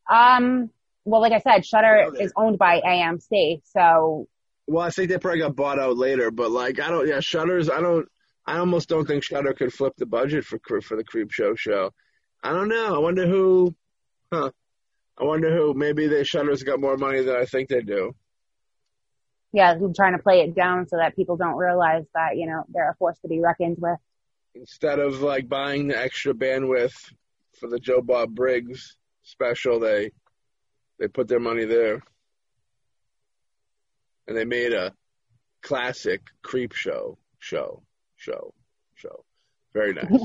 Um, 0.08 0.70
well, 1.04 1.20
like 1.20 1.32
I 1.32 1.38
said, 1.40 1.64
Shudder 1.66 2.04
Okay. 2.08 2.24
is 2.24 2.32
owned 2.36 2.58
by 2.58 2.80
AMC, 2.80 3.62
so 3.64 4.26
Well, 4.66 4.84
I 4.84 4.90
think 4.90 5.08
they 5.08 5.18
probably 5.18 5.40
got 5.40 5.56
bought 5.56 5.78
out 5.78 5.96
later, 5.96 6.30
but 6.30 6.50
like 6.50 6.78
I 6.80 6.88
don't. 6.90 7.08
Yeah, 7.08 7.20
Shudder's. 7.20 7.68
I 7.70 7.80
don't. 7.80 8.06
I 8.46 8.58
almost 8.58 8.88
don't 8.88 9.06
think 9.06 9.22
Shudder 9.22 9.52
could 9.52 9.72
flip 9.72 9.92
the 9.96 10.06
budget 10.06 10.44
for 10.44 10.58
for 10.80 10.96
the 10.96 11.04
Creep 11.04 11.30
Show 11.30 11.54
show. 11.54 11.92
I 12.42 12.50
don't 12.50 12.68
know. 12.68 12.94
I 12.94 12.98
wonder 12.98 13.26
who. 13.26 13.74
Huh. 14.32 14.50
I 15.18 15.24
wonder 15.24 15.54
who. 15.54 15.74
Maybe 15.74 16.06
they 16.08 16.24
Shudder's 16.24 16.62
got 16.62 16.80
more 16.80 16.96
money 16.96 17.22
than 17.22 17.36
I 17.36 17.44
think 17.44 17.68
they 17.68 17.82
do. 17.82 18.14
yeah, 19.52 19.72
I'm 19.72 19.94
trying 19.94 20.16
to 20.16 20.22
play 20.22 20.40
it 20.40 20.54
down 20.54 20.88
so 20.88 20.96
that 20.96 21.16
people 21.16 21.36
don't 21.36 21.56
realize 21.56 22.04
that 22.14 22.36
you 22.36 22.46
know 22.46 22.64
they're 22.68 22.90
a 22.90 22.94
force 22.94 23.18
to 23.20 23.28
be 23.28 23.40
reckoned 23.40 23.76
with. 23.78 23.98
Instead 24.54 24.98
of 24.98 25.20
like 25.20 25.48
buying 25.48 25.88
the 25.88 25.98
extra 25.98 26.34
bandwidth 26.34 26.94
for 27.58 27.68
the 27.68 27.78
Joe 27.78 28.00
Bob 28.00 28.34
Briggs 28.34 28.96
special, 29.22 29.78
they 29.78 30.12
they 30.98 31.08
put 31.08 31.28
their 31.28 31.40
money 31.40 31.66
there, 31.66 32.02
and 34.26 34.36
they 34.36 34.44
made 34.44 34.72
a 34.72 34.94
classic 35.62 36.22
Creep 36.42 36.72
Show 36.72 37.18
show 37.38 37.82
show 38.20 38.54
show. 38.94 39.24
Very 39.72 39.94
nice. 39.94 40.06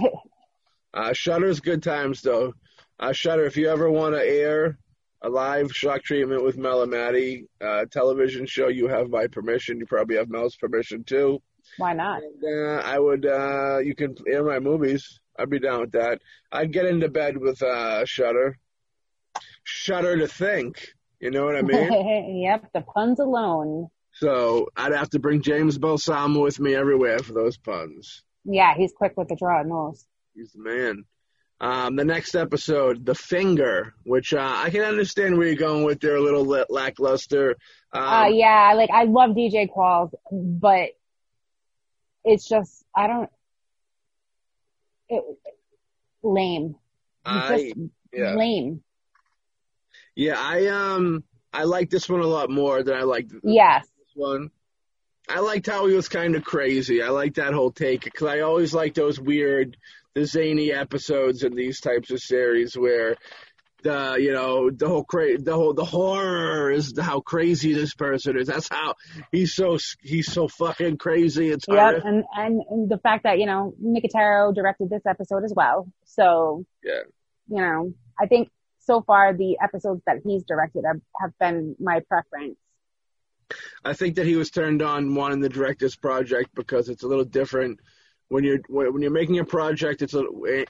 Uh, 0.94 1.12
Shudder's 1.12 1.60
good 1.60 1.84
times 1.84 2.22
though. 2.22 2.54
Uh, 2.98 3.12
Shudder, 3.12 3.44
if 3.44 3.58
you 3.58 3.68
ever 3.68 3.92
want 3.92 4.16
to 4.16 4.26
air 4.26 4.78
a 5.22 5.28
live 5.28 5.70
shock 5.74 6.04
treatment 6.04 6.42
with 6.42 6.58
Mel 6.58 6.84
and 6.84 6.92
Maddie 6.92 7.48
uh, 7.60 7.84
television 7.92 8.46
show, 8.46 8.70
you 8.70 8.88
have 8.88 9.10
my 9.10 9.28
permission. 9.28 9.78
You 9.78 9.88
probably 9.88 10.16
have 10.16 10.30
Mel's 10.30 10.56
permission 10.56 11.04
too. 11.04 11.42
Why 11.78 11.92
not? 11.92 12.22
And, 12.24 12.46
uh, 12.46 12.82
I 12.86 12.98
would. 12.98 13.26
Uh, 13.26 13.80
you 13.80 13.94
can 13.94 14.16
air 14.26 14.46
my 14.46 14.60
movies. 14.60 15.20
I'd 15.38 15.50
be 15.50 15.60
down 15.60 15.82
with 15.82 15.92
that. 15.92 16.22
I'd 16.50 16.72
get 16.72 16.86
into 16.86 17.10
bed 17.10 17.36
with 17.36 17.62
uh, 17.62 18.06
Shutter. 18.06 18.58
Shudder 19.66 20.16
to 20.20 20.30
think. 20.30 20.94
You 21.20 21.32
know 21.32 21.44
what 21.44 21.58
I 21.58 21.62
mean? 21.62 22.42
yep, 22.44 22.72
the 22.74 22.80
puns 22.80 23.20
alone. 23.20 23.90
So 24.16 24.70
I'd 24.76 24.94
have 24.94 25.10
to 25.12 25.20
bring 25.20 25.42
James 25.42 25.78
Balsamo 25.78 26.42
with 26.42 26.60
me 26.60 26.74
everywhere 26.74 27.20
for 27.20 27.34
those 27.34 27.58
puns. 27.58 28.24
Yeah, 28.46 28.74
he's 28.76 28.94
quick 28.94 29.14
with 29.18 29.28
the 29.28 29.36
draw 29.36 29.62
nose. 29.64 30.06
He's 30.34 30.52
the 30.54 30.62
man. 30.62 31.06
Um, 31.60 31.96
the 31.96 32.06
next 32.06 32.36
episode, 32.36 33.06
The 33.06 33.16
Finger, 33.16 33.94
which 34.04 34.34
uh, 34.34 34.54
I 34.56 34.70
can 34.70 34.82
understand 34.82 35.38
where 35.38 35.48
you're 35.48 35.56
going 35.56 35.84
with. 35.84 36.00
They're 36.00 36.18
a 36.18 36.22
little 36.22 36.46
la- 36.46 36.66
lackluster. 36.70 37.56
Um, 37.94 38.04
uh, 38.04 38.28
yeah, 38.28 38.74
like 38.76 38.90
I 38.92 39.04
love 39.04 39.32
DJ 39.32 39.70
Qualls, 39.70 40.12
but 40.32 40.90
it's 42.24 42.48
just 42.48 42.86
I 42.96 43.08
don't. 43.08 43.30
It, 45.08 45.24
lame. 46.24 46.76
I, 47.26 47.58
just 47.58 47.78
yeah, 48.14 48.36
lame. 48.36 48.82
yeah, 50.16 50.36
I 50.38 50.68
um, 50.68 51.24
I 51.54 51.64
like 51.64 51.90
this 51.90 52.10
one 52.10 52.22
a 52.22 52.28
lot 52.28 52.50
more 52.50 52.84
than 52.84 52.96
I 52.96 53.04
liked 53.04 53.32
Yes. 53.44 53.88
One. 54.16 54.50
I 55.30 55.40
liked 55.40 55.68
how 55.68 55.88
he 55.88 55.96
was 55.96 56.08
kind 56.10 56.36
of 56.36 56.44
crazy. 56.44 57.02
I 57.02 57.10
like 57.10 57.36
that 57.36 57.54
whole 57.54 57.72
take 57.72 58.04
because 58.04 58.28
I 58.28 58.42
always 58.42 58.74
like 58.74 58.94
those 58.94 59.20
weird, 59.20 59.76
the 60.14 60.26
zany 60.26 60.72
episodes 60.72 61.44
in 61.44 61.56
these 61.56 61.80
types 61.82 62.12
of 62.12 62.20
series 62.20 62.76
where 62.78 63.16
the 63.84 64.18
you 64.20 64.34
know 64.34 64.70
the 64.72 64.88
whole 64.88 65.04
cra- 65.04 65.38
the 65.40 65.54
whole 65.54 65.74
the 65.74 65.86
horror 65.86 66.72
is 66.72 66.94
how 67.00 67.20
crazy 67.22 67.74
this 67.74 67.94
person 67.96 68.38
is. 68.38 68.48
That's 68.48 68.70
how 68.70 68.96
he's 69.32 69.54
so 69.56 69.78
he's 70.02 70.32
so 70.32 70.48
fucking 70.48 70.98
crazy. 70.98 71.50
It's 71.50 71.66
Yep, 71.68 71.78
hard. 71.78 71.96
and, 72.04 72.24
and 72.36 72.62
and 72.70 72.90
the 72.90 72.98
fact 73.00 73.24
that 73.24 73.40
you 73.40 73.46
know 73.48 73.74
Nicotero 73.84 74.54
directed 74.54 74.90
this 74.90 75.06
episode 75.08 75.44
as 75.44 75.54
well, 75.56 75.88
so 76.06 76.66
Yeah. 76.84 77.02
you 77.48 77.62
know 77.62 77.94
I 78.20 78.28
think 78.28 78.50
so 78.80 79.02
far 79.02 79.34
the 79.34 79.58
episodes 79.62 80.02
that 80.06 80.18
he's 80.24 80.44
directed 80.44 80.84
have, 80.86 81.02
have 81.20 81.32
been 81.40 81.76
my 81.80 82.02
preference. 82.08 82.58
I 83.84 83.94
think 83.94 84.16
that 84.16 84.26
he 84.26 84.36
was 84.36 84.50
turned 84.50 84.82
on 84.82 85.16
wanting 85.16 85.42
to 85.42 85.50
direct 85.50 85.80
this 85.80 85.96
project 85.96 86.50
because 86.56 86.90
it's 86.90 87.04
a 87.04 87.08
little 87.08 87.26
different 87.26 87.80
when 88.30 88.44
you're 88.44 88.60
when 88.68 89.02
you're 89.02 89.12
making 89.12 89.40
a 89.40 89.46
project. 89.46 90.02
It's 90.02 90.14
a, 90.14 90.24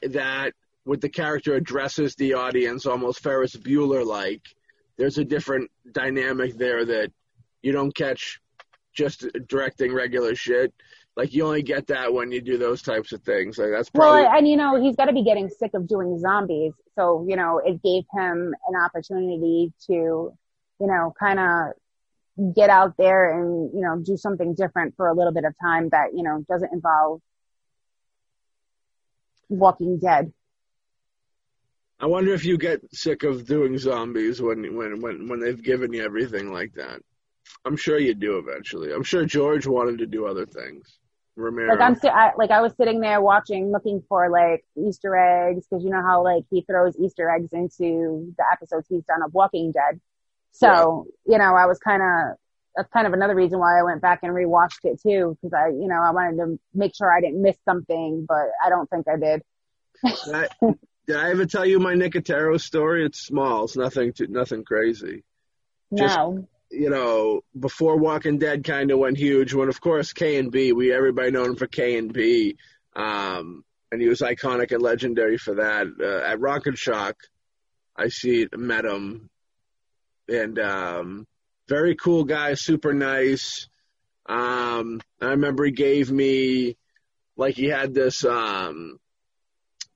that 0.08 0.52
with 0.84 1.00
the 1.00 1.08
character 1.08 1.54
addresses 1.54 2.14
the 2.14 2.34
audience 2.34 2.86
almost 2.86 3.20
Ferris 3.20 3.56
Bueller 3.56 4.06
like. 4.06 4.42
There's 4.96 5.18
a 5.18 5.24
different 5.24 5.70
dynamic 5.92 6.56
there 6.56 6.84
that 6.84 7.12
you 7.62 7.72
don't 7.72 7.94
catch 7.94 8.40
just 8.94 9.26
directing 9.48 9.92
regular 9.92 10.34
shit. 10.34 10.72
Like 11.16 11.32
you 11.32 11.44
only 11.44 11.62
get 11.62 11.86
that 11.88 12.12
when 12.12 12.30
you 12.30 12.40
do 12.42 12.58
those 12.58 12.82
types 12.82 13.12
of 13.12 13.22
things. 13.22 13.58
Like 13.58 13.70
that's 13.70 13.90
probably 13.90 14.22
Well, 14.22 14.32
and 14.36 14.46
you 14.46 14.56
know 14.56 14.80
he's 14.80 14.96
got 14.96 15.06
to 15.06 15.12
be 15.12 15.24
getting 15.24 15.48
sick 15.48 15.72
of 15.74 15.88
doing 15.88 16.18
zombies, 16.18 16.72
so 16.94 17.24
you 17.26 17.36
know 17.36 17.58
it 17.58 17.82
gave 17.82 18.04
him 18.12 18.54
an 18.68 18.76
opportunity 18.82 19.72
to, 19.86 19.92
you 19.92 20.86
know, 20.86 21.14
kind 21.18 21.40
of 21.40 21.72
get 22.54 22.68
out 22.70 22.94
there 22.98 23.38
and 23.38 23.70
you 23.74 23.80
know 23.80 23.98
do 23.98 24.16
something 24.16 24.54
different 24.54 24.94
for 24.96 25.08
a 25.08 25.14
little 25.14 25.32
bit 25.32 25.44
of 25.44 25.54
time 25.60 25.88
that 25.90 26.08
you 26.14 26.22
know 26.22 26.44
doesn't 26.48 26.72
involve 26.72 27.20
Walking 29.48 29.98
Dead. 29.98 30.32
I 31.98 32.06
wonder 32.06 32.34
if 32.34 32.44
you 32.44 32.58
get 32.58 32.82
sick 32.92 33.22
of 33.22 33.46
doing 33.46 33.78
zombies 33.78 34.42
when 34.42 34.76
when 34.76 35.00
when 35.00 35.28
when 35.28 35.40
they've 35.40 35.62
given 35.62 35.92
you 35.92 36.04
everything 36.04 36.52
like 36.52 36.74
that. 36.74 37.00
I'm 37.64 37.76
sure 37.76 37.98
you 37.98 38.14
do 38.14 38.38
eventually. 38.38 38.92
I'm 38.92 39.04
sure 39.04 39.24
George 39.24 39.66
wanted 39.66 39.98
to 39.98 40.06
do 40.06 40.26
other 40.26 40.46
things. 40.46 40.98
Romero. 41.36 41.74
Like 41.74 41.80
I'm 41.80 41.96
I, 42.04 42.32
like 42.36 42.50
I 42.50 42.60
was 42.60 42.72
sitting 42.76 43.00
there 43.00 43.20
watching, 43.20 43.70
looking 43.70 44.02
for 44.08 44.30
like 44.30 44.64
Easter 44.76 45.14
eggs 45.16 45.66
because 45.68 45.84
you 45.84 45.90
know 45.90 46.02
how 46.02 46.24
like 46.24 46.44
he 46.50 46.62
throws 46.62 46.96
Easter 46.98 47.30
eggs 47.30 47.52
into 47.52 48.32
the 48.36 48.44
episodes 48.52 48.86
he's 48.88 49.04
done 49.04 49.22
of 49.22 49.34
Walking 49.34 49.70
Dead. 49.70 50.00
So 50.58 51.06
you 51.26 51.38
know 51.38 51.54
I 51.54 51.66
was 51.66 51.78
kind 51.78 52.02
of 52.02 52.36
that's 52.76 52.90
kind 52.92 53.06
of 53.06 53.12
another 53.12 53.34
reason 53.34 53.58
why 53.58 53.78
I 53.78 53.82
went 53.82 54.02
back 54.02 54.20
and 54.22 54.32
rewatched 54.32 54.84
it 54.84 55.00
too 55.02 55.36
because 55.40 55.52
I 55.54 55.68
you 55.68 55.88
know 55.88 56.00
I 56.02 56.12
wanted 56.12 56.36
to 56.38 56.58
make 56.74 56.94
sure 56.94 57.10
I 57.10 57.20
didn't 57.20 57.42
miss 57.42 57.56
something, 57.64 58.26
but 58.28 58.48
I 58.64 58.68
don't 58.68 58.88
think 58.88 59.06
I 59.08 59.16
did. 59.16 59.42
Did 60.24 60.34
I, 60.34 60.48
did 61.06 61.16
I 61.16 61.30
ever 61.30 61.46
tell 61.46 61.64
you 61.64 61.78
my 61.78 61.94
Nicotero 61.94 62.60
story? 62.60 63.06
It's 63.06 63.18
small. 63.18 63.64
It's 63.64 63.76
nothing 63.76 64.12
too, 64.12 64.26
nothing 64.28 64.64
crazy. 64.64 65.24
Just- 65.94 66.16
no. 66.16 66.48
You 66.68 66.90
know, 66.90 67.42
before 67.58 67.96
Walking 67.96 68.38
Dead 68.38 68.64
kind 68.64 68.90
of 68.90 68.98
went 68.98 69.16
huge, 69.16 69.54
when 69.54 69.68
of 69.68 69.80
course 69.80 70.12
KNB, 70.12 70.72
we 70.74 70.92
everybody 70.92 71.30
known 71.30 71.50
him 71.50 71.56
for 71.56 71.68
KNB, 71.68 72.56
um, 72.96 73.64
and 73.92 74.00
he 74.02 74.08
was 74.08 74.20
iconic 74.20 74.72
and 74.72 74.82
legendary 74.82 75.38
for 75.38 75.54
that. 75.54 75.86
Uh, 75.98 76.28
at 76.28 76.40
Rock 76.40 76.66
and 76.66 76.76
Shock, 76.76 77.14
I 77.96 78.08
see 78.08 78.48
met 78.52 78.84
him, 78.84 79.30
and 80.28 80.58
um, 80.58 81.26
very 81.68 81.94
cool 81.94 82.24
guy, 82.24 82.54
super 82.54 82.92
nice. 82.92 83.68
Um, 84.26 85.00
I 85.20 85.26
remember 85.26 85.64
he 85.64 85.72
gave 85.72 86.10
me 86.10 86.76
like 87.36 87.54
he 87.54 87.66
had 87.66 87.94
this 87.94 88.24
um, 88.24 88.98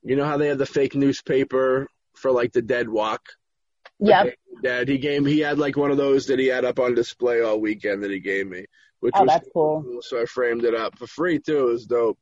you 0.02 0.16
know 0.16 0.24
how 0.24 0.36
they 0.36 0.48
have 0.48 0.58
the 0.58 0.66
fake 0.66 0.94
newspaper 0.94 1.88
for 2.14 2.30
like 2.30 2.52
the 2.52 2.62
dead 2.62 2.88
walk? 2.88 3.22
Yep. 3.98 4.34
Dead. 4.62 4.88
He 4.88 4.98
gave 4.98 5.26
he 5.26 5.40
had 5.40 5.58
like 5.58 5.76
one 5.76 5.90
of 5.90 5.96
those 5.96 6.26
that 6.26 6.38
he 6.38 6.46
had 6.46 6.64
up 6.64 6.78
on 6.78 6.94
display 6.94 7.40
all 7.40 7.60
weekend 7.60 8.02
that 8.02 8.10
he 8.10 8.20
gave 8.20 8.46
me, 8.46 8.66
which 9.00 9.14
Oh, 9.16 9.22
was 9.22 9.32
that's 9.32 9.48
cool. 9.52 10.00
So 10.02 10.20
I 10.20 10.26
framed 10.26 10.64
it 10.64 10.74
up 10.74 10.98
for 10.98 11.06
free 11.06 11.38
too. 11.38 11.68
It 11.68 11.72
was 11.72 11.86
dope. 11.86 12.18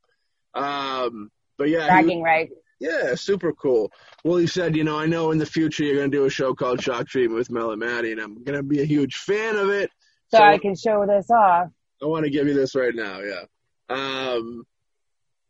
Um, 0.53 1.29
but 1.57 1.69
yeah, 1.69 1.87
Bragging 1.87 2.21
right. 2.21 2.49
Yeah, 2.79 3.15
super 3.15 3.53
cool. 3.53 3.91
Well, 4.23 4.37
he 4.37 4.47
said, 4.47 4.75
you 4.75 4.83
know, 4.83 4.97
I 4.97 5.05
know 5.05 5.31
in 5.31 5.37
the 5.37 5.45
future 5.45 5.83
you're 5.83 5.97
going 5.97 6.11
to 6.11 6.17
do 6.17 6.25
a 6.25 6.29
show 6.29 6.53
called 6.53 6.81
Shock 6.81 7.07
Treatment 7.07 7.37
with 7.37 7.51
Mel 7.51 7.71
and 7.71 7.79
Maddie, 7.79 8.11
and 8.11 8.21
I'm 8.21 8.43
going 8.43 8.57
to 8.57 8.63
be 8.63 8.81
a 8.81 8.85
huge 8.85 9.15
fan 9.15 9.55
of 9.57 9.69
it. 9.69 9.91
So, 10.29 10.37
So- 10.37 10.43
I 10.43 10.57
can 10.57 10.75
show 10.75 11.05
this 11.05 11.29
off. 11.29 11.69
I 12.01 12.05
want 12.05 12.23
to 12.23 12.31
give 12.31 12.47
you 12.47 12.53
this 12.53 12.75
right 12.75 12.95
now, 12.95 13.19
yeah. 13.19 13.43
Um, 13.89 14.63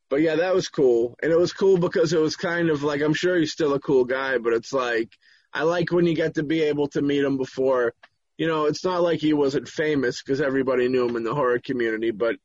but 0.09 0.21
yeah, 0.21 0.37
that 0.37 0.55
was 0.55 0.67
cool, 0.67 1.15
and 1.21 1.31
it 1.31 1.37
was 1.37 1.53
cool 1.53 1.77
because 1.77 2.13
it 2.13 2.19
was 2.19 2.35
kind 2.35 2.71
of 2.71 2.81
like 2.81 3.01
I'm 3.01 3.13
sure 3.13 3.37
he's 3.37 3.51
still 3.51 3.75
a 3.75 3.79
cool 3.79 4.05
guy, 4.05 4.39
but 4.39 4.53
it's 4.53 4.73
like 4.73 5.09
I 5.53 5.63
like 5.63 5.91
when 5.91 6.07
you 6.07 6.15
get 6.15 6.35
to 6.35 6.43
be 6.43 6.63
able 6.63 6.87
to 6.89 7.01
meet 7.03 7.23
him 7.23 7.37
before. 7.37 7.93
You 8.39 8.47
know, 8.47 8.65
it's 8.65 8.83
not 8.83 9.03
like 9.03 9.19
he 9.19 9.33
wasn't 9.33 9.67
famous 9.67 10.23
because 10.23 10.41
everybody 10.41 10.87
knew 10.87 11.07
him 11.07 11.17
in 11.17 11.23
the 11.23 11.35
horror 11.35 11.59
community, 11.59 12.09
but 12.11 12.37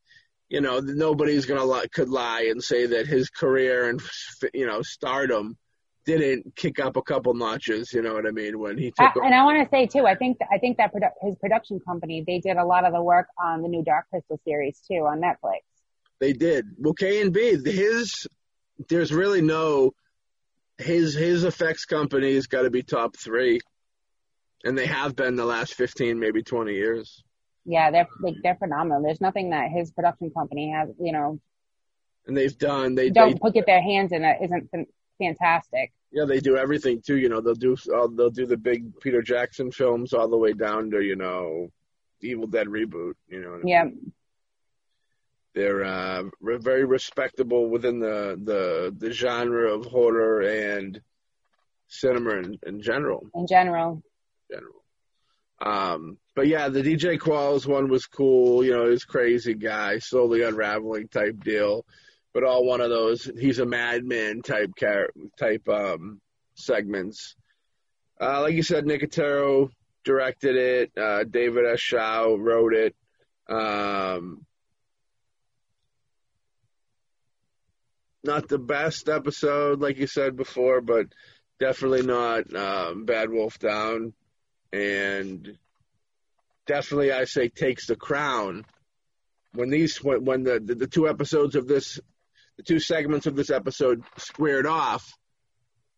you 0.49 0.61
know, 0.61 0.79
nobody's 0.79 1.45
gonna 1.45 1.65
li- 1.65 1.87
could 1.93 2.09
lie 2.09 2.47
and 2.49 2.63
say 2.63 2.85
that 2.87 3.07
his 3.07 3.29
career 3.29 3.89
and 3.89 4.01
you 4.53 4.65
know 4.65 4.81
stardom 4.81 5.57
didn't 6.05 6.55
kick 6.55 6.79
up 6.79 6.97
a 6.97 7.01
couple 7.01 7.33
notches. 7.33 7.91
You 7.91 8.01
know 8.01 8.13
what 8.13 8.27
I 8.27 8.31
mean? 8.31 8.59
When 8.59 8.77
he 8.77 8.93
I, 8.99 9.07
took, 9.11 9.23
and 9.23 9.33
I 9.33 9.43
want 9.43 9.63
to 9.63 9.69
say 9.69 9.87
too, 9.87 10.05
I 10.05 10.15
think 10.15 10.37
I 10.51 10.59
think 10.59 10.77
that 10.77 10.93
produ- 10.93 11.09
his 11.21 11.35
production 11.37 11.79
company 11.79 12.23
they 12.25 12.39
did 12.39 12.57
a 12.57 12.65
lot 12.65 12.85
of 12.85 12.93
the 12.93 13.01
work 13.01 13.27
on 13.43 13.61
the 13.61 13.67
new 13.67 13.83
Dark 13.83 14.05
Crystal 14.09 14.39
series 14.45 14.79
too 14.87 15.05
on 15.05 15.19
Netflix. 15.19 15.61
they 16.19 16.33
did. 16.33 16.65
Well, 16.77 16.93
KNB, 16.93 17.65
his 17.65 18.27
there's 18.87 19.11
really 19.11 19.41
no 19.41 19.93
his 20.77 21.15
his 21.15 21.43
effects 21.43 21.85
company's 21.85 22.47
got 22.47 22.63
to 22.63 22.69
be 22.69 22.83
top 22.83 23.17
three, 23.17 23.59
and 24.63 24.77
they 24.77 24.85
have 24.85 25.15
been 25.15 25.35
the 25.35 25.45
last 25.45 25.73
fifteen, 25.73 26.19
maybe 26.19 26.43
twenty 26.43 26.73
years. 26.73 27.23
Yeah, 27.65 27.91
they're 27.91 28.07
like 28.21 28.35
they're 28.43 28.55
phenomenal. 28.55 29.01
There's 29.03 29.21
nothing 29.21 29.49
that 29.49 29.71
his 29.71 29.91
production 29.91 30.29
company 30.31 30.71
has, 30.71 30.89
you 30.99 31.11
know, 31.11 31.39
And 32.27 32.37
they've 32.37 32.57
done 32.57 32.95
they 32.95 33.09
don't 33.09 33.33
they 33.33 33.39
put 33.39 33.53
get 33.53 33.65
their 33.65 33.81
hands 33.81 34.11
in 34.11 34.23
it 34.23 34.37
isn't 34.43 34.69
fantastic. 35.19 35.91
yeah 36.11 36.25
they 36.25 36.39
do 36.39 36.57
everything 36.57 37.01
too. 37.01 37.17
You 37.17 37.29
know 37.29 37.41
they'll 37.41 37.55
do 37.55 37.75
uh, 37.93 38.07
they'll 38.15 38.29
do 38.29 38.45
the 38.45 38.57
big 38.57 38.99
Peter 38.99 39.21
Jackson 39.21 39.71
films 39.71 40.13
all 40.13 40.27
the 40.27 40.37
way 40.37 40.53
down 40.53 40.91
to 40.91 41.01
you 41.01 41.15
know 41.15 41.69
Evil 42.21 42.47
Dead 42.47 42.67
reboot. 42.67 43.13
You 43.27 43.41
know 43.41 43.49
what 43.51 43.59
I 43.59 43.63
mean? 43.63 43.67
Yeah, 43.67 43.85
they're 45.55 45.85
uh, 45.85 46.23
re- 46.41 46.57
very 46.57 46.85
respectable 46.85 47.69
within 47.69 47.99
the, 47.99 48.39
the 48.43 48.95
the 48.97 49.11
genre 49.11 49.73
of 49.73 49.85
horror 49.85 50.41
and 50.41 51.01
cinema 51.87 52.31
in, 52.37 52.59
in 52.65 52.81
general. 52.81 53.25
in 53.33 53.47
general. 53.47 54.03
general. 54.51 54.81
Um, 55.61 56.17
but 56.35 56.47
yeah, 56.47 56.67
the 56.67 56.81
DJ 56.81 57.17
Qualls 57.17 57.65
one 57.65 57.87
was 57.87 58.05
cool. 58.05 58.63
You 58.63 58.71
know, 58.71 58.89
he's 58.89 59.05
crazy 59.05 59.53
guy, 59.53 59.99
slowly 59.99 60.43
unraveling 60.43 61.07
type 61.07 61.41
deal, 61.43 61.85
but 62.33 62.43
all 62.43 62.65
one 62.65 62.81
of 62.81 62.89
those. 62.89 63.29
He's 63.39 63.59
a 63.59 63.65
madman 63.65 64.41
type 64.41 64.71
char- 64.77 65.13
type 65.39 65.67
um, 65.69 66.19
segments. 66.55 67.35
Uh, 68.19 68.41
like 68.41 68.53
you 68.53 68.63
said, 68.63 68.85
Nicotero 68.85 69.69
directed 70.03 70.55
it. 70.57 70.91
Uh, 70.97 71.23
David 71.23 71.65
S. 71.65 71.79
Shaw 71.79 72.35
wrote 72.37 72.73
it. 72.73 72.95
Um, 73.47 74.45
not 78.25 78.49
the 78.49 78.59
best 78.59 79.07
episode, 79.07 79.79
like 79.79 79.97
you 79.97 80.07
said 80.07 80.35
before, 80.35 80.81
but 80.81 81.05
definitely 81.59 82.01
not 82.01 82.53
um, 82.53 83.05
Bad 83.05 83.29
Wolf 83.29 83.57
Down 83.59 84.13
and 84.73 85.57
definitely 86.67 87.11
I 87.11 87.25
say 87.25 87.49
takes 87.49 87.87
the 87.87 87.95
crown 87.95 88.65
when 89.53 89.69
these 89.69 90.03
when, 90.03 90.25
when 90.25 90.43
the, 90.43 90.59
the 90.59 90.75
the 90.75 90.87
two 90.87 91.07
episodes 91.07 91.55
of 91.55 91.67
this 91.67 91.99
the 92.57 92.63
two 92.63 92.79
segments 92.79 93.25
of 93.25 93.35
this 93.35 93.49
episode 93.49 94.03
squared 94.17 94.65
off. 94.65 95.11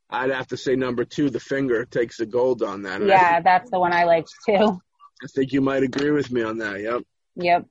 I'd 0.09 0.31
have 0.31 0.47
to 0.47 0.57
say 0.57 0.75
number 0.75 1.03
two, 1.03 1.29
the 1.29 1.39
finger 1.39 1.83
takes 1.85 2.17
the 2.17 2.25
gold 2.25 2.63
on 2.63 2.83
that. 2.83 3.01
I, 3.01 3.05
Yeah, 3.05 3.41
that's 3.41 3.69
the 3.69 3.79
one 3.79 3.91
I 3.91 4.05
liked 4.05 4.29
too. 4.45 4.79
I 5.23 5.27
think 5.35 5.51
you 5.51 5.61
might 5.61 5.83
agree 5.83 6.11
with 6.11 6.31
me 6.31 6.43
on 6.43 6.59
that. 6.59 6.79
Yep. 6.79 7.01
Yep. 7.35 7.65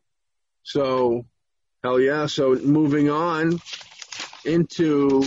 So, 0.63 1.25
hell 1.83 1.99
yeah. 1.99 2.27
So 2.27 2.55
moving 2.57 3.09
on 3.09 3.59
into 4.45 5.23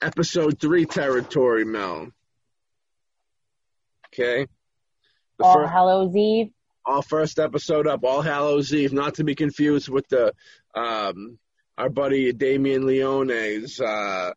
episode 0.00 0.58
three 0.58 0.86
territory, 0.86 1.64
Mel. 1.64 2.08
Okay. 4.08 4.46
The 5.38 5.44
All 5.44 5.54
first- 5.54 5.72
Hallows 5.72 6.16
Eve. 6.16 6.50
All 6.86 7.02
first 7.02 7.38
episode 7.38 7.86
up, 7.86 8.04
All 8.04 8.22
Hallows 8.22 8.72
Eve, 8.72 8.92
not 8.92 9.14
to 9.14 9.24
be 9.24 9.34
confused 9.34 9.88
with 9.88 10.08
the 10.08 10.32
um, 10.74 11.38
our 11.76 11.88
buddy 11.90 12.32
Damien 12.32 12.86
Leone's 12.86 13.80
uh, 13.80 14.32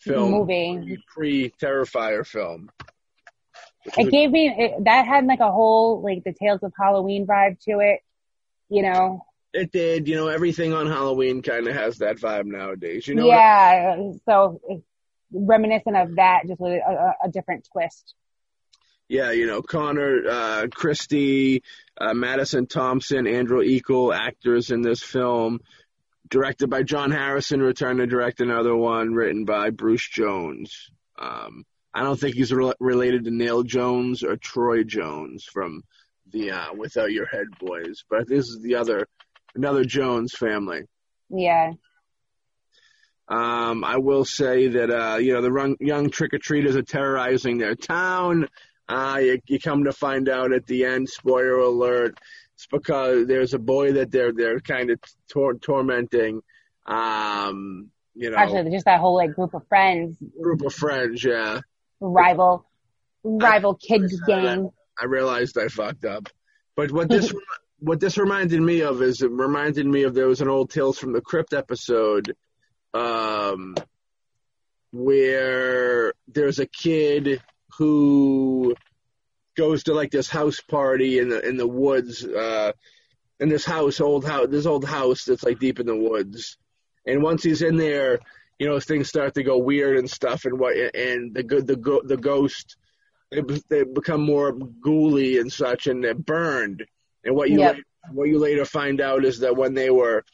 film, 0.00 0.32
Movie. 0.32 0.98
pre 1.14 1.50
Terrifier 1.62 2.26
film. 2.26 2.70
It 3.96 4.08
a- 4.08 4.10
gave 4.10 4.30
me 4.30 4.48
it, 4.48 4.84
that 4.84 5.06
had 5.06 5.26
like 5.26 5.40
a 5.40 5.52
whole 5.52 6.02
like 6.02 6.24
the 6.24 6.32
Tales 6.32 6.62
of 6.62 6.72
Halloween 6.78 7.26
vibe 7.26 7.60
to 7.64 7.80
it. 7.80 8.00
You 8.70 8.82
know. 8.82 9.24
it 9.52 9.70
did, 9.70 10.08
you 10.08 10.16
know, 10.16 10.28
everything 10.28 10.72
on 10.72 10.86
Halloween 10.86 11.42
kind 11.42 11.68
of 11.68 11.74
has 11.74 11.98
that 11.98 12.16
vibe 12.16 12.46
nowadays. 12.46 13.06
You 13.06 13.14
know, 13.14 13.26
yeah. 13.26 13.96
So 14.26 14.60
it's 14.68 14.82
reminiscent 15.32 15.96
of 15.96 16.16
that, 16.16 16.42
just 16.48 16.60
with 16.60 16.72
a, 16.72 17.14
a 17.24 17.28
different 17.28 17.68
twist. 17.70 18.14
Yeah, 19.14 19.30
you 19.30 19.46
know, 19.46 19.62
Connor, 19.62 20.28
uh, 20.28 20.66
Christie, 20.72 21.62
uh, 21.96 22.14
Madison 22.14 22.66
Thompson, 22.66 23.28
Andrew 23.28 23.62
Equal, 23.62 24.12
actors 24.12 24.72
in 24.72 24.82
this 24.82 25.04
film. 25.04 25.60
Directed 26.28 26.68
by 26.68 26.82
John 26.82 27.12
Harrison, 27.12 27.60
returned 27.62 28.00
to 28.00 28.08
direct 28.08 28.40
another 28.40 28.74
one, 28.74 29.14
written 29.14 29.44
by 29.44 29.70
Bruce 29.70 30.08
Jones. 30.08 30.90
Um, 31.16 31.64
I 31.94 32.02
don't 32.02 32.18
think 32.18 32.34
he's 32.34 32.52
re- 32.52 32.72
related 32.80 33.24
to 33.24 33.30
Neil 33.30 33.62
Jones 33.62 34.24
or 34.24 34.36
Troy 34.36 34.82
Jones 34.82 35.44
from 35.44 35.84
the 36.32 36.50
uh, 36.50 36.74
Without 36.76 37.12
Your 37.12 37.26
Head 37.26 37.46
Boys, 37.60 38.04
but 38.10 38.26
this 38.26 38.48
is 38.48 38.62
the 38.62 38.74
other, 38.74 39.06
another 39.54 39.84
Jones 39.84 40.34
family. 40.34 40.82
Yeah. 41.30 41.74
Um, 43.28 43.84
I 43.84 43.98
will 43.98 44.24
say 44.24 44.66
that 44.68 44.90
uh, 44.90 45.18
you 45.18 45.34
know 45.34 45.40
the 45.40 45.52
run, 45.52 45.76
young 45.78 46.10
trick 46.10 46.34
or 46.34 46.38
treaters 46.38 46.74
are 46.74 46.82
terrorizing 46.82 47.58
their 47.58 47.76
town. 47.76 48.48
Uh, 48.88 49.18
you, 49.20 49.40
you 49.46 49.58
come 49.58 49.84
to 49.84 49.92
find 49.92 50.28
out 50.28 50.52
at 50.52 50.66
the 50.66 50.84
end, 50.84 51.08
spoiler 51.08 51.58
alert, 51.58 52.18
it's 52.54 52.66
because 52.66 53.26
there's 53.26 53.54
a 53.54 53.58
boy 53.58 53.92
that 53.94 54.10
they're 54.10 54.32
they're 54.32 54.60
kind 54.60 54.90
of 54.90 54.98
tor- 55.28 55.54
tormenting. 55.54 56.40
Um, 56.86 57.90
you 58.14 58.30
know, 58.30 58.36
Actually, 58.36 58.70
just 58.70 58.84
that 58.84 59.00
whole 59.00 59.16
like 59.16 59.34
group 59.34 59.54
of 59.54 59.66
friends, 59.68 60.16
group 60.40 60.62
of 60.62 60.72
friends. 60.72 61.24
Yeah, 61.24 61.60
rival, 62.00 62.66
rival 63.24 63.74
kids 63.74 64.20
I 64.22 64.26
gang. 64.26 64.70
I 65.00 65.06
realized 65.06 65.58
I 65.58 65.68
fucked 65.68 66.04
up. 66.04 66.28
But 66.76 66.92
what 66.92 67.08
this 67.10 67.34
what 67.80 68.00
this 68.00 68.18
reminded 68.18 68.60
me 68.60 68.82
of 68.82 69.02
is 69.02 69.20
it 69.20 69.30
reminded 69.30 69.86
me 69.86 70.04
of 70.04 70.14
there 70.14 70.28
was 70.28 70.40
an 70.40 70.48
old 70.48 70.70
Tales 70.70 70.98
from 70.98 71.12
the 71.12 71.20
Crypt 71.20 71.52
episode 71.52 72.36
um, 72.94 73.74
where 74.92 76.12
there's 76.28 76.60
a 76.60 76.66
kid 76.66 77.42
who 77.78 78.74
goes 79.56 79.84
to 79.84 79.94
like 79.94 80.10
this 80.10 80.28
house 80.28 80.60
party 80.60 81.18
in 81.18 81.28
the 81.28 81.46
in 81.46 81.56
the 81.56 81.66
woods 81.66 82.24
uh, 82.24 82.72
in 83.40 83.48
this 83.48 83.64
house 83.64 84.00
old 84.00 84.24
house 84.24 84.48
this 84.50 84.66
old 84.66 84.84
house 84.84 85.24
that's 85.24 85.44
like 85.44 85.58
deep 85.58 85.80
in 85.80 85.86
the 85.86 85.96
woods 85.96 86.56
and 87.06 87.22
once 87.22 87.42
he's 87.42 87.62
in 87.62 87.76
there 87.76 88.18
you 88.58 88.68
know 88.68 88.80
things 88.80 89.08
start 89.08 89.34
to 89.34 89.42
go 89.42 89.58
weird 89.58 89.96
and 89.98 90.10
stuff 90.10 90.44
and 90.44 90.58
what 90.58 90.76
and 90.94 91.34
the 91.34 91.42
good 91.42 91.66
the 91.66 91.76
go, 91.76 92.00
the 92.04 92.16
ghost 92.16 92.76
they, 93.30 93.42
they 93.68 93.84
become 93.84 94.24
more 94.24 94.52
ghouly 94.52 95.40
and 95.40 95.52
such 95.52 95.86
and 95.86 96.02
they're 96.02 96.14
burned 96.14 96.84
and 97.24 97.34
what 97.34 97.50
you 97.50 97.58
Yep. 97.60 97.76
what 98.12 98.28
you 98.28 98.38
later 98.38 98.64
find 98.64 99.00
out 99.00 99.24
is 99.24 99.40
that 99.40 99.56
when 99.56 99.74
they 99.74 99.90
were 99.90 100.24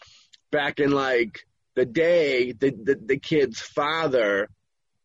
back 0.51 0.81
in 0.81 0.91
like 0.91 1.41
the 1.77 1.87
day 1.87 2.53
the 2.53 2.71
the, 2.71 3.01
the 3.07 3.19
kid's 3.19 3.61
father 3.61 4.49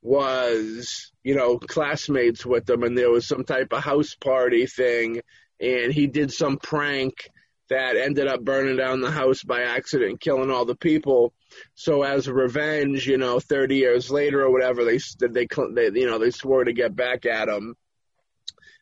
was 0.05 1.11
you 1.23 1.33
know 1.33 1.57
classmates 1.57 2.45
with 2.45 2.63
them 2.67 2.83
and 2.83 2.95
there 2.95 3.09
was 3.09 3.27
some 3.27 3.43
type 3.43 3.73
of 3.73 3.83
house 3.83 4.13
party 4.13 4.67
thing 4.67 5.19
and 5.59 5.91
he 5.91 6.05
did 6.05 6.31
some 6.31 6.57
prank 6.57 7.27
that 7.71 7.95
ended 7.95 8.27
up 8.27 8.43
burning 8.43 8.77
down 8.77 9.01
the 9.01 9.09
house 9.09 9.41
by 9.41 9.63
accident 9.63 10.21
killing 10.21 10.51
all 10.51 10.65
the 10.65 10.75
people. 10.75 11.33
So 11.73 12.03
as 12.03 12.29
revenge 12.29 13.07
you 13.07 13.17
know 13.17 13.39
30 13.39 13.77
years 13.77 14.11
later 14.11 14.43
or 14.43 14.51
whatever 14.51 14.85
they 14.85 14.99
they, 15.19 15.47
they 15.47 15.99
you 15.99 16.07
know 16.07 16.19
they 16.19 16.29
swore 16.29 16.63
to 16.63 16.73
get 16.73 16.95
back 16.95 17.25
at 17.25 17.49
him. 17.49 17.75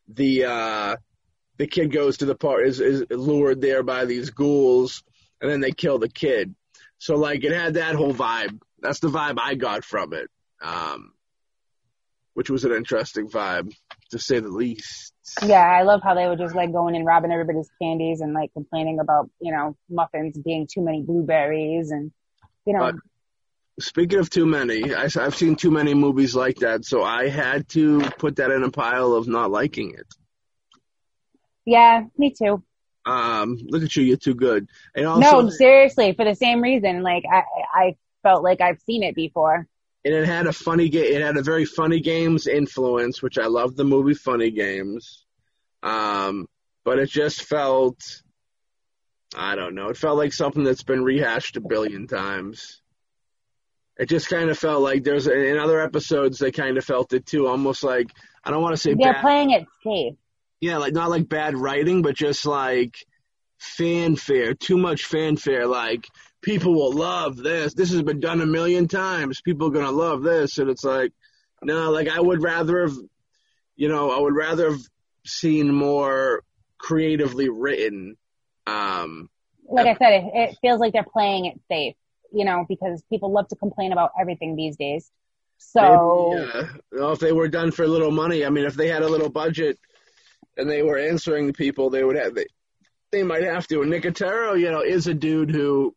The 0.10 0.44
uh 0.44 0.96
the 1.58 1.68
kid 1.68 1.94
goes 1.94 2.18
to 2.18 2.26
the 2.26 2.36
part 2.36 2.68
is, 2.68 2.82
is 2.82 3.06
lured 3.10 3.62
there 3.62 3.84
by 3.84 4.04
these 4.04 4.32
ghouls 4.32 5.04
and 5.40 5.50
then 5.50 5.62
they 5.62 5.72
kill 5.72 6.00
the 6.00 6.10
kid. 6.10 6.54
So 6.98 7.16
like 7.16 7.46
it 7.46 7.54
had 7.54 7.76
that 7.76 7.96
whole 7.96 8.14
vibe. 8.14 8.60
That's 8.82 9.00
the 9.00 9.08
vibe 9.08 9.38
i 9.42 9.56
got 9.56 9.86
from 9.86 10.12
it. 10.12 10.30
Um 10.62 11.13
which 12.34 12.50
was 12.50 12.66
an 12.66 12.72
interesting 12.74 13.30
vibe 13.30 13.72
to 14.12 14.20
say 14.20 14.40
the 14.40 14.48
least 14.48 15.14
Yeah, 15.44 15.62
I 15.62 15.84
love 15.84 16.02
how 16.04 16.14
they 16.16 16.28
were 16.28 16.36
just 16.36 16.56
like 16.56 16.72
going 16.72 16.96
and 16.96 17.06
robbing 17.06 17.32
everybody's 17.32 17.70
candies 17.82 18.22
and 18.22 18.34
like 18.34 18.52
complaining 18.54 19.00
about 19.00 19.30
you 19.40 19.52
know 19.52 19.76
muffins 19.90 20.38
being 20.38 20.68
too 20.72 20.82
many 20.84 21.02
blueberries 21.02 21.92
and 21.92 22.12
you 22.66 22.74
know 22.74 22.92
But- 22.92 22.96
speaking 23.80 24.20
of 24.20 24.30
too 24.30 24.46
many 24.46 24.94
I, 24.94 25.06
i've 25.20 25.36
seen 25.36 25.56
too 25.56 25.72
many 25.72 25.96
movies 25.96 26.36
like 26.36 26.58
that 26.58 26.86
so 26.86 27.02
i 27.02 27.28
had 27.28 27.68
to 27.70 28.02
put 28.20 28.36
that 28.36 28.52
in 28.52 28.62
a 28.64 28.70
pile 28.70 29.14
of 29.14 29.28
not 29.28 29.50
liking 29.50 29.96
it 29.96 30.06
yeah, 31.66 32.04
me 32.18 32.34
too. 32.38 32.64
um 33.06 33.58
look 33.64 33.84
at 33.84 33.96
you 33.96 34.04
you're 34.04 34.18
too 34.18 34.36
good 34.36 34.68
and 34.96 35.06
also 35.06 35.42
no, 35.42 35.50
seriously, 35.50 36.14
for 36.14 36.26
the 36.26 36.36
same 36.36 36.62
reason. 36.62 37.04
Like 37.04 37.24
I, 37.32 37.44
I 37.74 37.96
felt 38.22 38.44
like 38.44 38.62
I've 38.62 38.80
seen 38.82 39.04
it 39.04 39.16
before. 39.16 39.68
And 40.06 40.14
it 40.14 40.26
had 40.26 40.48
a 40.48 40.54
funny 40.54 40.90
game. 40.90 41.14
It 41.16 41.22
had 41.22 41.38
a 41.38 41.44
very 41.44 41.66
funny 41.66 42.00
games 42.00 42.48
influence, 42.48 43.22
which 43.22 43.38
I 43.38 43.46
love 43.48 43.76
the 43.76 43.86
movie 43.86 44.14
Funny 44.14 44.52
Games. 44.52 45.26
Um, 45.82 46.48
but 46.86 47.00
it 47.00 47.10
just 47.10 47.44
felt, 47.44 48.00
I 49.36 49.56
don't 49.56 49.76
know, 49.76 49.90
it 49.90 49.98
felt 49.98 50.18
like 50.18 50.34
something 50.34 50.64
that's 50.64 50.84
been 50.84 51.04
rehashed 51.04 51.58
a 51.58 51.62
billion 51.62 52.08
times. 52.08 52.82
It 53.98 54.10
just 54.10 54.28
kind 54.28 54.50
of 54.50 54.58
felt 54.58 54.82
like 54.82 55.04
there's 55.04 55.28
in 55.28 55.58
other 55.60 55.80
episodes 55.80 56.40
they 56.40 56.52
kind 56.52 56.78
of 56.78 56.84
felt 56.84 57.14
it 57.14 57.26
too, 57.26 57.48
almost 57.48 57.84
like 57.84 58.10
I 58.44 58.52
don't 58.52 58.62
want 58.62 58.74
to 58.74 58.82
say 58.82 58.96
They're 58.96 59.14
bad, 59.14 59.22
playing 59.22 59.52
it 59.52 59.66
safe. 59.84 60.16
yeah, 60.60 60.78
like 60.78 60.94
not 60.94 61.10
like 61.12 61.30
bad 61.30 61.56
writing, 61.56 62.02
but 62.02 62.16
just 62.16 62.46
like 62.46 62.96
fanfare, 63.60 64.56
too 64.56 64.78
much 64.78 65.06
fanfare. 65.06 65.68
Like 65.68 66.08
people 66.44 66.76
will 66.76 66.92
love 66.94 67.38
this. 67.38 67.74
This 67.74 67.92
has 67.92 68.04
been 68.04 68.20
done 68.20 68.42
a 68.42 68.46
million 68.46 68.88
times. 68.88 69.42
People 69.42 69.70
are 69.70 69.72
gonna 69.72 69.92
love 69.92 70.22
this, 70.22 70.60
and 70.60 70.70
it's 70.70 70.84
like, 70.84 71.12
no, 71.64 71.90
like 71.90 72.08
I 72.08 72.20
would 72.20 72.44
rather 72.44 72.82
have, 72.82 72.96
you 73.76 73.88
know, 73.88 74.12
I 74.12 74.20
would 74.20 74.36
rather 74.36 74.70
have 74.72 74.82
seen 75.26 75.74
more 75.74 76.44
creatively 76.78 77.50
written. 77.50 78.18
Um, 78.68 79.30
Like 79.68 79.88
I 79.88 79.96
said, 79.96 80.14
it, 80.14 80.32
it 80.36 80.58
feels 80.62 80.80
like 80.80 80.94
they're 80.94 81.04
playing 81.04 81.46
it 81.46 81.60
safe, 81.72 81.96
you 82.34 82.46
know, 82.46 82.66
because 82.68 83.02
people 83.10 83.32
love 83.32 83.48
to 83.48 83.56
complain 83.56 83.94
about 83.94 84.12
everything 84.20 84.56
these 84.56 84.76
days. 84.76 85.10
So 85.58 86.34
Maybe, 86.36 86.48
yeah. 86.54 86.68
Well, 86.92 87.12
if 87.14 87.20
they 87.20 87.32
were 87.32 87.48
done 87.48 87.72
for 87.72 87.84
a 87.84 87.88
little 87.88 88.12
money, 88.12 88.46
I 88.46 88.50
mean, 88.50 88.66
if 88.66 88.76
they 88.76 88.90
had 88.90 89.02
a 89.02 89.08
little 89.08 89.30
budget 89.30 89.80
and 90.58 90.70
they 90.70 90.84
were 90.84 90.98
answering 90.98 91.54
people, 91.54 91.90
they 91.90 92.04
would 92.04 92.18
have. 92.18 92.36
They, 92.36 92.48
they 93.12 93.24
might 93.24 93.44
have 93.44 93.66
to. 93.68 93.82
And 93.82 93.94
Nicotero, 93.94 94.60
you 94.60 94.70
know, 94.72 94.82
is 94.82 95.08
a 95.08 95.14
dude 95.14 95.52
who 95.52 95.96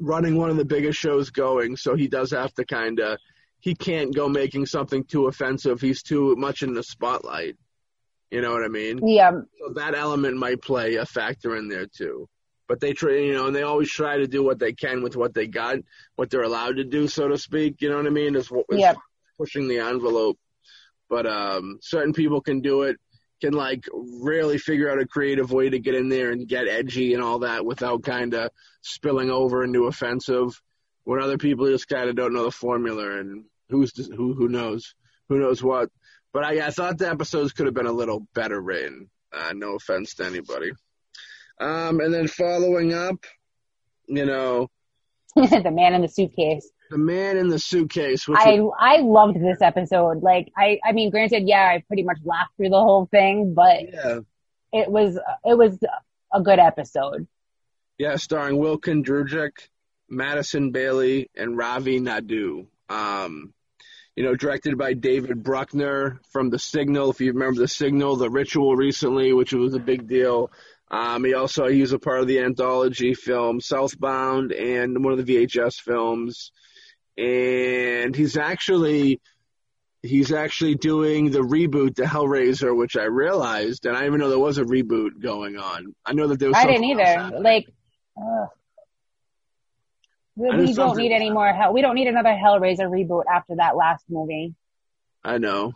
running 0.00 0.36
one 0.36 0.50
of 0.50 0.56
the 0.56 0.64
biggest 0.64 0.98
shows 0.98 1.30
going, 1.30 1.76
so 1.76 1.94
he 1.94 2.08
does 2.08 2.30
have 2.32 2.52
to 2.54 2.64
kind 2.64 3.00
of. 3.00 3.18
He 3.60 3.76
can't 3.76 4.12
go 4.12 4.28
making 4.28 4.66
something 4.66 5.04
too 5.04 5.28
offensive. 5.28 5.80
He's 5.80 6.02
too 6.02 6.34
much 6.34 6.62
in 6.64 6.74
the 6.74 6.82
spotlight. 6.82 7.56
You 8.32 8.40
know 8.40 8.50
what 8.50 8.64
I 8.64 8.68
mean? 8.68 9.06
yeah, 9.06 9.30
So 9.60 9.74
that 9.74 9.94
element 9.94 10.36
might 10.36 10.60
play 10.62 10.96
a 10.96 11.06
factor 11.06 11.54
in 11.56 11.68
there 11.68 11.86
too. 11.86 12.28
But 12.66 12.80
they 12.80 12.92
try, 12.92 13.18
you 13.18 13.34
know, 13.34 13.46
and 13.46 13.54
they 13.54 13.62
always 13.62 13.90
try 13.90 14.16
to 14.16 14.26
do 14.26 14.42
what 14.42 14.58
they 14.58 14.72
can 14.72 15.02
with 15.02 15.14
what 15.16 15.34
they 15.34 15.46
got, 15.46 15.76
what 16.16 16.30
they're 16.30 16.42
allowed 16.42 16.76
to 16.76 16.84
do, 16.84 17.06
so 17.06 17.28
to 17.28 17.38
speak. 17.38 17.76
You 17.82 17.90
know 17.90 17.98
what 17.98 18.06
I 18.06 18.10
mean? 18.10 18.34
Is, 18.34 18.50
is 18.70 18.80
Yep. 18.80 18.96
pushing 19.38 19.68
the 19.68 19.78
envelope. 19.78 20.38
But 21.08 21.26
um, 21.26 21.78
certain 21.82 22.14
people 22.14 22.40
can 22.40 22.62
do 22.62 22.82
it, 22.82 22.96
can 23.42 23.52
like 23.52 23.86
really 23.92 24.56
figure 24.56 24.90
out 24.90 25.00
a 25.00 25.06
creative 25.06 25.50
way 25.50 25.68
to 25.68 25.80
get 25.80 25.96
in 25.96 26.08
there 26.08 26.30
and 26.30 26.48
get 26.48 26.68
edgy 26.68 27.12
and 27.12 27.22
all 27.22 27.40
that 27.40 27.66
without 27.66 28.04
kind 28.04 28.34
of 28.34 28.50
spilling 28.82 29.30
over 29.30 29.64
into 29.64 29.86
offensive. 29.86 30.60
When 31.04 31.20
other 31.20 31.38
people 31.38 31.66
just 31.66 31.88
kind 31.88 32.08
of 32.08 32.14
don't 32.14 32.32
know 32.32 32.44
the 32.44 32.52
formula 32.52 33.18
and 33.18 33.44
who's 33.68 33.92
who 33.96 34.34
who 34.34 34.48
knows 34.48 34.94
who 35.28 35.40
knows 35.40 35.62
what. 35.62 35.90
But 36.32 36.44
I, 36.44 36.66
I 36.66 36.70
thought 36.70 36.98
the 36.98 37.10
episodes 37.10 37.52
could 37.52 37.66
have 37.66 37.74
been 37.74 37.86
a 37.86 37.92
little 37.92 38.26
better 38.32 38.60
written. 38.60 39.10
Uh, 39.32 39.52
no 39.54 39.74
offense 39.74 40.14
to 40.14 40.24
anybody. 40.24 40.70
Um, 41.60 42.00
and 42.00 42.14
then 42.14 42.28
following 42.28 42.94
up, 42.94 43.24
you 44.06 44.24
know, 44.24 44.70
the 45.34 45.70
man 45.72 45.94
in 45.94 46.02
the 46.02 46.08
suitcase. 46.08 46.70
The 46.92 46.98
man 46.98 47.38
in 47.38 47.48
the 47.48 47.58
suitcase, 47.58 48.28
I 48.28 48.60
was, 48.60 48.74
I 48.78 48.98
loved 48.98 49.40
this 49.40 49.62
episode. 49.62 50.22
Like 50.22 50.52
I 50.54 50.78
I 50.84 50.92
mean, 50.92 51.08
granted, 51.10 51.48
yeah, 51.48 51.70
I 51.70 51.82
pretty 51.86 52.02
much 52.02 52.18
laughed 52.22 52.54
through 52.58 52.68
the 52.68 52.80
whole 52.80 53.06
thing, 53.06 53.54
but 53.54 53.90
yeah, 53.90 54.20
it 54.74 54.90
was 54.90 55.18
it 55.42 55.56
was 55.56 55.78
a 56.34 56.42
good 56.42 56.58
episode. 56.58 57.26
yeah, 57.96 58.16
starring 58.16 58.58
Will 58.58 58.78
Kindrachuk, 58.78 59.52
Madison 60.10 60.70
Bailey, 60.70 61.30
and 61.34 61.56
Ravi 61.56 61.98
Naidu. 61.98 62.66
Um, 62.90 63.54
you 64.14 64.22
know, 64.24 64.34
directed 64.34 64.76
by 64.76 64.92
David 64.92 65.42
Bruckner 65.42 66.20
from 66.30 66.50
The 66.50 66.58
Signal. 66.58 67.10
If 67.10 67.22
you 67.22 67.32
remember 67.32 67.62
The 67.62 67.68
Signal, 67.68 68.16
The 68.16 68.28
Ritual 68.28 68.76
recently, 68.76 69.32
which 69.32 69.54
was 69.54 69.72
a 69.72 69.80
big 69.80 70.06
deal. 70.06 70.50
Um, 70.90 71.24
he 71.24 71.32
also 71.32 71.68
he 71.68 71.80
was 71.80 71.94
a 71.94 71.98
part 71.98 72.20
of 72.20 72.26
the 72.26 72.40
anthology 72.40 73.14
film 73.14 73.62
Southbound 73.62 74.52
and 74.52 75.02
one 75.02 75.18
of 75.18 75.24
the 75.24 75.46
VHS 75.46 75.76
films. 75.80 76.52
And 77.18 78.14
he's 78.16 78.36
actually 78.36 79.20
he's 80.02 80.32
actually 80.32 80.74
doing 80.74 81.30
the 81.30 81.40
reboot 81.40 81.96
to 81.96 82.02
Hellraiser, 82.02 82.76
which 82.76 82.96
I 82.96 83.04
realized, 83.04 83.86
and 83.86 83.96
I 83.96 84.00
didn't 84.00 84.14
even 84.14 84.20
know 84.20 84.30
there 84.30 84.38
was 84.38 84.58
a 84.58 84.64
reboot 84.64 85.20
going 85.20 85.56
on. 85.56 85.94
I 86.04 86.12
know 86.12 86.26
that 86.28 86.38
there 86.38 86.48
was. 86.48 86.58
I 86.58 86.66
didn't 86.66 86.84
either. 86.84 87.40
Like, 87.40 87.68
ugh. 88.16 88.48
we, 90.36 90.56
we 90.56 90.72
don't 90.72 90.96
need 90.96 91.12
any 91.12 91.30
more 91.30 91.52
hell. 91.52 91.72
We 91.72 91.82
don't 91.82 91.94
need 91.94 92.08
another 92.08 92.30
Hellraiser 92.30 92.90
reboot 92.90 93.24
after 93.32 93.56
that 93.56 93.76
last 93.76 94.04
movie. 94.08 94.54
I 95.24 95.38
know. 95.38 95.72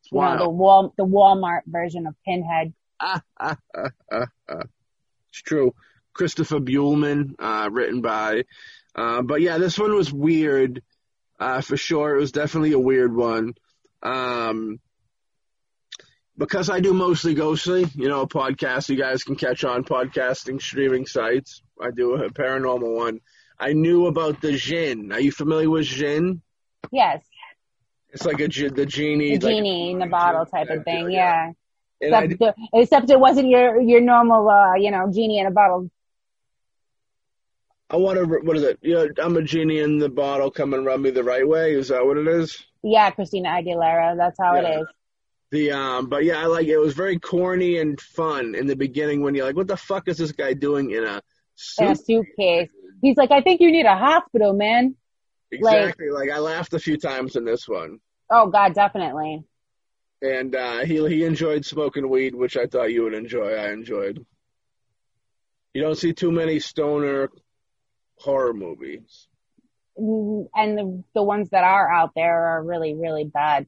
It's 0.00 0.12
You 0.12 0.20
know, 0.20 0.38
the 0.38 0.48
wall 0.48 0.94
the 0.96 1.04
Walmart 1.04 1.62
version 1.66 2.06
of 2.06 2.14
Pinhead. 2.24 2.72
Ah, 2.98 3.20
ah, 3.38 3.56
ah, 3.76 3.88
ah, 4.10 4.26
ah. 4.48 4.62
It's 5.30 5.42
true. 5.42 5.74
Christopher 6.14 6.60
Buehlman, 6.60 7.34
uh, 7.38 7.68
written 7.70 8.00
by. 8.00 8.44
Uh, 8.96 9.22
but 9.22 9.40
yeah, 9.42 9.58
this 9.58 9.78
one 9.78 9.94
was 9.94 10.12
weird, 10.12 10.82
uh, 11.38 11.60
for 11.60 11.76
sure. 11.76 12.16
It 12.16 12.20
was 12.20 12.32
definitely 12.32 12.72
a 12.72 12.78
weird 12.78 13.14
one. 13.14 13.52
Um, 14.02 14.80
because 16.38 16.68
I 16.70 16.80
do 16.80 16.92
mostly 16.92 17.34
ghostly, 17.34 17.86
you 17.94 18.08
know, 18.08 18.22
a 18.22 18.28
podcast 18.28 18.88
you 18.88 18.96
guys 18.96 19.22
can 19.22 19.36
catch 19.36 19.64
on 19.64 19.84
podcasting 19.84 20.60
streaming 20.60 21.06
sites. 21.06 21.62
I 21.80 21.90
do 21.90 22.14
a 22.14 22.30
paranormal 22.30 22.94
one. 22.94 23.20
I 23.58 23.72
knew 23.72 24.06
about 24.06 24.40
the 24.42 24.52
Jinn. 24.52 25.12
Are 25.12 25.20
you 25.20 25.32
familiar 25.32 25.70
with 25.70 25.86
Jinn? 25.86 26.42
Yes, 26.92 27.22
It's 28.10 28.24
like 28.24 28.40
a 28.40 28.48
the 28.48 28.86
genie, 28.86 29.38
the 29.38 29.46
like- 29.46 29.56
genie 29.56 29.90
in 29.92 29.98
the 29.98 30.06
bottle 30.06 30.46
type 30.46 30.68
of 30.70 30.84
thing. 30.84 31.10
Yeah. 31.10 31.52
I, 31.52 31.54
Except, 31.98 32.38
the, 32.38 32.54
except 32.74 33.10
it 33.10 33.18
wasn't 33.18 33.48
your 33.48 33.80
your 33.80 34.02
normal, 34.02 34.46
uh, 34.50 34.74
you 34.74 34.90
know, 34.90 35.10
genie 35.10 35.38
in 35.38 35.46
a 35.46 35.50
bottle. 35.50 35.90
I 37.88 37.96
want 37.96 38.18
to. 38.18 38.24
What 38.24 38.56
is 38.56 38.62
it? 38.64 38.78
You 38.82 38.94
know, 38.94 39.08
I'm 39.22 39.36
a 39.36 39.42
genie 39.42 39.78
in 39.78 39.98
the 39.98 40.08
bottle. 40.08 40.50
Come 40.50 40.74
and 40.74 40.84
rub 40.84 41.00
me 41.00 41.10
the 41.10 41.22
right 41.24 41.46
way. 41.46 41.72
Is 41.74 41.88
that 41.88 42.04
what 42.04 42.16
it 42.18 42.26
is? 42.26 42.64
Yeah, 42.82 43.10
Christina 43.10 43.50
Aguilera. 43.50 44.16
That's 44.16 44.38
how 44.40 44.54
Yeah. 44.56 44.60
it 44.68 44.80
is. 44.80 44.86
The 45.52 45.72
um, 45.72 46.08
but 46.08 46.24
yeah, 46.24 46.40
I 46.42 46.46
like 46.46 46.66
it. 46.66 46.76
Was 46.78 46.94
very 46.94 47.18
corny 47.20 47.78
and 47.78 48.00
fun 48.00 48.56
in 48.56 48.66
the 48.66 48.74
beginning 48.74 49.22
when 49.22 49.34
you're 49.36 49.46
like, 49.46 49.54
what 49.56 49.68
the 49.68 49.76
fuck 49.76 50.08
is 50.08 50.18
this 50.18 50.32
guy 50.32 50.52
doing 50.54 50.90
in 50.90 51.04
a 51.04 51.22
In 51.78 51.88
a 51.88 51.94
suitcase. 51.96 52.70
He's 53.02 53.16
like, 53.16 53.30
I 53.30 53.40
think 53.42 53.60
you 53.60 53.70
need 53.70 53.86
a 53.86 53.96
hospital, 53.96 54.52
man. 54.54 54.96
Exactly. 55.52 56.10
Like 56.10 56.30
I 56.30 56.38
laughed 56.38 56.74
a 56.74 56.80
few 56.80 56.96
times 56.98 57.36
in 57.36 57.44
this 57.44 57.68
one, 57.68 58.00
Oh 58.28 58.48
God, 58.48 58.74
definitely. 58.74 59.44
and 60.20 60.56
uh, 60.56 60.78
he 60.80 60.96
he 61.08 61.22
enjoyed 61.24 61.64
smoking 61.64 62.08
weed, 62.10 62.34
which 62.34 62.56
I 62.56 62.66
thought 62.66 62.92
you 62.92 63.04
would 63.04 63.14
enjoy. 63.14 63.52
I 63.54 63.70
enjoyed. 63.70 64.26
You 65.74 65.82
don't 65.82 65.94
see 65.96 66.12
too 66.12 66.32
many 66.32 66.58
stoner 66.58 67.30
horror 68.26 68.54
movies. 68.54 69.28
Mm, 69.98 70.48
And 70.54 70.78
the 70.78 71.04
the 71.14 71.22
ones 71.22 71.48
that 71.50 71.64
are 71.64 71.90
out 71.92 72.12
there 72.14 72.44
are 72.48 72.62
really, 72.62 72.94
really 72.94 73.24
bad. 73.24 73.66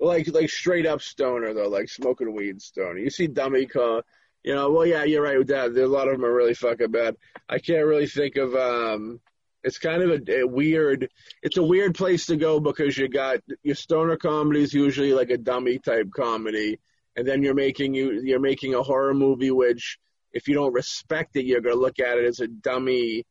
like 0.00 0.28
like 0.28 0.50
straight 0.50 0.86
up 0.86 1.00
stoner 1.02 1.54
though, 1.54 1.68
like 1.68 1.88
smoking 1.88 2.34
weed 2.34 2.60
stoner. 2.62 2.98
You 2.98 3.10
see 3.10 3.26
dummy 3.26 3.66
call, 3.66 4.02
you 4.42 4.54
know. 4.54 4.70
Well, 4.70 4.86
yeah, 4.86 5.04
you're 5.04 5.22
right 5.22 5.38
with 5.38 5.48
that. 5.48 5.74
There, 5.74 5.84
a 5.84 5.88
lot 5.88 6.08
of 6.08 6.14
them 6.14 6.24
are 6.24 6.34
really 6.34 6.54
fucking 6.54 6.90
bad. 6.90 7.16
I 7.48 7.58
can't 7.58 7.86
really 7.86 8.06
think 8.06 8.36
of. 8.36 8.54
um 8.54 9.20
It's 9.64 9.78
kind 9.78 10.02
of 10.02 10.10
a, 10.10 10.40
a 10.42 10.46
weird. 10.46 11.08
It's 11.42 11.56
a 11.56 11.62
weird 11.74 11.94
place 11.94 12.26
to 12.26 12.36
go 12.36 12.60
because 12.60 12.98
you 12.98 13.08
got 13.08 13.38
your 13.62 13.76
stoner 13.76 14.16
comedies 14.16 14.74
usually 14.74 15.12
like 15.12 15.30
a 15.30 15.38
dummy 15.38 15.78
type 15.78 16.08
comedy, 16.14 16.78
and 17.16 17.26
then 17.26 17.42
you're 17.42 17.54
making 17.66 17.94
you 17.94 18.20
you're 18.28 18.40
making 18.50 18.74
a 18.74 18.82
horror 18.82 19.14
movie 19.14 19.50
which 19.50 19.98
if 20.32 20.48
you 20.48 20.54
don't 20.54 20.72
respect 20.82 21.36
it, 21.36 21.46
you're 21.46 21.60
gonna 21.62 21.76
look 21.86 21.98
at 22.00 22.18
it 22.18 22.26
as 22.26 22.40
a 22.40 22.48
dummy 22.48 23.24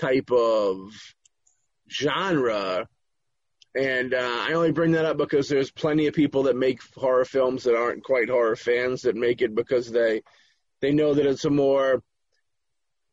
type 0.00 0.30
of 0.30 0.90
genre. 1.90 2.86
And 3.74 4.14
uh, 4.14 4.44
I 4.48 4.54
only 4.54 4.72
bring 4.72 4.92
that 4.92 5.04
up 5.04 5.18
because 5.18 5.48
there's 5.48 5.70
plenty 5.70 6.06
of 6.06 6.14
people 6.14 6.44
that 6.44 6.56
make 6.56 6.80
horror 6.94 7.24
films 7.24 7.64
that 7.64 7.76
aren't 7.76 8.02
quite 8.02 8.28
horror 8.28 8.56
fans 8.56 9.02
that 9.02 9.14
make 9.14 9.42
it 9.42 9.54
because 9.54 9.90
they 9.90 10.22
they 10.80 10.92
know 10.92 11.14
that 11.14 11.26
it's 11.26 11.44
a 11.44 11.50
more 11.50 12.02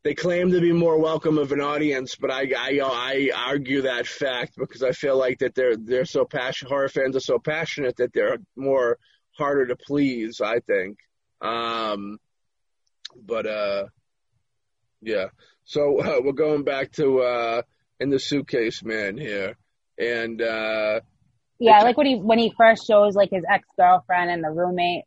they 0.03 0.13
claim 0.13 0.51
to 0.51 0.61
be 0.61 0.71
more 0.71 0.99
welcome 0.99 1.39
of 1.39 1.51
an 1.51 1.61
audience, 1.61 2.15
but 2.15 2.31
I 2.31 2.51
I, 2.55 2.79
I 2.83 3.29
argue 3.47 3.81
that 3.81 4.07
fact 4.07 4.55
because 4.55 4.83
I 4.83 4.91
feel 4.91 5.17
like 5.17 5.39
that 5.39 5.55
they're 5.55 5.75
they're 5.75 6.05
so 6.05 6.25
passionate 6.25 6.69
horror 6.69 6.89
fans 6.89 7.15
are 7.15 7.21
so 7.21 7.39
passionate 7.39 7.97
that 7.97 8.13
they're 8.13 8.37
more 8.55 8.97
harder 9.31 9.65
to 9.65 9.75
please. 9.75 10.41
I 10.41 10.59
think, 10.59 10.99
um, 11.41 12.19
but 13.19 13.47
uh, 13.47 13.85
yeah. 15.01 15.27
So 15.63 15.99
uh, 16.01 16.21
we're 16.23 16.33
going 16.33 16.63
back 16.63 16.91
to 16.93 17.21
uh, 17.21 17.61
in 17.99 18.09
the 18.09 18.19
suitcase 18.19 18.83
man 18.83 19.17
here, 19.17 19.57
and 19.97 20.41
uh, 20.41 20.99
Yeah, 21.59 21.81
like 21.83 21.97
when 21.97 22.07
he 22.07 22.15
when 22.15 22.39
he 22.39 22.53
first 22.57 22.85
shows 22.85 23.15
like 23.15 23.29
his 23.31 23.43
ex 23.49 23.67
girlfriend 23.77 24.29
and 24.31 24.43
the 24.43 24.49
roommate, 24.51 25.05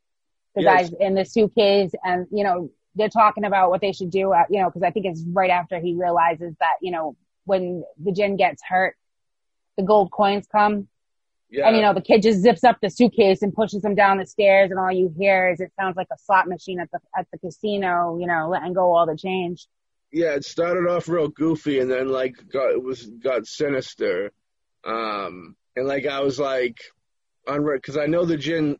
the 0.54 0.62
Yes. 0.62 0.90
guys 0.90 0.94
in 1.00 1.14
the 1.14 1.24
suitcase, 1.24 1.92
and 2.02 2.26
you 2.32 2.44
know 2.44 2.70
they're 2.94 3.08
talking 3.08 3.44
about 3.44 3.70
what 3.70 3.80
they 3.80 3.92
should 3.92 4.10
do. 4.10 4.32
uh, 4.32 4.44
You 4.50 4.62
know, 4.62 4.68
because 4.68 4.82
I 4.82 4.90
think 4.90 5.06
it's 5.06 5.22
right 5.32 5.50
after 5.50 5.78
he 5.78 5.94
realizes 5.94 6.54
that 6.60 6.74
you 6.80 6.90
know 6.90 7.16
when 7.44 7.84
the 8.02 8.12
Jinn 8.12 8.36
gets 8.36 8.62
hurt, 8.66 8.96
the 9.76 9.82
gold 9.84 10.10
coins 10.10 10.46
come, 10.50 10.88
yeah, 11.50 11.66
and 11.66 11.76
you 11.76 11.82
know 11.82 11.92
the 11.94 12.00
kid 12.00 12.22
just 12.22 12.40
zips 12.40 12.64
up 12.64 12.78
the 12.80 12.88
suitcase 12.90 13.42
and 13.42 13.52
pushes 13.54 13.84
him 13.84 13.94
down 13.94 14.18
the 14.18 14.26
stairs, 14.26 14.70
and 14.70 14.80
all 14.80 14.90
you 14.92 15.12
hear 15.18 15.50
is 15.50 15.60
it 15.60 15.72
sounds 15.78 15.96
like 15.96 16.08
a 16.12 16.18
slot 16.18 16.48
machine 16.48 16.80
at 16.80 16.90
the 16.90 16.98
at 17.16 17.26
the 17.30 17.38
casino. 17.38 18.16
You 18.18 18.26
know, 18.26 18.48
letting 18.48 18.72
go 18.72 18.94
all 18.94 19.06
the 19.06 19.16
change. 19.16 19.66
Yeah, 20.10 20.34
it 20.34 20.44
started 20.44 20.88
off 20.88 21.08
real 21.08 21.28
goofy 21.28 21.80
and 21.80 21.90
then 21.90 22.08
like 22.08 22.34
got 22.50 22.70
it 22.70 22.82
was 22.82 23.04
got 23.06 23.46
sinister. 23.46 24.32
Um, 24.84 25.56
and 25.76 25.86
like 25.86 26.06
I 26.06 26.20
was 26.20 26.38
like 26.38 26.78
on 27.46 27.64
because 27.74 27.96
I 27.96 28.06
know 28.06 28.24
the 28.24 28.36
Jinn 28.36 28.76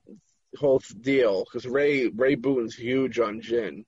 whole 0.59 0.81
deal 1.01 1.45
because 1.45 1.67
Ray 1.67 2.09
Ray 2.09 2.35
Boon's 2.35 2.75
huge 2.75 3.19
on 3.19 3.41
Jinn. 3.41 3.85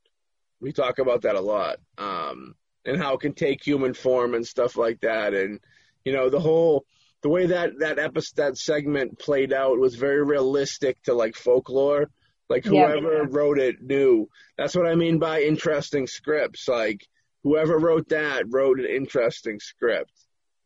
We 0.60 0.72
talk 0.72 0.98
about 0.98 1.22
that 1.22 1.36
a 1.36 1.40
lot. 1.40 1.78
Um, 1.96 2.54
and 2.84 3.00
how 3.00 3.14
it 3.14 3.20
can 3.20 3.34
take 3.34 3.64
human 3.64 3.94
form 3.94 4.34
and 4.34 4.46
stuff 4.46 4.76
like 4.76 5.00
that. 5.00 5.34
And 5.34 5.60
you 6.04 6.12
know 6.12 6.30
the 6.30 6.40
whole 6.40 6.84
the 7.22 7.28
way 7.28 7.46
that 7.46 7.78
that 7.80 7.98
episode 7.98 8.36
that 8.36 8.56
segment 8.56 9.18
played 9.18 9.52
out 9.52 9.78
was 9.78 9.94
very 9.94 10.24
realistic 10.24 11.02
to 11.04 11.14
like 11.14 11.36
folklore. 11.36 12.10
Like 12.48 12.64
whoever 12.64 13.12
yeah, 13.12 13.22
yeah. 13.22 13.26
wrote 13.30 13.58
it 13.58 13.80
knew. 13.80 14.28
That's 14.58 14.74
what 14.74 14.86
I 14.86 14.96
mean 14.96 15.18
by 15.18 15.42
interesting 15.42 16.06
scripts. 16.06 16.66
Like 16.66 17.06
whoever 17.42 17.78
wrote 17.78 18.08
that 18.10 18.44
wrote 18.48 18.80
an 18.80 18.86
interesting 18.86 19.60
script. 19.60 20.12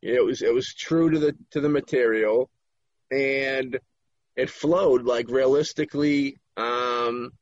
It 0.02 0.24
was 0.24 0.42
it 0.42 0.52
was 0.52 0.74
true 0.74 1.10
to 1.10 1.18
the 1.18 1.36
to 1.52 1.60
the 1.60 1.68
material, 1.68 2.50
and 3.10 3.78
it 4.36 4.50
flowed 4.50 5.04
like 5.04 5.28
realistically. 5.30 6.38
Um, 6.56 7.32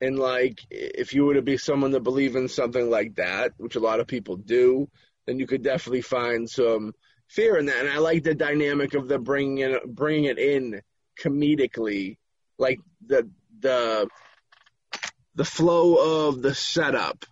and 0.00 0.18
like, 0.18 0.60
if 0.70 1.14
you 1.14 1.24
were 1.24 1.34
to 1.34 1.42
be 1.42 1.56
someone 1.56 1.92
that 1.92 2.02
believe 2.02 2.36
in 2.36 2.48
something 2.48 2.90
like 2.90 3.14
that, 3.16 3.52
which 3.56 3.76
a 3.76 3.80
lot 3.80 4.00
of 4.00 4.06
people 4.06 4.36
do, 4.36 4.88
then 5.26 5.38
you 5.38 5.46
could 5.46 5.62
definitely 5.62 6.02
find 6.02 6.48
some 6.48 6.92
fear 7.28 7.56
in 7.56 7.66
that. 7.66 7.78
And 7.78 7.88
I 7.88 7.98
like 7.98 8.22
the 8.22 8.34
dynamic 8.34 8.94
of 8.94 9.08
the 9.08 9.18
bringing 9.18 9.78
bringing 9.86 10.24
it 10.24 10.38
in 10.38 10.80
comedically, 11.20 12.16
like 12.58 12.78
the 13.06 13.28
the 13.58 14.08
the 15.34 15.44
flow 15.44 16.28
of 16.28 16.40
the 16.40 16.54
setup 16.54 17.24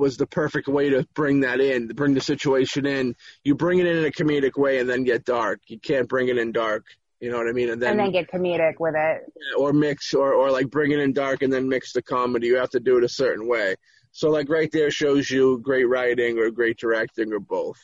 was 0.00 0.16
the 0.16 0.26
perfect 0.26 0.66
way 0.66 0.90
to 0.90 1.06
bring 1.14 1.40
that 1.40 1.60
in, 1.60 1.86
to 1.88 1.94
bring 1.94 2.14
the 2.14 2.20
situation 2.20 2.86
in. 2.86 3.14
You 3.44 3.54
bring 3.54 3.78
it 3.78 3.86
in 3.86 3.98
in 3.98 4.04
a 4.06 4.10
comedic 4.10 4.58
way 4.58 4.78
and 4.80 4.90
then 4.90 5.04
get 5.04 5.24
dark. 5.24 5.60
You 5.68 5.78
can't 5.78 6.08
bring 6.08 6.28
it 6.28 6.38
in 6.38 6.50
dark 6.50 6.84
you 7.20 7.30
know 7.30 7.36
what 7.36 7.48
I 7.48 7.52
mean? 7.52 7.68
And 7.68 7.80
then, 7.80 7.92
and 7.92 8.00
then 8.00 8.12
get 8.12 8.30
comedic 8.30 8.80
with 8.80 8.94
it. 8.96 9.30
Or 9.56 9.74
mix, 9.74 10.14
or, 10.14 10.32
or 10.32 10.50
like 10.50 10.70
bring 10.70 10.90
it 10.90 11.00
in 11.00 11.12
dark 11.12 11.42
and 11.42 11.52
then 11.52 11.68
mix 11.68 11.92
the 11.92 12.00
comedy. 12.00 12.46
You 12.46 12.56
have 12.56 12.70
to 12.70 12.80
do 12.80 12.96
it 12.96 13.04
a 13.04 13.08
certain 13.08 13.46
way. 13.46 13.76
So 14.12 14.30
like 14.30 14.48
right 14.48 14.70
there 14.72 14.90
shows 14.90 15.30
you 15.30 15.58
great 15.58 15.84
writing 15.84 16.38
or 16.38 16.50
great 16.50 16.78
directing 16.78 17.32
or 17.32 17.38
both, 17.38 17.78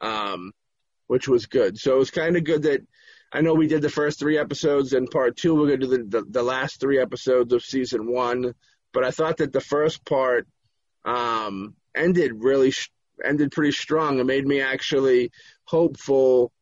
um, 0.00 0.52
which 1.06 1.28
was 1.28 1.46
good. 1.46 1.78
So 1.78 1.94
it 1.94 1.98
was 1.98 2.10
kind 2.10 2.36
of 2.36 2.44
good 2.44 2.64
that 2.64 2.80
I 3.32 3.40
know 3.40 3.54
we 3.54 3.68
did 3.68 3.80
the 3.80 3.88
first 3.88 4.18
three 4.18 4.38
episodes 4.38 4.92
and 4.92 5.10
part 5.10 5.36
two 5.36 5.54
we're 5.54 5.66
gonna 5.66 5.78
do 5.78 5.86
the, 5.86 6.20
the, 6.20 6.24
the 6.28 6.42
last 6.42 6.80
three 6.80 6.98
episodes 6.98 7.52
of 7.52 7.62
season 7.62 8.12
one. 8.12 8.54
But 8.92 9.04
I 9.04 9.12
thought 9.12 9.36
that 9.36 9.52
the 9.52 9.60
first 9.60 10.04
part 10.04 10.48
um, 11.04 11.74
ended 11.94 12.32
really 12.34 12.72
ended 13.24 13.52
pretty 13.52 13.72
strong. 13.72 14.18
It 14.18 14.24
made 14.24 14.46
me 14.46 14.60
actually 14.60 15.30
hopeful 15.64 16.52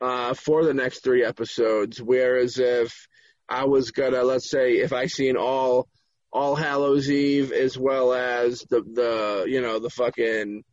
uh, 0.00 0.34
for 0.34 0.64
the 0.64 0.74
next 0.74 1.04
three 1.04 1.24
episodes. 1.24 2.02
Whereas 2.02 2.58
if 2.58 3.06
I 3.48 3.64
was 3.64 3.90
gonna, 3.90 4.22
let's 4.22 4.50
say, 4.50 4.74
if 4.74 4.92
I 4.92 5.06
seen 5.06 5.36
all 5.36 5.88
All 6.32 6.56
Hallows 6.56 7.10
Eve 7.10 7.52
as 7.52 7.78
well 7.78 8.12
as 8.12 8.64
the 8.70 8.82
the 8.82 9.44
you 9.48 9.60
know 9.60 9.78
the 9.78 9.90
fucking 9.90 10.64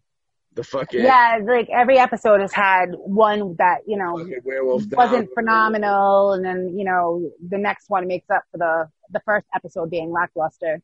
the 0.53 0.63
fucking 0.63 1.01
yeah, 1.01 1.39
like 1.45 1.69
every 1.69 1.99
episode 1.99 2.41
has 2.41 2.53
had 2.53 2.89
one 2.95 3.55
that 3.57 3.79
you 3.85 3.97
know 3.97 4.25
wasn't 4.91 5.29
phenomenal, 5.33 6.33
and 6.33 6.43
then 6.43 6.77
you 6.77 6.85
know 6.85 7.29
the 7.47 7.57
next 7.57 7.89
one 7.89 8.07
makes 8.07 8.29
up 8.29 8.43
for 8.51 8.57
the 8.57 8.89
the 9.11 9.21
first 9.25 9.47
episode 9.53 9.89
being 9.89 10.11
lackluster. 10.11 10.81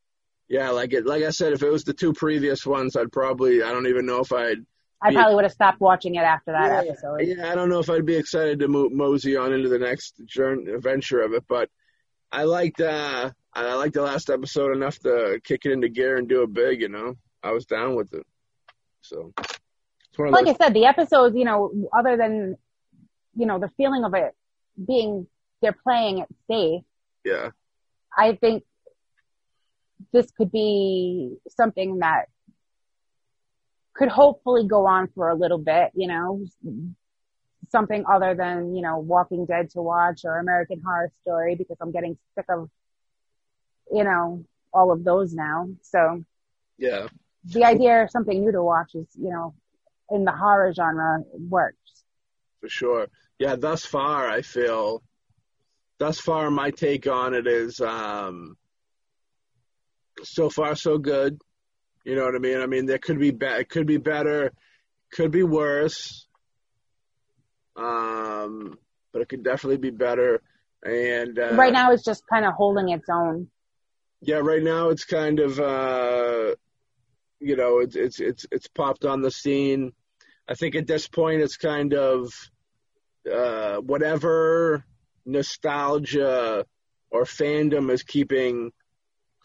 Yeah, 0.48 0.70
like 0.70 0.94
it, 0.94 1.06
like 1.06 1.24
I 1.24 1.32
said, 1.32 1.54
if 1.54 1.64
it 1.64 1.72
was 1.72 1.84
the 1.84 1.94
two 1.94 2.14
previous 2.14 2.66
ones, 2.66 2.96
I'd 2.96 3.12
probably 3.12 3.64
I 3.64 3.72
don't 3.72 3.88
even 3.88 4.06
know 4.06 4.20
if 4.20 4.32
I'd 4.32 4.66
I 5.02 5.14
probably 5.14 5.36
would 5.36 5.44
have 5.44 5.54
stopped 5.54 5.80
watching 5.80 6.16
it 6.16 6.20
after 6.20 6.52
that 6.52 6.86
yeah, 6.86 6.92
episode. 6.92 7.22
Yeah, 7.22 7.52
I 7.52 7.56
don't 7.56 7.70
know 7.70 7.80
if 7.80 7.90
I'd 7.90 8.06
be 8.06 8.16
excited 8.16 8.60
to 8.60 8.68
mo- 8.68 8.90
mosey 8.90 9.36
on 9.36 9.54
into 9.54 9.70
the 9.70 9.80
next 9.80 10.22
journey, 10.26 10.72
adventure 10.72 11.22
of 11.22 11.34
it, 11.34 11.44
but 11.48 11.70
I 12.32 12.44
liked 12.44 12.82
uh, 12.82 13.32
I 13.54 13.74
liked 13.76 13.94
the 13.94 14.02
last 14.02 14.30
episode 14.30 14.76
enough 14.76 15.00
to 15.00 15.40
kick 15.44 15.66
it 15.66 15.72
into 15.72 15.90
gear 15.90 16.18
and 16.18 16.28
do 16.28 16.44
it 16.44 16.54
big. 16.54 16.82
You 16.82 16.90
know, 16.90 17.16
I 17.44 17.52
was 17.52 17.66
down 17.66 17.96
with 17.96 18.14
it. 18.14 18.26
So, 19.02 19.34
like 20.18 20.46
those- 20.46 20.56
I 20.56 20.66
said, 20.66 20.74
the 20.74 20.86
episodes, 20.86 21.36
you 21.36 21.46
know, 21.46 21.90
other 21.98 22.18
than 22.18 22.58
you 23.36 23.46
know 23.46 23.60
the 23.60 23.70
feeling 23.78 24.04
of 24.06 24.14
it 24.14 24.34
being 24.88 25.28
they're 25.62 25.78
playing 25.84 26.20
it 26.20 26.28
safe. 26.50 26.84
Yeah. 27.24 27.50
I 28.18 28.36
think 28.36 28.64
this 30.16 30.32
could 30.32 30.52
be 30.52 31.36
something 31.50 32.00
that 32.00 32.30
could 33.94 34.08
hopefully 34.08 34.66
go 34.66 34.86
on 34.88 35.10
for 35.14 35.30
a 35.30 35.36
little 35.36 35.58
bit, 35.58 35.92
you 35.94 36.08
know, 36.08 36.46
something 37.70 38.06
other 38.10 38.34
than, 38.34 38.76
you 38.76 38.82
know, 38.82 38.98
Walking 39.00 39.46
Dead 39.46 39.70
to 39.72 39.82
watch 39.82 40.22
or 40.24 40.40
American 40.40 40.82
Horror 40.86 41.12
Story 41.22 41.56
because 41.56 41.76
I'm 41.82 41.92
getting 41.92 42.18
sick 42.36 42.46
of, 42.50 42.70
you 43.92 44.06
know, 44.06 44.46
all 44.74 44.92
of 44.94 45.04
those 45.04 45.34
now. 45.34 45.70
So 45.82 46.24
yeah, 46.78 47.08
the 47.44 47.66
idea 47.66 48.04
of 48.04 48.12
something 48.12 48.40
new 48.40 48.54
to 48.54 48.64
watch 48.64 48.96
is, 48.96 49.08
you 49.16 49.32
know, 49.32 49.54
in 50.10 50.24
the 50.24 50.32
horror 50.32 50.74
genre 50.74 51.24
works. 51.38 52.04
For 52.62 52.70
sure. 52.70 53.08
Yeah. 53.38 53.58
Thus 53.58 53.86
far, 53.86 54.30
I 54.30 54.42
feel 54.44 55.04
thus 56.00 56.20
far, 56.22 56.50
my 56.50 56.72
take 56.72 57.06
on 57.06 57.34
it 57.34 57.48
is, 57.48 57.82
um, 57.82 58.56
so 60.24 60.50
far 60.50 60.76
so 60.76 60.98
good. 60.98 61.40
You 62.04 62.16
know 62.16 62.24
what 62.24 62.36
I 62.36 62.40
mean? 62.40 62.62
I 62.62 62.68
mean, 62.68 62.86
there 62.86 63.00
could 63.00 63.20
be 63.20 63.32
be- 63.32 63.46
it 63.46 63.70
could 63.70 63.88
be 63.88 63.98
better, 63.98 64.52
could 65.12 65.32
be 65.32 65.44
worse, 65.44 66.28
um, 67.76 68.78
but 69.12 69.22
it 69.22 69.30
could 69.30 69.44
definitely 69.44 69.78
be 69.78 69.90
better. 69.90 70.42
And 70.84 71.40
uh, 71.40 71.56
right 71.56 71.74
now, 71.74 71.92
it's 71.92 72.04
just 72.04 72.24
kind 72.28 72.46
of 72.46 72.54
holding 72.54 72.90
its 72.90 73.08
own. 73.12 73.48
Yeah, 74.22 74.38
right 74.38 74.62
now 74.62 74.90
it's 74.90 75.06
kind 75.06 75.40
of, 75.40 75.60
uh, 75.60 76.56
you 77.40 77.56
know, 77.56 77.80
it's 77.80 77.96
it's 77.96 78.20
it's 78.20 78.46
it's 78.52 78.68
popped 78.68 79.04
on 79.04 79.22
the 79.22 79.32
scene. 79.32 79.94
I 80.48 80.54
think 80.54 80.76
at 80.76 80.86
this 80.86 81.08
point, 81.08 81.42
it's 81.42 81.58
kind 81.58 81.94
of 81.96 82.32
uh, 83.32 83.78
whatever 83.78 84.86
nostalgia 85.26 86.66
or 87.10 87.24
fandom 87.24 87.90
is 87.90 88.04
keeping 88.04 88.72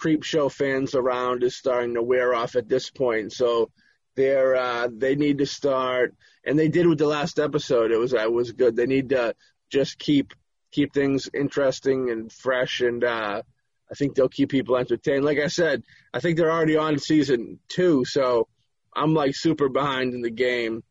Creepshow 0.01 0.51
fans 0.51 0.95
around 0.95 1.43
is 1.43 1.57
starting 1.57 1.95
to 1.95 2.03
wear 2.03 2.35
off 2.35 2.57
at 2.57 2.69
this 2.69 2.91
point. 2.91 3.33
So 3.33 3.71
they're 4.17 4.57
uh, 4.57 4.89
they 4.93 5.15
need 5.15 5.39
to 5.39 5.47
start, 5.47 6.15
and 6.45 6.59
they 6.59 6.69
did 6.69 6.87
with 6.87 6.99
the 6.99 7.07
last 7.07 7.39
episode. 7.39 7.91
It 7.91 7.99
was 7.99 8.13
it 8.13 8.33
was 8.33 8.53
good. 8.53 8.77
They 8.77 8.87
need 8.87 9.11
to 9.11 9.35
just 9.71 9.99
keep 9.99 10.33
keep 10.73 10.93
things 10.93 11.29
interesting 11.33 12.11
and 12.11 12.33
fresh, 12.33 12.81
and 12.81 13.03
uh, 13.05 13.43
I 13.91 13.95
think 13.95 14.15
they'll 14.15 14.29
keep 14.29 14.51
people 14.51 14.77
entertained. 14.77 15.25
Like 15.25 15.39
I 15.39 15.49
said, 15.49 15.83
I 16.13 16.21
think 16.21 16.37
they're 16.37 16.51
already 16.51 16.77
on 16.77 16.99
season 16.99 17.59
two, 17.69 18.05
so 18.05 18.49
I'm 18.95 19.15
like 19.15 19.35
super 19.35 19.69
behind 19.69 20.15
in 20.15 20.23
the 20.23 20.31
game. 20.31 20.83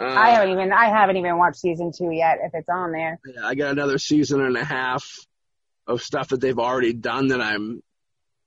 Uh, 0.00 0.04
I 0.04 0.30
haven't 0.30 0.50
even 0.50 0.72
I 0.72 0.86
haven't 0.86 1.16
even 1.16 1.36
watched 1.36 1.58
season 1.58 1.92
two 1.96 2.10
yet. 2.10 2.38
If 2.42 2.52
it's 2.54 2.68
on 2.68 2.92
there, 2.92 3.18
yeah, 3.26 3.46
I 3.46 3.54
got 3.54 3.72
another 3.72 3.98
season 3.98 4.40
and 4.40 4.56
a 4.56 4.64
half 4.64 5.04
of 5.86 6.02
stuff 6.02 6.28
that 6.28 6.40
they've 6.40 6.58
already 6.58 6.92
done 6.92 7.28
that 7.28 7.40
I'm 7.40 7.82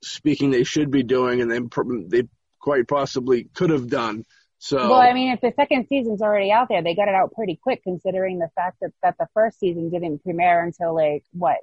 speaking 0.06 0.50
they 0.50 0.64
should 0.64 0.90
be 0.90 1.02
doing 1.02 1.40
and 1.40 1.50
they 1.50 1.60
they 2.08 2.28
quite 2.60 2.88
possibly 2.88 3.44
could 3.54 3.70
have 3.70 3.88
done. 3.88 4.24
So 4.58 4.76
well, 4.78 4.94
I 5.00 5.12
mean, 5.12 5.32
if 5.32 5.40
the 5.42 5.52
second 5.56 5.88
season's 5.88 6.22
already 6.22 6.50
out 6.50 6.68
there, 6.70 6.82
they 6.82 6.94
got 6.94 7.08
it 7.08 7.14
out 7.14 7.34
pretty 7.34 7.58
quick, 7.62 7.82
considering 7.82 8.38
the 8.38 8.48
fact 8.54 8.78
that 8.80 8.92
that 9.02 9.16
the 9.18 9.28
first 9.34 9.60
season 9.60 9.90
didn't 9.90 10.22
premiere 10.22 10.62
until 10.62 10.94
like 10.94 11.22
what 11.32 11.58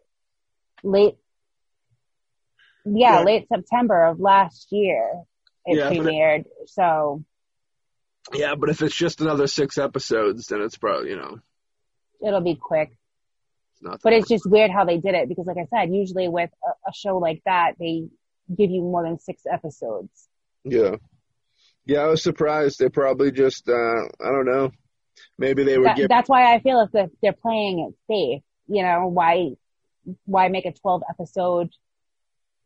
late, 0.84 1.16
yeah, 2.86 3.20
yeah. 3.20 3.24
late 3.24 3.48
September 3.48 4.06
of 4.06 4.20
last 4.20 4.72
year 4.72 5.24
it 5.66 5.78
yeah, 5.78 5.90
premiered. 5.90 6.42
It, 6.42 6.70
so 6.70 7.24
yeah, 8.34 8.56
but 8.56 8.70
if 8.70 8.82
it's 8.82 8.96
just 8.96 9.22
another 9.22 9.48
six 9.48 9.78
episodes, 9.78 10.48
then 10.48 10.62
it's 10.62 10.78
probably 10.78 11.10
you 11.10 11.18
know 11.18 11.40
it'll 12.26 12.42
be 12.42 12.56
quick. 12.56 12.92
It's 13.84 14.04
but 14.04 14.14
it's 14.14 14.28
just 14.28 14.46
weird 14.46 14.70
how 14.70 14.86
they 14.86 14.98
did 14.98 15.16
it 15.16 15.28
because, 15.28 15.48
like 15.48 15.58
I 15.58 15.66
said, 15.76 15.92
usually 15.92 16.28
with 16.28 16.52
a, 16.64 16.90
a 16.90 16.94
show 16.94 17.18
like 17.18 17.42
that, 17.46 17.74
they 17.80 18.10
give 18.56 18.70
you 18.70 18.82
more 18.82 19.04
than 19.04 19.20
six 19.20 19.44
episodes. 19.52 20.28
Yeah. 20.64 20.96
Yeah, 21.86 22.00
I 22.00 22.08
was 22.08 22.22
surprised. 22.22 22.80
They 22.80 22.90
probably 22.90 23.32
just, 23.32 23.68
uh, 23.68 23.74
I 23.74 24.32
don't 24.32 24.46
know. 24.46 24.72
Maybe 25.38 25.64
they 25.64 25.78
were. 25.78 25.86
That, 25.86 25.98
give- 25.98 26.10
that's 26.10 26.30
why 26.30 26.54
I 26.54 26.60
feel 26.60 26.82
if 26.82 26.92
they're, 26.92 27.10
they're 27.22 27.34
playing 27.34 27.80
it 27.80 27.96
safe, 28.08 28.44
you 28.68 28.84
know, 28.84 29.08
why, 29.08 29.52
why 30.26 30.48
make 30.50 30.66
a 30.66 30.72
12 30.72 31.04
episode 31.10 31.70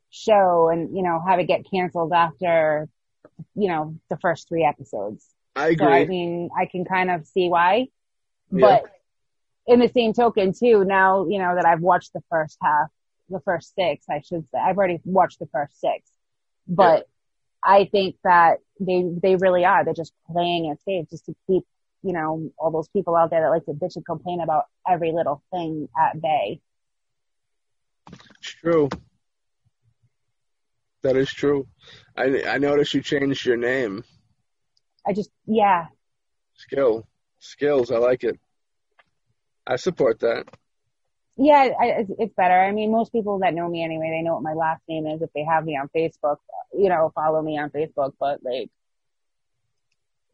show 0.09 0.69
and, 0.69 0.95
you 0.95 1.03
know, 1.03 1.21
have 1.25 1.39
it 1.39 1.45
get 1.47 1.69
canceled 1.69 2.13
after, 2.13 2.88
you 3.55 3.67
know, 3.69 3.97
the 4.09 4.17
first 4.17 4.47
three 4.47 4.65
episodes. 4.65 5.25
I 5.55 5.69
agree. 5.69 5.86
So, 5.86 5.91
I 5.91 6.05
mean, 6.05 6.49
I 6.57 6.65
can 6.65 6.86
kind 6.86 7.09
of 7.09 7.25
see 7.25 7.47
why, 7.47 7.88
but 8.51 8.83
yeah. 9.67 9.73
in 9.73 9.79
the 9.79 9.89
same 9.89 10.13
token 10.13 10.53
too, 10.53 10.83
now, 10.86 11.27
you 11.27 11.39
know, 11.39 11.55
that 11.55 11.65
I've 11.65 11.81
watched 11.81 12.13
the 12.13 12.23
first 12.29 12.57
half, 12.61 12.89
the 13.30 13.39
first 13.41 13.73
six, 13.76 14.05
I 14.09 14.21
should 14.21 14.47
say. 14.49 14.57
I've 14.59 14.78
already 14.78 14.99
watched 15.03 15.39
the 15.39 15.47
first 15.47 15.80
six, 15.80 16.09
but 16.67 17.07
I 17.63 17.86
think 17.91 18.15
that 18.23 18.59
they 18.80 19.03
they 19.21 19.36
really 19.36 19.65
are. 19.65 19.84
They're 19.84 19.93
just 19.93 20.13
playing 20.32 20.65
it 20.65 20.80
safe 20.86 21.09
just 21.09 21.26
to 21.26 21.36
keep 21.47 21.63
you 22.03 22.13
know 22.13 22.51
all 22.57 22.71
those 22.71 22.88
people 22.89 23.15
out 23.15 23.32
there 23.32 23.41
that 23.41 23.49
like 23.49 23.65
to 23.65 23.73
bitch 23.73 23.95
and 23.95 24.05
complain 24.05 24.41
about 24.41 24.65
every 24.88 25.11
little 25.11 25.43
thing 25.51 25.89
at 25.99 26.21
bay. 26.21 26.61
It's 28.11 28.51
true. 28.51 28.89
That 31.01 31.17
is 31.17 31.32
true. 31.32 31.67
I 32.15 32.43
I 32.47 32.57
noticed 32.59 32.93
you 32.93 33.01
changed 33.01 33.45
your 33.45 33.57
name. 33.57 34.03
I 35.07 35.13
just 35.13 35.32
yeah. 35.45 35.88
Skill, 36.55 37.07
skills. 37.39 37.91
I 37.91 37.97
like 37.97 38.23
it. 38.23 38.39
I 39.67 39.76
support 39.78 40.19
that. 40.19 40.45
Yeah, 41.38 41.69
I, 41.79 41.86
it's, 41.99 42.11
it's 42.17 42.33
better. 42.36 42.53
I 42.53 42.71
mean, 42.71 42.91
most 42.91 43.11
people 43.11 43.39
that 43.39 43.53
know 43.53 43.67
me 43.67 43.83
anyway, 43.83 44.09
they 44.09 44.23
know 44.23 44.36
what 44.36 44.43
my 44.43 44.53
last 44.53 44.81
name 44.88 45.05
is 45.05 45.21
if 45.21 45.29
they 45.33 45.43
have 45.43 45.65
me 45.65 45.77
on 45.77 45.89
Facebook. 45.95 46.38
You 46.73 46.89
know, 46.89 47.11
follow 47.13 47.41
me 47.41 47.57
on 47.57 47.69
Facebook. 47.69 48.13
But 48.19 48.39
like, 48.43 48.69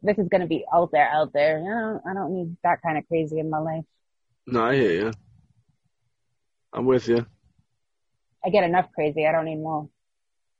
this 0.02 0.18
is 0.18 0.28
going 0.28 0.42
to 0.42 0.46
be 0.46 0.64
out 0.72 0.90
there, 0.92 1.08
out 1.08 1.32
there. 1.32 1.58
You 1.58 1.64
know, 1.68 2.00
I 2.08 2.14
don't 2.14 2.34
need 2.34 2.56
that 2.62 2.82
kind 2.82 2.98
of 2.98 3.06
crazy 3.08 3.38
in 3.40 3.50
my 3.50 3.58
life. 3.58 3.84
No, 4.46 4.64
I 4.64 4.74
hear 4.74 4.92
you. 4.92 5.12
I'm 6.72 6.86
with 6.86 7.08
you. 7.08 7.26
I 8.44 8.50
get 8.50 8.64
enough 8.64 8.90
crazy. 8.94 9.26
I 9.26 9.32
don't 9.32 9.44
need 9.44 9.56
more. 9.56 9.88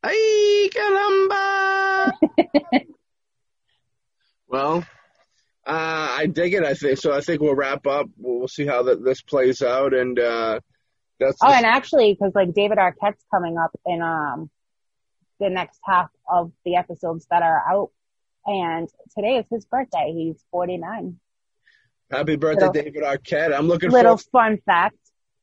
Ay, 0.04 0.68
caramba! 0.74 2.12
well, 4.48 4.84
uh, 5.66 6.16
I 6.18 6.26
dig 6.26 6.54
it. 6.54 6.64
I 6.64 6.74
think 6.74 6.98
so. 6.98 7.12
I 7.12 7.20
think 7.20 7.40
we'll 7.40 7.54
wrap 7.54 7.86
up. 7.86 8.06
We'll, 8.18 8.40
we'll 8.40 8.48
see 8.48 8.66
how 8.66 8.84
that 8.84 9.04
this 9.04 9.22
plays 9.22 9.62
out, 9.62 9.94
and 9.94 10.18
uh, 10.18 10.60
that's. 11.20 11.38
Oh, 11.42 11.52
and 11.52 11.66
actually, 11.66 12.12
because 12.14 12.34
like 12.34 12.52
David 12.52 12.78
Arquette's 12.78 13.24
coming 13.32 13.56
up 13.58 13.70
in 13.86 14.02
um 14.02 14.50
the 15.38 15.50
next 15.50 15.78
half 15.84 16.10
of 16.30 16.52
the 16.64 16.76
episodes 16.76 17.26
that 17.30 17.42
are 17.42 17.62
out, 17.70 17.90
and 18.46 18.88
today 19.16 19.38
is 19.38 19.46
his 19.50 19.64
birthday. 19.66 20.12
He's 20.14 20.42
forty 20.50 20.78
nine. 20.78 21.18
Happy 22.10 22.36
birthday, 22.36 22.66
little, 22.66 22.82
David 22.82 23.02
Arquette! 23.04 23.56
I'm 23.56 23.68
looking. 23.68 23.90
For 23.90 23.96
little 23.96 24.16
for, 24.16 24.30
fun 24.32 24.58
fact. 24.66 24.96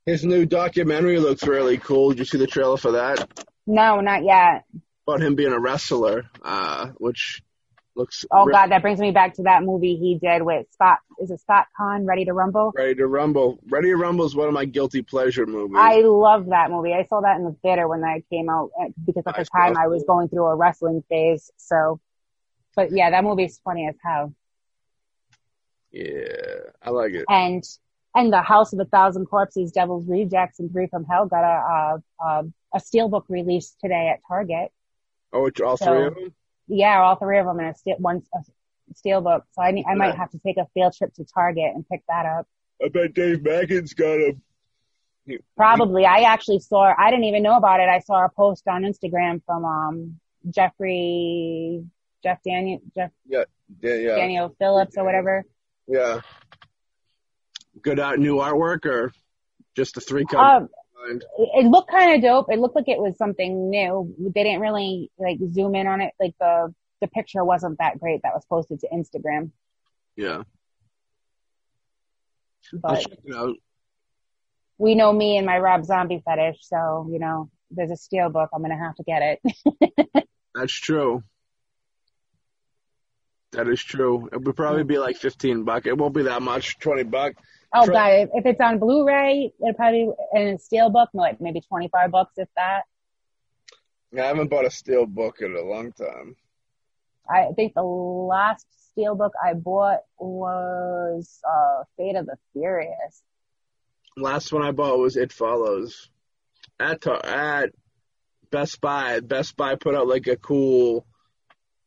His 0.05 0.25
new 0.25 0.45
documentary 0.45 1.19
looks 1.19 1.43
really 1.45 1.77
cool. 1.77 2.09
Did 2.09 2.19
you 2.19 2.25
see 2.25 2.37
the 2.37 2.47
trailer 2.47 2.77
for 2.77 2.93
that? 2.93 3.45
No, 3.65 4.01
not 4.01 4.23
yet. 4.23 4.63
About 5.07 5.21
him 5.21 5.35
being 5.35 5.53
a 5.53 5.59
wrestler, 5.59 6.29
uh, 6.43 6.87
which 6.97 7.41
looks. 7.99 8.25
Oh 8.31 8.47
God, 8.47 8.71
that 8.71 8.81
brings 8.81 8.99
me 8.99 9.11
back 9.11 9.35
to 9.35 9.43
that 9.43 9.63
movie 9.63 9.95
he 9.95 10.17
did 10.17 10.41
with 10.41 10.65
Scott. 10.71 10.99
Is 11.19 11.29
it 11.29 11.41
Scott 11.41 11.67
Caan? 11.79 12.07
Ready 12.07 12.25
to 12.25 12.33
Rumble. 12.33 12.71
Ready 12.75 12.95
to 12.95 13.05
Rumble. 13.05 13.59
Ready 13.69 13.89
to 13.89 13.97
Rumble 13.97 14.25
is 14.25 14.35
one 14.35 14.47
of 14.47 14.53
my 14.53 14.65
guilty 14.65 15.01
pleasure 15.01 15.45
movies. 15.45 15.77
I 15.77 15.99
love 16.01 16.47
that 16.47 16.71
movie. 16.71 16.93
I 16.93 17.03
saw 17.05 17.21
that 17.21 17.37
in 17.37 17.43
the 17.43 17.55
theater 17.61 17.87
when 17.87 18.01
that 18.01 18.21
came 18.31 18.49
out 18.49 18.71
uh, 18.81 18.85
because 19.05 19.23
at 19.27 19.35
the 19.35 19.45
time 19.45 19.77
I 19.77 19.87
was 19.87 20.03
going 20.07 20.29
through 20.29 20.45
a 20.45 20.55
wrestling 20.55 21.03
phase. 21.09 21.51
So, 21.57 21.99
but 22.75 22.91
yeah, 22.91 23.11
that 23.11 23.23
movie's 23.23 23.59
funny 23.63 23.87
as 23.87 23.95
hell. 24.03 24.33
Yeah, 25.91 26.71
I 26.81 26.89
like 26.89 27.13
it. 27.13 27.25
And 27.29 27.63
and 28.15 28.33
the 28.33 28.41
House 28.41 28.73
of 28.73 28.79
a 28.79 28.85
Thousand 28.85 29.25
Corpses, 29.27 29.71
Devil's 29.71 30.07
Rejects, 30.07 30.59
and 30.59 30.71
Three 30.71 30.87
from 30.87 31.05
Hell 31.05 31.27
got 31.27 31.43
a 31.43 32.01
a, 32.23 32.43
a 32.73 32.79
steelbook 32.79 33.23
release 33.27 33.75
today 33.81 34.09
at 34.13 34.21
Target. 34.27 34.71
Oh, 35.31 35.45
it's 35.45 35.61
all 35.61 35.77
so, 35.77 35.85
three 35.85 36.07
of 36.07 36.15
them. 36.15 36.33
Yeah, 36.69 37.01
all 37.01 37.15
three 37.15 37.39
of 37.39 37.45
them 37.45 37.59
in 37.59 37.65
a 37.65 37.75
steel 37.75 37.97
one 37.97 38.21
a 38.33 38.39
steelbook. 38.93 39.41
So 39.51 39.61
I 39.61 39.83
I 39.87 39.95
might 39.95 40.15
have 40.15 40.31
to 40.31 40.39
take 40.39 40.57
a 40.57 40.67
field 40.73 40.93
trip 40.97 41.13
to 41.15 41.25
Target 41.25 41.71
and 41.75 41.87
pick 41.87 42.01
that 42.07 42.25
up. 42.25 42.47
I 42.83 42.87
bet 42.89 43.13
Dave 43.13 43.43
Mackin's 43.43 43.93
got 43.93 44.17
them. 44.17 44.41
Probably. 45.57 46.05
I 46.05 46.21
actually 46.21 46.59
saw. 46.59 46.93
I 46.97 47.11
didn't 47.11 47.25
even 47.25 47.43
know 47.43 47.57
about 47.57 47.81
it. 47.81 47.89
I 47.89 47.99
saw 47.99 48.25
a 48.25 48.29
post 48.29 48.67
on 48.67 48.83
Instagram 48.83 49.41
from 49.45 49.65
um 49.65 50.19
Jeffrey 50.49 51.83
Jeff 52.23 52.41
Daniel 52.43 52.79
Jeff 52.95 53.11
yeah, 53.27 53.43
yeah, 53.81 53.95
yeah. 53.95 54.15
Daniel 54.15 54.55
Phillips 54.57 54.97
or 54.97 55.03
whatever. 55.03 55.43
Yeah 55.87 56.21
good 57.81 57.99
out 57.99 58.19
new 58.19 58.35
artwork 58.35 58.85
or 58.85 59.11
just 59.75 59.95
the 59.95 60.01
three 60.01 60.25
color? 60.25 60.43
Um, 60.43 60.69
it 61.07 61.65
looked 61.65 61.91
kind 61.91 62.15
of 62.15 62.21
dope. 62.21 62.51
It 62.51 62.59
looked 62.59 62.75
like 62.75 62.87
it 62.87 62.99
was 62.99 63.17
something 63.17 63.69
new. 63.69 64.13
They 64.19 64.43
didn't 64.43 64.61
really 64.61 65.11
like 65.17 65.39
zoom 65.51 65.75
in 65.75 65.87
on 65.87 66.01
it. 66.01 66.13
Like 66.19 66.35
the 66.39 66.73
the 67.01 67.07
picture 67.07 67.43
wasn't 67.43 67.77
that 67.79 67.99
great 67.99 68.21
that 68.23 68.33
was 68.33 68.45
posted 68.45 68.79
to 68.81 68.89
Instagram. 68.89 69.51
Yeah. 70.15 70.43
But 72.73 72.91
I'll 72.91 72.97
check 72.97 73.19
it 73.23 73.35
out. 73.35 73.55
We 74.77 74.95
know 74.95 75.11
me 75.11 75.37
and 75.37 75.45
my 75.45 75.57
Rob 75.59 75.85
Zombie 75.85 76.21
fetish, 76.23 76.59
so 76.61 77.07
you 77.11 77.19
know 77.19 77.49
there's 77.71 77.91
a 77.91 77.97
steel 77.97 78.29
book. 78.29 78.49
I'm 78.53 78.61
gonna 78.61 78.77
have 78.77 78.95
to 78.95 79.03
get 79.03 79.39
it. 79.43 80.27
That's 80.55 80.73
true. 80.73 81.23
That 83.51 83.67
is 83.67 83.81
true. 83.81 84.29
It 84.31 84.41
would 84.43 84.55
probably 84.55 84.83
be 84.83 84.99
like 84.99 85.17
15 85.17 85.63
bucks. 85.63 85.87
It 85.87 85.97
won't 85.97 86.13
be 86.13 86.23
that 86.23 86.41
much, 86.41 86.77
20 86.79 87.03
bucks. 87.03 87.41
Oh, 87.73 87.85
Try- 87.85 88.25
God. 88.25 88.29
If 88.33 88.45
it's 88.45 88.61
on 88.61 88.79
Blu-ray, 88.79 89.53
it'll 89.61 89.73
probably, 89.73 90.09
and 90.33 90.55
a 90.55 90.59
steel 90.59 90.89
book, 90.89 91.09
like 91.13 91.39
maybe 91.39 91.61
25 91.61 92.11
bucks 92.11 92.33
if 92.37 92.47
that. 92.55 92.83
Yeah, 94.11 94.23
I 94.23 94.27
haven't 94.27 94.49
bought 94.49 94.65
a 94.65 94.71
steel 94.71 95.05
book 95.05 95.37
in 95.41 95.55
a 95.55 95.61
long 95.61 95.91
time. 95.91 96.35
I 97.29 97.51
think 97.55 97.75
the 97.75 97.83
last 97.83 98.65
steel 98.91 99.13
book 99.13 99.33
I 99.43 99.53
bought 99.53 99.99
was 100.17 101.39
uh, 101.47 101.83
Fate 101.95 102.15
of 102.15 102.25
the 102.25 102.37
Furious. 102.53 103.21
Last 104.17 104.51
one 104.51 104.63
I 104.63 104.71
bought 104.71 104.97
was 104.97 105.15
It 105.15 105.31
Follows. 105.31 106.09
At, 106.79 107.05
at 107.05 107.69
Best 108.51 108.81
Buy, 108.81 109.19
Best 109.19 109.55
Buy 109.55 109.75
put 109.75 109.93
out 109.95 110.07
like 110.07 110.27
a 110.27 110.35
cool 110.37 111.05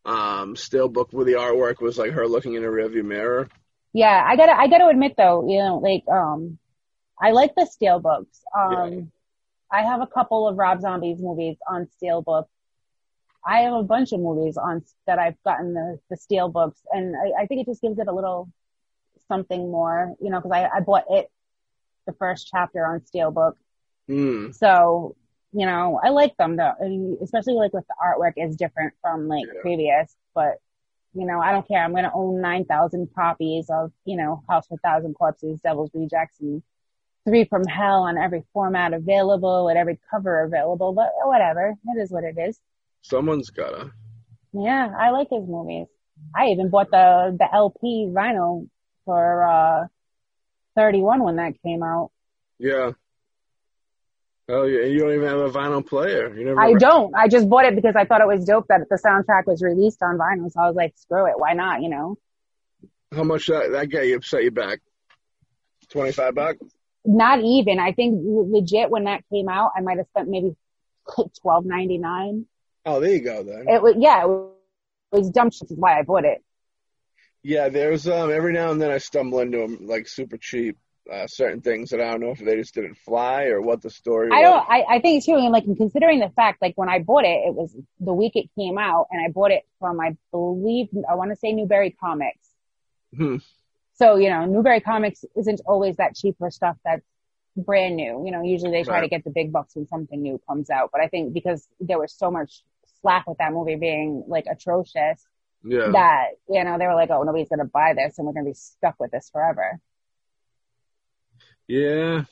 um 0.05 0.57
steel 0.57 0.89
book 0.89 1.09
where 1.13 1.25
the 1.25 1.35
artwork 1.35 1.81
was 1.81 1.97
like 1.97 2.11
her 2.11 2.27
looking 2.27 2.55
in 2.55 2.65
a 2.65 2.69
rearview 2.69 3.05
mirror. 3.05 3.49
Yeah, 3.93 4.25
I 4.27 4.37
gotta 4.37 4.53
I 4.53 4.69
gotta 4.69 4.89
admit 4.89 5.15
though, 5.17 5.49
you 5.49 5.59
know, 5.59 5.79
like 5.79 6.05
um 6.09 6.59
I 7.21 7.33
like 7.33 7.55
the 7.55 7.67
steel 7.67 8.01
books. 8.01 8.43
Um 8.57 8.93
yeah. 8.93 9.01
I 9.71 9.83
have 9.83 10.03
a 10.03 10.07
couple 10.07 10.47
of 10.49 10.57
Rob 10.57 10.81
Zombies 10.81 11.19
movies 11.21 11.57
on 11.69 11.89
steel 11.91 12.23
steelbook. 12.23 12.47
I 13.45 13.63
have 13.63 13.75
a 13.75 13.83
bunch 13.83 14.13
of 14.13 14.21
movies 14.21 14.57
on 14.57 14.85
that 15.07 15.19
I've 15.19 15.43
gotten 15.43 15.75
the 15.75 15.99
the 16.11 16.17
steel 16.17 16.49
books, 16.49 16.81
and 16.93 17.15
I, 17.17 17.43
I 17.43 17.47
think 17.47 17.63
it 17.63 17.67
just 17.71 17.83
gives 17.83 17.99
it 17.99 18.07
a 18.07 18.13
little 18.13 18.49
something 19.29 19.71
more, 19.71 20.15
you 20.21 20.31
know, 20.31 20.41
because 20.41 20.53
I 20.53 20.69
I 20.77 20.81
bought 20.81 21.05
it 21.11 21.31
the 22.07 22.13
first 22.13 22.49
chapter 22.51 22.87
on 22.87 23.01
steelbook. 23.01 23.55
Mm. 24.09 24.55
So 24.55 25.17
you 25.53 25.67
know, 25.67 26.01
I 26.03 26.11
like 26.11 26.37
them 26.37 26.57
though, 26.57 26.75
especially 27.23 27.55
like 27.55 27.73
with 27.73 27.85
the 27.87 27.95
artwork 28.03 28.33
is 28.37 28.57
different 28.57 28.95
from 29.03 29.29
like 29.29 29.47
yeah. 29.47 29.61
previous, 29.61 30.15
but 30.35 30.61
you 31.15 31.27
know, 31.27 31.41
I 31.41 31.53
don't 31.53 31.67
care. 31.67 31.83
I'm 31.83 31.93
going 31.93 32.05
to 32.05 32.13
own 32.13 32.41
9,000 32.41 33.09
copies 33.15 33.67
of, 33.69 33.93
you 34.05 34.17
know, 34.17 34.43
House 34.49 34.67
of 34.71 34.81
Thousand 34.81 35.15
Corpses, 35.15 35.61
Devil's 35.61 35.91
Rejects, 35.95 36.41
and 36.41 36.63
Three 37.27 37.45
from 37.45 37.65
Hell 37.65 38.03
on 38.03 38.19
every 38.19 38.45
format 38.53 38.93
available, 38.93 39.71
at 39.71 39.77
every 39.77 39.99
cover 40.11 40.43
available, 40.43 40.93
but 40.93 41.11
whatever. 41.25 41.75
It 41.87 42.01
is 42.01 42.11
what 42.11 42.25
it 42.25 42.37
is. 42.39 42.59
Someone's 43.03 43.51
gotta. 43.51 43.93
Yeah, 44.53 44.93
I 44.99 45.11
like 45.11 45.29
his 45.31 45.47
movies. 45.47 45.87
I 46.35 46.49
even 46.49 46.71
bought 46.71 46.91
the, 46.91 47.37
the 47.39 47.55
LP 47.55 48.09
vinyl 48.11 48.69
for, 49.05 49.45
uh, 49.45 49.87
31 50.77 51.23
when 51.23 51.37
that 51.37 51.63
came 51.63 51.83
out. 51.83 52.11
Yeah. 52.59 52.93
Oh. 54.53 54.65
You 54.65 54.99
don't 54.99 55.15
even 55.15 55.29
have 55.29 55.39
a 55.39 55.51
vinyl 55.51 55.87
player. 55.87 56.35
You 56.37 56.45
never. 56.45 56.61
I 56.61 56.75
don't. 56.75 57.15
I 57.15 57.27
just 57.27 57.49
bought 57.49 57.65
it 57.65 57.75
because 57.75 57.95
I 57.97 58.05
thought 58.05 58.21
it 58.21 58.27
was 58.27 58.45
dope 58.45 58.69
that 58.69 58.83
the 58.91 58.97
soundtrack 58.97 59.47
was 59.47 59.63
released 59.63 60.03
on 60.03 60.19
vinyl. 60.19 60.53
So 60.53 60.61
I 60.61 60.67
was 60.67 60.77
like, 60.77 60.93
screw 60.97 61.27
it. 61.27 61.39
Why 61.39 61.55
not? 61.55 61.81
You 61.81 61.89
know. 61.89 62.19
How 63.15 63.25
much 63.25 63.47
that 63.47 63.73
that 63.73 63.91
got 63.91 64.07
you 64.07 64.21
set 64.21 64.45
you 64.45 64.51
back? 64.51 64.81
Twenty 65.89 66.13
five 66.13 66.35
bucks. 66.35 66.59
Not 67.05 67.41
even. 67.41 67.81
I 67.81 67.93
think 67.93 68.21
legit 68.23 68.91
when 68.91 69.05
that 69.05 69.25
came 69.33 69.49
out, 69.49 69.73
I 69.75 69.81
might 69.81 69.97
have 69.97 70.07
spent 70.09 70.29
maybe 70.29 70.55
twelve 71.41 71.65
ninety 71.65 71.97
nine. 71.97 72.45
Oh, 72.85 73.01
there 73.01 73.13
you 73.13 73.21
go 73.21 73.43
then. 73.43 73.67
It 73.69 73.83
was 73.83 73.95
yeah. 73.99 74.25
It 74.25 75.17
was 75.17 75.31
dumb 75.31 75.51
shit. 75.51 75.71
Is 75.71 75.79
why 75.79 75.99
I 75.99 76.03
bought 76.03 76.25
it. 76.25 76.45
Yeah, 77.43 77.71
there's 77.71 78.07
um 78.07 78.31
every 78.31 78.53
now 78.53 78.71
and 78.71 78.83
then 78.83 78.91
I 78.91 78.99
stumble 78.99 79.41
into 79.41 79.59
them 79.59 79.87
like 79.87 80.09
super 80.09 80.37
cheap 80.37 80.77
uh, 81.11 81.27
certain 81.27 81.61
things 81.61 81.91
that 81.91 82.01
I 82.01 82.11
don't 82.11 82.21
know 82.21 82.31
if 82.31 82.39
they 82.39 82.57
just 82.57 82.75
didn't 82.75 82.97
fly 82.97 83.45
or 83.45 83.61
what 83.61 83.83
the 83.83 83.91
story. 83.91 84.31
I 84.33 84.43
don't. 84.43 84.65
I, 84.69 84.85
I 84.97 84.99
think 85.01 85.25
too, 85.25 85.35
and 85.35 85.51
like 85.51 85.65
considering 85.65 86.21
the 86.21 86.31
fact, 86.31 86.63
like 86.63 86.75
when 86.77 86.89
I 86.89 87.01
bought 87.01 87.25
it, 87.25 87.43
it 87.47 87.55
was 87.55 87.77
the 88.01 88.13
week 88.13 88.33
it 88.37 88.49
came 88.57 88.79
out, 88.79 89.09
and 89.11 89.25
I 89.25 89.31
bought 89.31 89.51
it 89.51 89.65
from 89.79 90.01
I 90.01 90.17
believe 90.31 90.89
I 91.11 91.15
want 91.17 91.31
to 91.31 91.37
say 91.37 91.53
Newbury 91.53 91.91
Comics. 91.91 92.49
Hmm. 93.17 93.37
So 93.95 94.17
you 94.17 94.31
know, 94.31 94.45
Newbury 94.47 94.81
Comics 94.81 95.25
isn't 95.37 95.61
always 95.67 95.97
that 95.97 96.15
cheap 96.15 96.37
for 96.39 96.51
stuff 96.51 96.77
that's 96.85 97.05
brand 97.57 97.97
new. 97.97 98.23
You 98.25 98.31
know, 98.31 98.43
usually 98.43 98.71
they 98.71 98.85
try 98.85 98.97
right. 98.97 99.01
to 99.03 99.09
get 99.09 99.25
the 99.25 99.31
big 99.31 99.53
bucks 99.53 99.75
when 99.75 99.87
something 99.89 100.23
new 100.23 100.41
comes 100.49 100.71
out. 100.71 100.91
But 100.93 101.01
I 101.01 101.09
think 101.09 101.35
because 101.35 101.67
there 101.81 101.99
was 101.99 102.13
so 102.13 102.31
much 102.31 102.63
slack 103.01 103.27
with 103.27 103.39
that 103.39 103.53
movie 103.53 103.77
being 103.77 104.25
like 104.29 104.45
atrocious, 104.51 105.27
yeah. 105.65 105.91
that 105.93 106.27
you 106.49 106.63
know 106.63 106.79
they 106.79 106.87
were 106.87 106.95
like, 106.95 107.11
oh, 107.11 107.23
nobody's 107.23 107.49
gonna 107.49 107.65
buy 107.65 107.95
this, 107.97 108.19
and 108.19 108.27
we're 108.27 108.35
gonna 108.35 108.47
be 108.47 108.55
stuck 108.55 108.95
with 109.01 109.11
this 109.11 109.29
forever. 109.33 109.81
Yeah. 111.69 112.25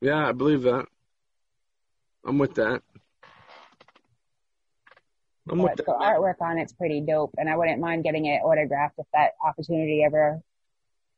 Yeah, 0.00 0.28
I 0.28 0.32
believe 0.32 0.62
that. 0.62 0.86
I'm 2.24 2.38
with 2.38 2.54
that. 2.54 2.82
I'm 5.48 5.58
But 5.58 5.70
with 5.70 5.76
the 5.76 5.84
that. 5.84 5.96
artwork 6.00 6.40
on 6.40 6.58
it's 6.58 6.72
pretty 6.72 7.00
dope, 7.00 7.34
and 7.36 7.48
I 7.48 7.56
wouldn't 7.56 7.80
mind 7.80 8.04
getting 8.04 8.26
it 8.26 8.40
autographed 8.42 8.98
if 8.98 9.06
that 9.12 9.32
opportunity 9.44 10.02
ever 10.04 10.40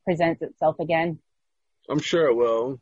presents 0.04 0.42
itself 0.42 0.80
again. 0.80 1.18
I'm 1.88 1.98
sure 1.98 2.26
it 2.28 2.34
will. 2.34 2.80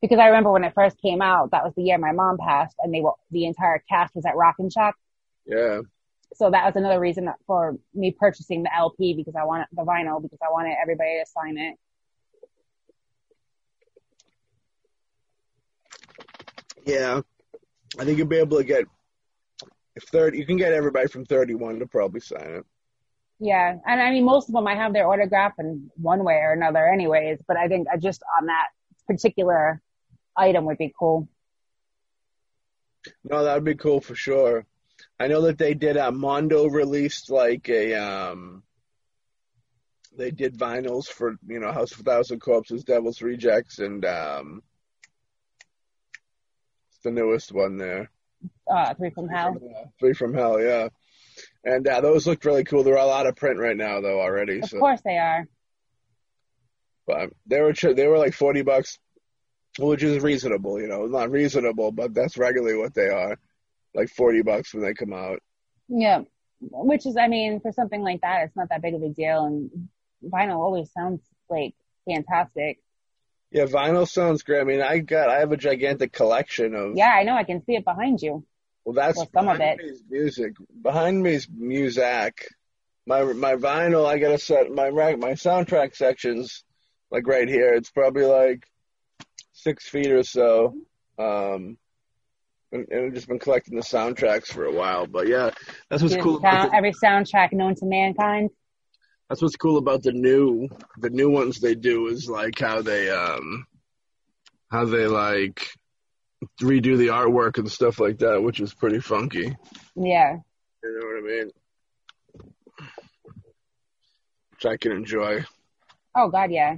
Because 0.00 0.18
I 0.18 0.26
remember 0.26 0.50
when 0.50 0.64
it 0.64 0.74
first 0.74 1.00
came 1.00 1.22
out, 1.22 1.52
that 1.52 1.64
was 1.64 1.72
the 1.74 1.82
year 1.82 1.96
my 1.96 2.12
mom 2.12 2.36
passed, 2.38 2.76
and 2.80 2.92
they 2.92 3.00
were 3.00 3.12
the 3.30 3.46
entire 3.46 3.82
cast 3.88 4.14
was 4.14 4.26
at 4.26 4.36
Rock 4.36 4.56
and 4.58 4.72
Shock. 4.72 4.96
Yeah. 5.46 5.80
So 6.34 6.50
that 6.50 6.64
was 6.64 6.76
another 6.76 6.98
reason 6.98 7.30
for 7.46 7.76
me 7.94 8.10
purchasing 8.10 8.62
the 8.62 8.74
LP 8.74 9.14
because 9.14 9.34
I 9.36 9.44
wanted 9.44 9.66
the 9.72 9.82
vinyl 9.82 10.20
because 10.20 10.38
I 10.42 10.50
wanted 10.50 10.74
everybody 10.80 11.20
to 11.22 11.26
sign 11.30 11.58
it. 11.58 11.76
Yeah. 16.84 17.20
I 17.98 18.04
think 18.04 18.18
you'll 18.18 18.26
be 18.26 18.38
able 18.38 18.58
to 18.58 18.64
get 18.64 18.84
if 19.94 20.04
thirty 20.04 20.38
you 20.38 20.46
can 20.46 20.56
get 20.56 20.72
everybody 20.72 21.08
from 21.08 21.24
thirty 21.24 21.54
one 21.54 21.78
to 21.80 21.86
probably 21.86 22.20
sign 22.20 22.50
it. 22.50 22.64
Yeah, 23.38 23.76
and 23.86 24.00
I 24.00 24.10
mean 24.10 24.24
most 24.24 24.48
of 24.48 24.54
them 24.54 24.66
I 24.66 24.74
have 24.74 24.92
their 24.92 25.08
autograph 25.08 25.54
in 25.58 25.90
one 25.96 26.24
way 26.24 26.34
or 26.34 26.52
another, 26.52 26.86
anyways. 26.86 27.40
But 27.46 27.56
I 27.56 27.68
think 27.68 27.88
I 27.92 27.96
just 27.96 28.22
on 28.40 28.46
that 28.46 28.68
particular 29.06 29.82
item 30.36 30.64
would 30.64 30.78
be 30.78 30.94
cool. 30.98 31.28
No, 33.24 33.44
that 33.44 33.54
would 33.54 33.64
be 33.64 33.74
cool 33.74 34.00
for 34.00 34.14
sure. 34.14 34.64
I 35.18 35.26
know 35.26 35.42
that 35.42 35.58
they 35.58 35.74
did 35.74 35.96
uh, 35.96 36.12
Mondo 36.12 36.66
released 36.66 37.30
like 37.30 37.68
a 37.68 37.94
um 37.94 38.62
they 40.16 40.30
did 40.30 40.58
vinyls 40.58 41.06
for, 41.06 41.36
you 41.46 41.58
know, 41.58 41.72
House 41.72 41.92
of 41.92 42.04
Thousand 42.04 42.40
Corpses, 42.40 42.84
Devil's 42.84 43.22
Rejects 43.22 43.78
and 43.78 44.04
um 44.04 44.62
the 47.02 47.10
newest 47.10 47.52
one 47.52 47.76
there. 47.76 48.10
Uh, 48.68 48.94
Three 48.94 49.10
from 49.10 49.28
Hell. 49.28 49.56
Three 49.98 50.14
from 50.14 50.34
Hell, 50.34 50.60
yeah. 50.60 50.88
And 51.64 51.86
uh, 51.86 52.00
those 52.00 52.26
look 52.26 52.44
really 52.44 52.64
cool. 52.64 52.82
They're 52.82 52.98
all 52.98 53.12
out 53.12 53.26
of 53.26 53.36
print 53.36 53.58
right 53.58 53.76
now 53.76 54.00
though 54.00 54.20
already. 54.20 54.60
Of 54.60 54.68
so 54.68 54.78
course 54.78 55.00
they 55.04 55.18
are. 55.18 55.46
but 57.06 57.30
they 57.46 57.60
were 57.60 57.72
ch- 57.72 57.94
they 57.96 58.06
were 58.06 58.18
like 58.18 58.34
40 58.34 58.62
bucks 58.62 58.98
which 59.78 60.02
is 60.02 60.22
reasonable, 60.22 60.80
you 60.80 60.86
know, 60.86 61.06
not 61.06 61.30
reasonable, 61.30 61.92
but 61.92 62.12
that's 62.14 62.36
regularly 62.36 62.76
what 62.76 62.94
they 62.94 63.08
are. 63.08 63.38
Like 63.94 64.08
40 64.10 64.42
bucks 64.42 64.74
when 64.74 64.82
they 64.82 64.94
come 64.94 65.12
out. 65.12 65.40
Yeah, 65.88 66.22
which 66.60 67.06
is, 67.06 67.16
I 67.16 67.28
mean, 67.28 67.60
for 67.60 67.72
something 67.72 68.02
like 68.02 68.20
that, 68.22 68.44
it's 68.44 68.56
not 68.56 68.68
that 68.70 68.82
big 68.82 68.94
of 68.94 69.02
a 69.02 69.08
deal, 69.08 69.44
and 69.44 69.70
vinyl 70.24 70.58
always 70.58 70.92
sounds 70.92 71.20
like 71.48 71.74
fantastic. 72.08 72.78
Yeah, 73.52 73.64
vinyl 73.66 74.08
sounds 74.08 74.42
great. 74.42 74.60
I 74.60 74.64
mean, 74.64 74.80
I 74.80 74.98
got 74.98 75.28
I 75.28 75.40
have 75.40 75.52
a 75.52 75.56
gigantic 75.56 76.12
collection 76.12 76.74
of. 76.74 76.96
Yeah, 76.96 77.10
I 77.10 77.22
know. 77.22 77.34
I 77.34 77.44
can 77.44 77.62
see 77.64 77.74
it 77.74 77.84
behind 77.84 78.20
you. 78.22 78.44
Well, 78.84 78.94
that's 78.94 79.16
Well, 79.18 79.28
some 79.32 79.48
of 79.48 79.58
behind 79.58 79.80
it. 79.80 79.84
me 79.84 79.90
is 79.92 80.02
music. 80.08 80.52
Behind 80.82 81.22
me 81.22 81.34
is 81.34 81.48
music. 81.54 82.48
My 83.06 83.22
my 83.24 83.54
vinyl, 83.56 84.06
I 84.06 84.18
got 84.18 84.32
a 84.32 84.38
set. 84.38 84.70
My 84.70 84.90
my 84.90 85.32
soundtrack 85.32 85.94
sections, 85.94 86.64
like 87.10 87.26
right 87.26 87.48
here. 87.48 87.74
It's 87.74 87.90
probably 87.90 88.24
like 88.24 88.66
six 89.52 89.86
feet 89.88 90.10
or 90.10 90.22
so. 90.22 90.74
Um, 91.18 91.76
and, 92.72 92.88
and 92.90 93.06
I've 93.06 93.14
just 93.14 93.28
been 93.28 93.38
collecting 93.38 93.76
the 93.76 93.82
soundtracks 93.82 94.46
for 94.46 94.64
a 94.64 94.72
while. 94.72 95.06
But 95.06 95.28
yeah, 95.28 95.50
that's 95.90 96.02
what's 96.02 96.14
Dude, 96.14 96.22
cool. 96.24 96.40
Sound- 96.40 96.72
every 96.74 96.92
soundtrack 96.92 97.52
known 97.52 97.74
to 97.76 97.84
mankind. 97.86 98.50
That's 99.32 99.40
what's 99.40 99.56
cool 99.56 99.78
about 99.78 100.02
the 100.02 100.12
new 100.12 100.68
the 100.98 101.08
new 101.08 101.30
ones 101.30 101.58
they 101.58 101.74
do 101.74 102.08
is 102.08 102.28
like 102.28 102.58
how 102.58 102.82
they 102.82 103.08
um 103.08 103.66
how 104.70 104.84
they 104.84 105.06
like 105.06 105.66
redo 106.60 106.98
the 106.98 107.06
artwork 107.06 107.56
and 107.56 107.72
stuff 107.72 107.98
like 107.98 108.18
that, 108.18 108.42
which 108.42 108.60
is 108.60 108.74
pretty 108.74 109.00
funky. 109.00 109.56
Yeah. 109.96 110.36
You 110.84 111.00
know 111.00 111.06
what 111.06 111.16
I 111.16 111.34
mean? 111.34 111.50
Which 114.50 114.66
I 114.66 114.76
can 114.76 114.92
enjoy 114.92 115.46
Oh 116.14 116.28
God, 116.28 116.50
yeah. 116.50 116.76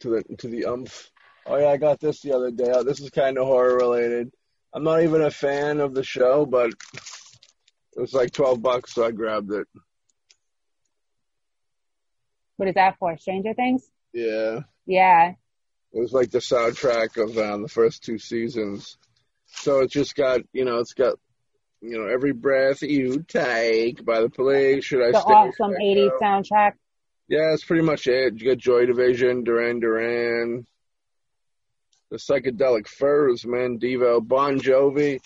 to 0.00 0.08
the 0.08 0.36
to 0.38 0.48
the 0.48 0.64
umph. 0.64 1.10
Oh 1.44 1.58
yeah, 1.58 1.68
I 1.68 1.76
got 1.76 2.00
this 2.00 2.22
the 2.22 2.32
other 2.32 2.50
day. 2.50 2.70
Oh, 2.72 2.84
This 2.84 3.00
is 3.00 3.10
kind 3.10 3.36
of 3.36 3.44
horror 3.44 3.76
related. 3.76 4.32
I'm 4.72 4.82
not 4.82 5.02
even 5.02 5.20
a 5.20 5.30
fan 5.30 5.80
of 5.80 5.92
the 5.92 6.04
show, 6.04 6.46
but 6.46 6.70
it 6.70 8.00
was 8.00 8.14
like 8.14 8.30
twelve 8.30 8.62
bucks, 8.62 8.94
so 8.94 9.04
I 9.04 9.10
grabbed 9.10 9.52
it. 9.52 9.66
What 12.58 12.68
is 12.68 12.74
that 12.74 12.98
for? 12.98 13.16
Stranger 13.16 13.54
Things? 13.54 13.88
Yeah, 14.12 14.60
Yeah. 14.84 15.30
it 15.92 15.98
was 16.00 16.12
like 16.12 16.30
the 16.30 16.38
soundtrack 16.40 17.16
of 17.22 17.38
um, 17.38 17.62
the 17.62 17.68
first 17.68 18.02
two 18.02 18.18
seasons. 18.18 18.98
So 19.46 19.80
it 19.80 19.90
just 19.90 20.14
got 20.14 20.40
you 20.52 20.64
know, 20.64 20.78
it's 20.78 20.92
got 20.92 21.14
you 21.80 21.96
know, 21.96 22.06
every 22.12 22.32
breath 22.32 22.82
you 22.82 23.22
take 23.22 24.04
by 24.04 24.20
the 24.20 24.28
police. 24.28 24.84
Should 24.84 25.02
I 25.02 25.12
The 25.12 25.18
awesome 25.18 25.70
Should 25.72 25.80
80s 25.80 26.10
go? 26.10 26.18
soundtrack. 26.20 26.72
Yeah, 27.28 27.50
that's 27.50 27.64
pretty 27.64 27.84
much 27.84 28.06
it. 28.08 28.40
You 28.40 28.48
got 28.50 28.58
Joy 28.58 28.86
Division, 28.86 29.44
Duran 29.44 29.78
Duran, 29.80 30.66
the 32.10 32.16
psychedelic 32.16 32.88
furs, 32.88 33.44
man, 33.46 33.78
Devo, 33.78 34.26
Bon 34.26 34.58
Jovi. 34.58 35.20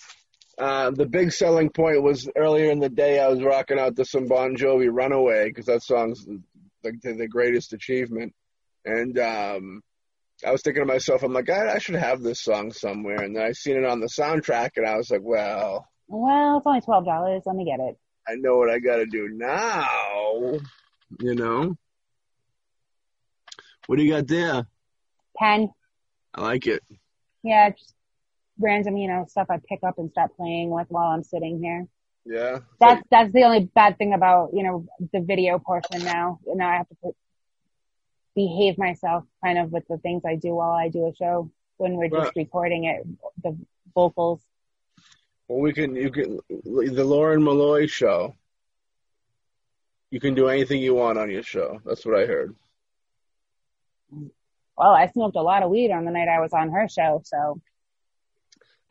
Uh, 0.59 0.91
the 0.91 1.07
big 1.07 1.33
selling 1.33 1.71
point 1.71 2.03
was 2.03 2.29
earlier 2.37 2.71
in 2.71 2.81
the 2.81 2.91
day 2.91 3.19
I 3.21 3.29
was 3.29 3.43
rocking 3.43 3.79
out 3.79 3.97
to 3.97 4.05
some 4.05 4.27
Bon 4.27 4.55
Jovi 4.57 4.89
Runaway 4.93 5.47
because 5.49 5.67
that 5.67 5.83
song's 5.83 6.27
the, 6.83 6.93
the 7.15 7.29
greatest 7.29 7.73
achievement. 7.73 8.35
And 8.85 9.19
um, 9.19 9.83
I 10.47 10.51
was 10.51 10.63
thinking 10.63 10.83
to 10.83 10.93
myself, 10.93 11.23
I'm 11.23 11.33
like, 11.33 11.51
I, 11.51 11.75
I 11.75 11.79
should 11.79 11.95
have 11.95 12.21
this 12.21 12.41
song 12.41 12.73
somewhere. 12.73 13.23
And 13.23 13.37
then 13.37 13.45
I 13.45 13.53
seen 13.53 13.77
it 13.77 13.85
on 13.85 14.01
the 14.01 14.09
soundtrack, 14.09 14.71
and 14.77 14.87
I 14.87 14.97
was 14.97 15.11
like, 15.11 15.23
well, 15.23 15.87
Well, 16.09 16.59
it's 16.59 16.67
only 16.67 16.81
twelve 16.81 17.05
dollars. 17.05 17.43
Let 17.47 17.57
me 17.57 17.65
get 17.65 17.81
it. 17.81 17.97
I 18.29 18.35
know 18.37 18.57
what 18.57 18.71
I 18.71 18.79
got 18.79 18.97
to 18.97 19.07
do 19.07 19.29
now. 19.33 19.89
You 21.21 21.35
know? 21.35 21.77
What 23.87 23.97
do 23.97 24.05
you 24.05 24.13
got 24.13 24.29
there? 24.29 24.67
Pen. 25.37 25.71
I 26.35 26.41
like 26.41 26.67
it. 26.67 26.83
Yeah, 27.43 27.71
just 27.71 27.95
random, 28.59 28.97
you 28.97 29.09
know, 29.09 29.27
stuff 29.29 29.49
I 29.51 29.59
pick 29.69 29.81
up 29.87 29.99
and 29.99 30.11
start 30.11 30.37
playing 30.37 30.71
with 30.71 30.87
while 30.89 31.09
I'm 31.09 31.25
sitting 31.25 31.61
here. 31.61 31.87
Yeah. 32.25 32.61
That's 32.81 33.03
that's 33.11 33.33
the 33.33 33.43
only 33.45 33.65
bad 33.75 33.99
thing 33.99 34.13
about 34.15 34.51
you 34.53 34.63
know 34.63 34.87
the 35.13 35.21
video 35.21 35.59
portion 35.59 36.05
now. 36.05 36.39
Now 36.47 36.69
I 36.71 36.77
have 36.77 36.89
to 36.89 36.95
put, 37.03 37.17
behave 38.35 38.79
myself 38.79 39.25
kind 39.45 39.59
of 39.59 39.73
with 39.73 39.87
the 39.89 39.99
things 39.99 40.23
I 40.25 40.37
do 40.37 40.55
while 40.55 40.73
I 40.73 40.89
do 40.89 41.07
a 41.07 41.15
show 41.15 41.51
when 41.77 41.97
we're 41.97 42.09
just 42.09 42.27
Right. 42.27 42.37
recording 42.37 42.85
it, 42.85 43.05
the 43.43 43.57
vocals. 43.95 44.41
Well, 45.49 45.61
we 45.61 45.73
can, 45.73 45.95
you 45.97 46.11
can, 46.11 46.39
the 46.49 47.05
Lauren 47.05 47.43
Malloy 47.43 47.87
show. 47.87 48.35
You 50.11 50.21
can 50.21 50.35
do 50.35 50.49
anything 50.49 50.81
you 50.81 50.95
want 50.95 51.19
on 51.19 51.31
your 51.31 51.43
show. 51.43 51.81
That's 51.85 52.07
what 52.07 52.15
I 52.19 52.27
heard. 52.27 52.55
Well, 54.79 54.91
I 54.91 55.09
smoked 55.09 55.37
a 55.37 55.43
lot 55.43 55.63
of 55.63 55.71
weed 55.71 55.91
on 55.91 56.05
the 56.05 56.11
night 56.11 56.29
I 56.29 56.41
was 56.41 56.53
on 56.53 56.71
her 56.71 56.89
show, 56.89 57.23
so 57.25 57.61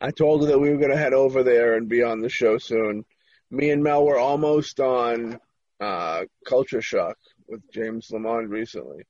I 0.00 0.10
told 0.10 0.42
her 0.42 0.48
that 0.48 0.58
we 0.58 0.70
were 0.70 0.76
going 0.76 0.90
to 0.90 0.96
head 0.96 1.14
over 1.14 1.42
there 1.42 1.76
and 1.76 1.88
be 1.88 2.02
on 2.02 2.20
the 2.20 2.28
show 2.28 2.58
soon. 2.58 3.04
Me 3.52 3.70
and 3.70 3.82
Mel 3.84 4.06
were 4.06 4.18
almost 4.18 4.80
on 4.80 5.38
uh, 5.78 6.22
Culture 6.46 6.80
Shock 6.80 7.18
with 7.46 7.60
James 7.70 8.10
Lamont 8.10 8.48
recently, 8.48 9.04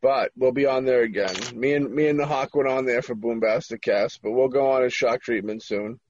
but 0.00 0.32
we'll 0.34 0.50
be 0.50 0.64
on 0.64 0.86
there 0.86 1.02
again. 1.02 1.34
Me 1.54 1.74
and 1.74 1.92
me 1.94 2.08
and 2.08 2.18
the 2.18 2.24
Hawk 2.24 2.54
went 2.54 2.70
on 2.70 2.86
there 2.86 3.02
for 3.02 3.14
Boombastic 3.14 3.82
Cast, 3.82 4.22
but 4.22 4.32
we'll 4.32 4.48
go 4.48 4.70
on 4.72 4.82
a 4.82 4.88
shock 4.88 5.20
treatment 5.20 5.62
soon. 5.62 6.00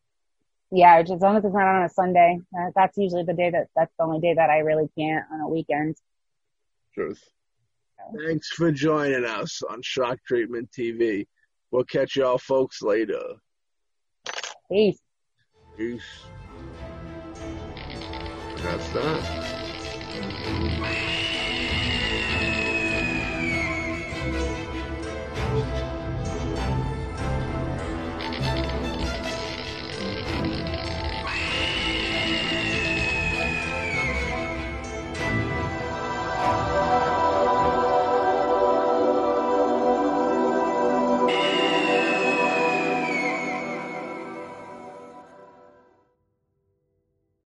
yeah, 0.71 1.03
just 1.03 1.15
as 1.15 1.21
long 1.21 1.37
as 1.37 1.45
it's 1.45 1.53
not 1.53 1.67
on 1.67 1.83
a 1.83 1.89
Sunday. 1.89 2.39
Uh, 2.57 2.71
that's 2.77 2.97
usually 2.97 3.25
the 3.25 3.35
day 3.35 3.51
that 3.51 3.67
that's 3.75 3.93
the 3.99 4.05
only 4.05 4.21
day 4.21 4.35
that 4.35 4.49
I 4.49 4.59
really 4.59 4.89
can't 4.97 5.25
on 5.33 5.41
a 5.41 5.49
weekend. 5.49 5.97
Truth. 6.95 7.23
Thanks 8.25 8.49
for 8.51 8.71
joining 8.71 9.25
us 9.25 9.63
on 9.69 9.83
Shock 9.83 10.19
Treatment 10.25 10.71
TV. 10.71 11.27
We'll 11.73 11.83
catch 11.83 12.15
y'all 12.15 12.39
folks 12.39 12.81
later. 12.81 13.23
Peace. 14.71 15.01
Peace. 15.77 16.05
That's 18.67 18.89
that. 18.91 19.47